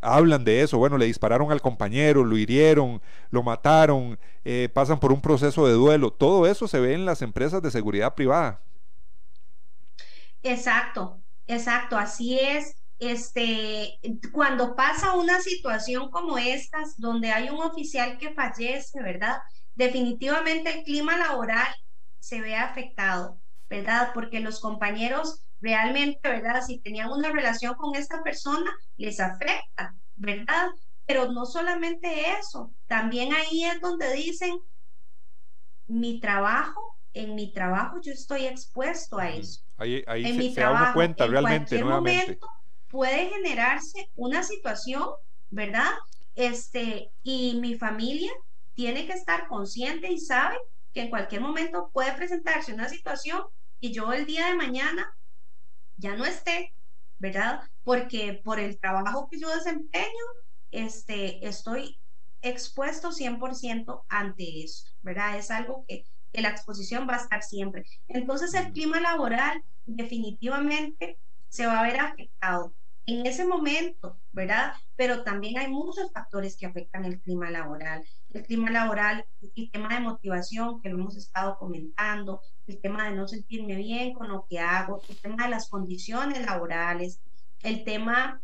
hablan 0.00 0.44
de 0.44 0.60
eso. 0.60 0.78
Bueno, 0.78 0.98
le 0.98 1.06
dispararon 1.06 1.50
al 1.50 1.62
compañero, 1.62 2.24
lo 2.24 2.36
hirieron, 2.36 3.02
lo 3.30 3.42
mataron, 3.42 4.18
eh, 4.44 4.68
pasan 4.72 5.00
por 5.00 5.12
un 5.12 5.22
proceso 5.22 5.66
de 5.66 5.72
duelo. 5.72 6.12
Todo 6.12 6.46
eso 6.46 6.68
se 6.68 6.78
ve 6.78 6.94
en 6.94 7.06
las 7.06 7.22
empresas 7.22 7.62
de 7.62 7.70
seguridad 7.70 8.14
privada. 8.14 8.60
Exacto, 10.42 11.18
exacto, 11.46 11.96
así 11.96 12.38
es. 12.38 12.83
Este, 12.98 13.98
cuando 14.32 14.76
pasa 14.76 15.14
una 15.14 15.40
situación 15.40 16.10
como 16.10 16.38
estas, 16.38 16.96
donde 16.96 17.30
hay 17.32 17.50
un 17.50 17.60
oficial 17.60 18.18
que 18.18 18.34
fallece, 18.34 19.02
¿verdad? 19.02 19.38
Definitivamente 19.74 20.78
el 20.78 20.84
clima 20.84 21.16
laboral 21.16 21.66
se 22.20 22.40
ve 22.40 22.54
afectado, 22.56 23.40
¿verdad? 23.68 24.10
Porque 24.14 24.40
los 24.40 24.60
compañeros 24.60 25.44
realmente, 25.60 26.28
¿verdad? 26.28 26.62
Si 26.62 26.78
tenían 26.80 27.10
una 27.10 27.30
relación 27.30 27.74
con 27.74 27.96
esta 27.96 28.22
persona, 28.22 28.70
les 28.96 29.18
afecta, 29.18 29.94
¿verdad? 30.14 30.68
Pero 31.06 31.32
no 31.32 31.46
solamente 31.46 32.30
eso, 32.38 32.72
también 32.86 33.34
ahí 33.34 33.64
es 33.64 33.80
donde 33.80 34.12
dicen, 34.12 34.56
mi 35.86 36.20
trabajo, 36.20 36.98
en 37.12 37.34
mi 37.34 37.52
trabajo 37.52 37.98
yo 38.02 38.12
estoy 38.12 38.46
expuesto 38.46 39.18
a 39.18 39.30
eso. 39.30 39.62
Ahí, 39.76 40.02
ahí 40.06 40.24
en 40.24 40.32
se, 40.32 40.38
mi 40.38 40.54
trabajo, 40.54 40.94
cuenta 40.94 41.26
realmente, 41.26 41.76
en 41.76 41.82
cualquier 41.82 41.84
momento 41.84 42.48
puede 42.94 43.28
generarse 43.28 44.08
una 44.14 44.44
situación, 44.44 45.02
¿verdad? 45.50 45.90
Este, 46.36 47.10
y 47.24 47.58
mi 47.60 47.74
familia 47.74 48.30
tiene 48.74 49.04
que 49.04 49.14
estar 49.14 49.48
consciente 49.48 50.12
y 50.12 50.20
sabe 50.20 50.56
que 50.92 51.00
en 51.00 51.10
cualquier 51.10 51.40
momento 51.40 51.90
puede 51.92 52.12
presentarse 52.12 52.72
una 52.72 52.88
situación 52.88 53.42
y 53.80 53.92
yo 53.92 54.12
el 54.12 54.26
día 54.26 54.46
de 54.46 54.54
mañana 54.54 55.12
ya 55.96 56.14
no 56.14 56.24
esté, 56.24 56.72
¿verdad? 57.18 57.62
Porque 57.82 58.40
por 58.44 58.60
el 58.60 58.78
trabajo 58.78 59.28
que 59.28 59.40
yo 59.40 59.52
desempeño, 59.52 60.24
este, 60.70 61.44
estoy 61.48 61.98
expuesto 62.42 63.10
100% 63.10 64.04
ante 64.08 64.62
esto, 64.62 64.92
¿verdad? 65.02 65.36
Es 65.36 65.50
algo 65.50 65.84
que, 65.88 66.04
que 66.32 66.42
la 66.42 66.50
exposición 66.50 67.08
va 67.08 67.14
a 67.14 67.22
estar 67.22 67.42
siempre. 67.42 67.86
Entonces 68.06 68.54
el 68.54 68.70
clima 68.72 69.00
laboral 69.00 69.64
definitivamente 69.84 71.18
se 71.48 71.66
va 71.66 71.80
a 71.80 71.82
ver 71.82 71.98
afectado 71.98 72.72
en 73.06 73.26
ese 73.26 73.44
momento, 73.44 74.18
¿verdad? 74.32 74.74
Pero 74.96 75.22
también 75.24 75.58
hay 75.58 75.68
muchos 75.68 76.10
factores 76.12 76.56
que 76.56 76.66
afectan 76.66 77.04
el 77.04 77.20
clima 77.20 77.50
laboral. 77.50 78.04
El 78.32 78.44
clima 78.44 78.70
laboral, 78.70 79.26
el 79.54 79.70
tema 79.70 79.94
de 79.94 80.00
motivación 80.00 80.80
que 80.80 80.88
lo 80.88 80.98
hemos 80.98 81.16
estado 81.16 81.58
comentando, 81.58 82.40
el 82.66 82.80
tema 82.80 83.08
de 83.08 83.16
no 83.16 83.28
sentirme 83.28 83.76
bien 83.76 84.14
con 84.14 84.28
lo 84.28 84.46
que 84.48 84.58
hago, 84.58 85.02
el 85.08 85.20
tema 85.20 85.44
de 85.44 85.50
las 85.50 85.68
condiciones 85.68 86.44
laborales, 86.44 87.20
el 87.62 87.84
tema 87.84 88.40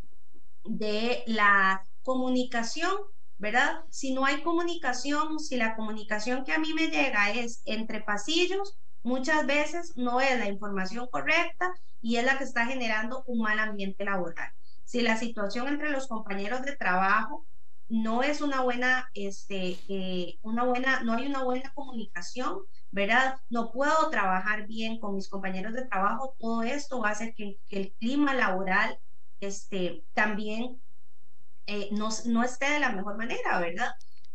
de 0.63 1.23
la 1.25 1.87
comunicación, 2.03 2.93
¿verdad? 3.37 3.83
Si 3.89 4.13
no 4.13 4.25
hay 4.25 4.43
comunicación, 4.43 5.39
si 5.39 5.57
la 5.57 5.75
comunicación 5.75 6.43
que 6.43 6.53
a 6.53 6.59
mí 6.59 6.73
me 6.73 6.87
llega 6.87 7.31
es 7.31 7.61
entre 7.65 8.01
pasillos, 8.01 8.77
muchas 9.03 9.45
veces 9.45 9.93
no 9.95 10.21
es 10.21 10.37
la 10.39 10.47
información 10.47 11.07
correcta 11.11 11.73
y 12.01 12.17
es 12.17 12.25
la 12.25 12.37
que 12.37 12.43
está 12.43 12.65
generando 12.65 13.23
un 13.27 13.41
mal 13.41 13.59
ambiente 13.59 14.05
laboral. 14.05 14.51
Si 14.83 15.01
la 15.01 15.17
situación 15.17 15.67
entre 15.67 15.89
los 15.89 16.07
compañeros 16.07 16.63
de 16.63 16.75
trabajo 16.75 17.45
no 17.91 18.23
es 18.23 18.41
una 18.41 18.61
buena, 18.61 19.09
este, 19.13 19.77
eh, 19.89 20.39
una 20.41 20.63
buena, 20.63 21.01
no 21.01 21.13
hay 21.13 21.27
una 21.27 21.43
buena 21.43 21.73
comunicación, 21.73 22.59
¿verdad? 22.89 23.35
No 23.49 23.71
puedo 23.71 24.09
trabajar 24.09 24.65
bien 24.65 24.99
con 24.99 25.15
mis 25.15 25.27
compañeros 25.27 25.73
de 25.73 25.85
trabajo, 25.85 26.35
todo 26.39 26.63
esto 26.63 27.01
va 27.01 27.09
a 27.09 27.11
hacer 27.11 27.33
que, 27.35 27.59
el 27.69 27.93
clima 27.93 28.33
laboral 28.33 28.97
este, 29.41 30.05
también 30.13 30.81
eh, 31.67 31.89
no, 31.91 32.09
no, 32.25 32.43
esté 32.43 32.71
de 32.71 32.79
la 32.79 32.91
mejor 32.91 33.17
manera, 33.17 33.59
¿verdad? 33.59 33.91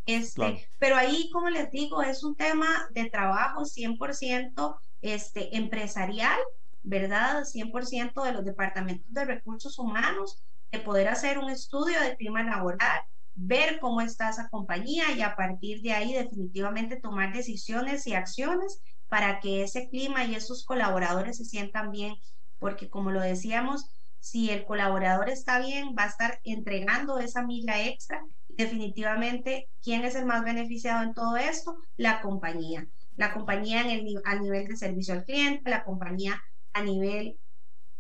Este, 0.06 0.68
Pero 0.78 0.96
ahí, 0.96 1.28
como 1.30 1.50
les 1.50 1.70
digo, 1.70 2.02
es 2.02 2.22
un 2.22 2.36
tema 2.36 2.88
de 2.90 3.10
trabajo 3.10 3.64
100% 3.64 4.78
este, 5.02 5.56
empresarial, 5.56 6.38
¿verdad? 6.82 7.44
100% 7.44 8.22
de 8.22 8.32
los 8.32 8.44
departamentos 8.44 9.12
de 9.12 9.24
recursos 9.24 9.78
humanos, 9.78 10.42
de 10.70 10.78
poder 10.78 11.08
hacer 11.08 11.38
un 11.38 11.50
estudio 11.50 12.00
de 12.00 12.16
clima 12.16 12.44
laboral, 12.44 13.02
ver 13.34 13.78
cómo 13.80 14.00
está 14.00 14.30
esa 14.30 14.48
compañía 14.48 15.12
y 15.12 15.22
a 15.22 15.36
partir 15.36 15.82
de 15.82 15.92
ahí 15.92 16.14
definitivamente 16.14 16.96
tomar 16.96 17.32
decisiones 17.32 18.06
y 18.06 18.14
acciones 18.14 18.80
para 19.08 19.40
que 19.40 19.62
ese 19.62 19.88
clima 19.88 20.24
y 20.24 20.34
esos 20.34 20.64
colaboradores 20.64 21.36
se 21.36 21.44
sientan 21.44 21.90
bien, 21.90 22.14
porque 22.58 22.88
como 22.88 23.10
lo 23.10 23.20
decíamos, 23.20 23.90
si 24.20 24.50
el 24.50 24.64
colaborador 24.64 25.28
está 25.28 25.60
bien, 25.60 25.94
va 25.96 26.04
a 26.04 26.08
estar 26.08 26.40
entregando 26.44 27.18
esa 27.18 27.42
milla 27.42 27.86
extra. 27.86 28.24
Definitivamente, 28.56 29.68
¿quién 29.82 30.04
es 30.04 30.14
el 30.14 30.24
más 30.24 30.42
beneficiado 30.42 31.02
en 31.02 31.12
todo 31.12 31.36
esto? 31.36 31.76
La 31.96 32.20
compañía. 32.22 32.88
La 33.16 33.32
compañía 33.32 33.82
en 33.82 33.90
el, 33.90 34.20
a 34.24 34.36
nivel 34.36 34.66
de 34.66 34.76
servicio 34.76 35.14
al 35.14 35.24
cliente, 35.24 35.70
la 35.70 35.84
compañía 35.84 36.42
a 36.72 36.82
nivel 36.82 37.38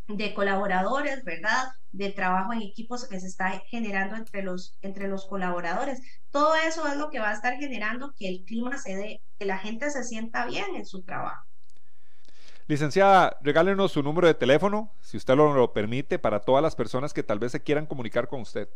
de 0.08 0.34
colaboradores, 0.34 1.24
¿verdad? 1.24 1.68
De 1.92 2.10
trabajo 2.10 2.52
en 2.52 2.62
equipos 2.62 3.06
que 3.06 3.20
se 3.20 3.26
está 3.26 3.62
generando 3.68 4.16
entre 4.16 4.42
los, 4.42 4.78
entre 4.80 5.08
los 5.08 5.26
colaboradores. 5.26 6.00
Todo 6.30 6.54
eso 6.54 6.86
es 6.86 6.96
lo 6.96 7.10
que 7.10 7.18
va 7.18 7.30
a 7.30 7.34
estar 7.34 7.56
generando 7.56 8.14
que 8.16 8.28
el 8.28 8.44
clima 8.44 8.78
se 8.78 8.96
dé, 8.96 9.22
que 9.38 9.44
la 9.44 9.58
gente 9.58 9.90
se 9.90 10.04
sienta 10.04 10.46
bien 10.46 10.74
en 10.74 10.86
su 10.86 11.02
trabajo. 11.02 11.44
Licenciada, 12.66 13.36
regálenos 13.42 13.92
su 13.92 14.02
número 14.02 14.26
de 14.26 14.34
teléfono, 14.34 14.92
si 15.00 15.16
usted 15.16 15.34
lo 15.36 15.72
permite, 15.72 16.18
para 16.18 16.40
todas 16.40 16.62
las 16.62 16.74
personas 16.74 17.12
que 17.12 17.22
tal 17.22 17.38
vez 17.38 17.52
se 17.52 17.62
quieran 17.62 17.86
comunicar 17.86 18.26
con 18.26 18.40
usted. 18.40 18.68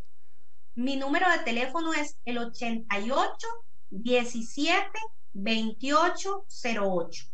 Mi 0.80 0.96
número 0.96 1.28
de 1.30 1.40
teléfono 1.40 1.92
es 1.92 2.16
el 2.24 2.38
88 2.38 3.46
17 3.90 4.82
28 5.34 6.46
08. 6.82 7.24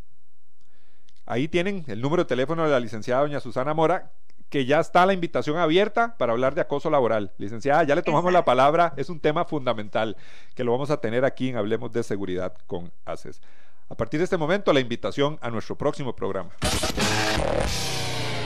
Ahí 1.27 1.47
tienen 1.47 1.85
el 1.87 2.01
número 2.01 2.25
de 2.25 2.29
teléfono 2.29 2.65
de 2.65 2.71
la 2.71 2.81
licenciada 2.81 3.21
doña 3.21 3.39
Susana 3.39 3.73
Mora, 3.73 4.11
que 4.49 4.67
ya 4.67 4.81
está 4.81 5.07
la 5.07 5.13
invitación 5.13 5.59
abierta 5.59 6.17
para 6.19 6.33
hablar 6.33 6.57
de 6.57 6.63
acoso 6.63 6.91
laboral. 6.91 7.35
Licenciada, 7.39 7.85
ya 7.85 7.95
le 7.95 8.03
tomamos 8.03 8.33
la 8.33 8.45
palabra, 8.45 8.95
es 8.97 9.11
un 9.11 9.21
tema 9.21 9.45
fundamental 9.45 10.17
que 10.57 10.65
lo 10.65 10.73
vamos 10.73 10.91
a 10.91 11.01
tener 11.01 11.25
aquí 11.25 11.51
en 11.51 11.57
Hablemos 11.57 11.93
de 11.93 12.03
Seguridad 12.03 12.53
con 12.67 12.91
ACES. 13.05 13.41
A 13.89 13.95
partir 13.95 14.19
de 14.19 14.25
este 14.25 14.37
momento, 14.37 14.73
la 14.73 14.81
invitación 14.81 15.39
a 15.41 15.51
nuestro 15.51 15.79
próximo 15.79 16.17
programa. 16.17 16.51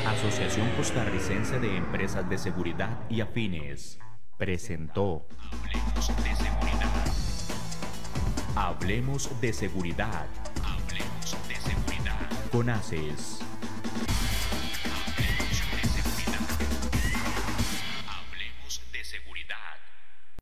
Asociación 0.07 0.71
Costarricense 0.77 1.59
de 1.59 1.75
Empresas 1.75 2.29
de 2.29 2.37
Seguridad 2.37 2.99
y 3.09 3.23
Afines 3.23 3.99
presentó 4.41 5.26
Hablemos 5.53 6.09
de 6.24 6.34
Seguridad. 6.34 7.12
Hablemos 8.57 9.41
de 9.43 9.53
Seguridad. 9.53 10.26
Hablemos 10.64 11.36
de 11.47 11.57
Seguridad. 11.57 12.51
Conaces. 12.51 13.50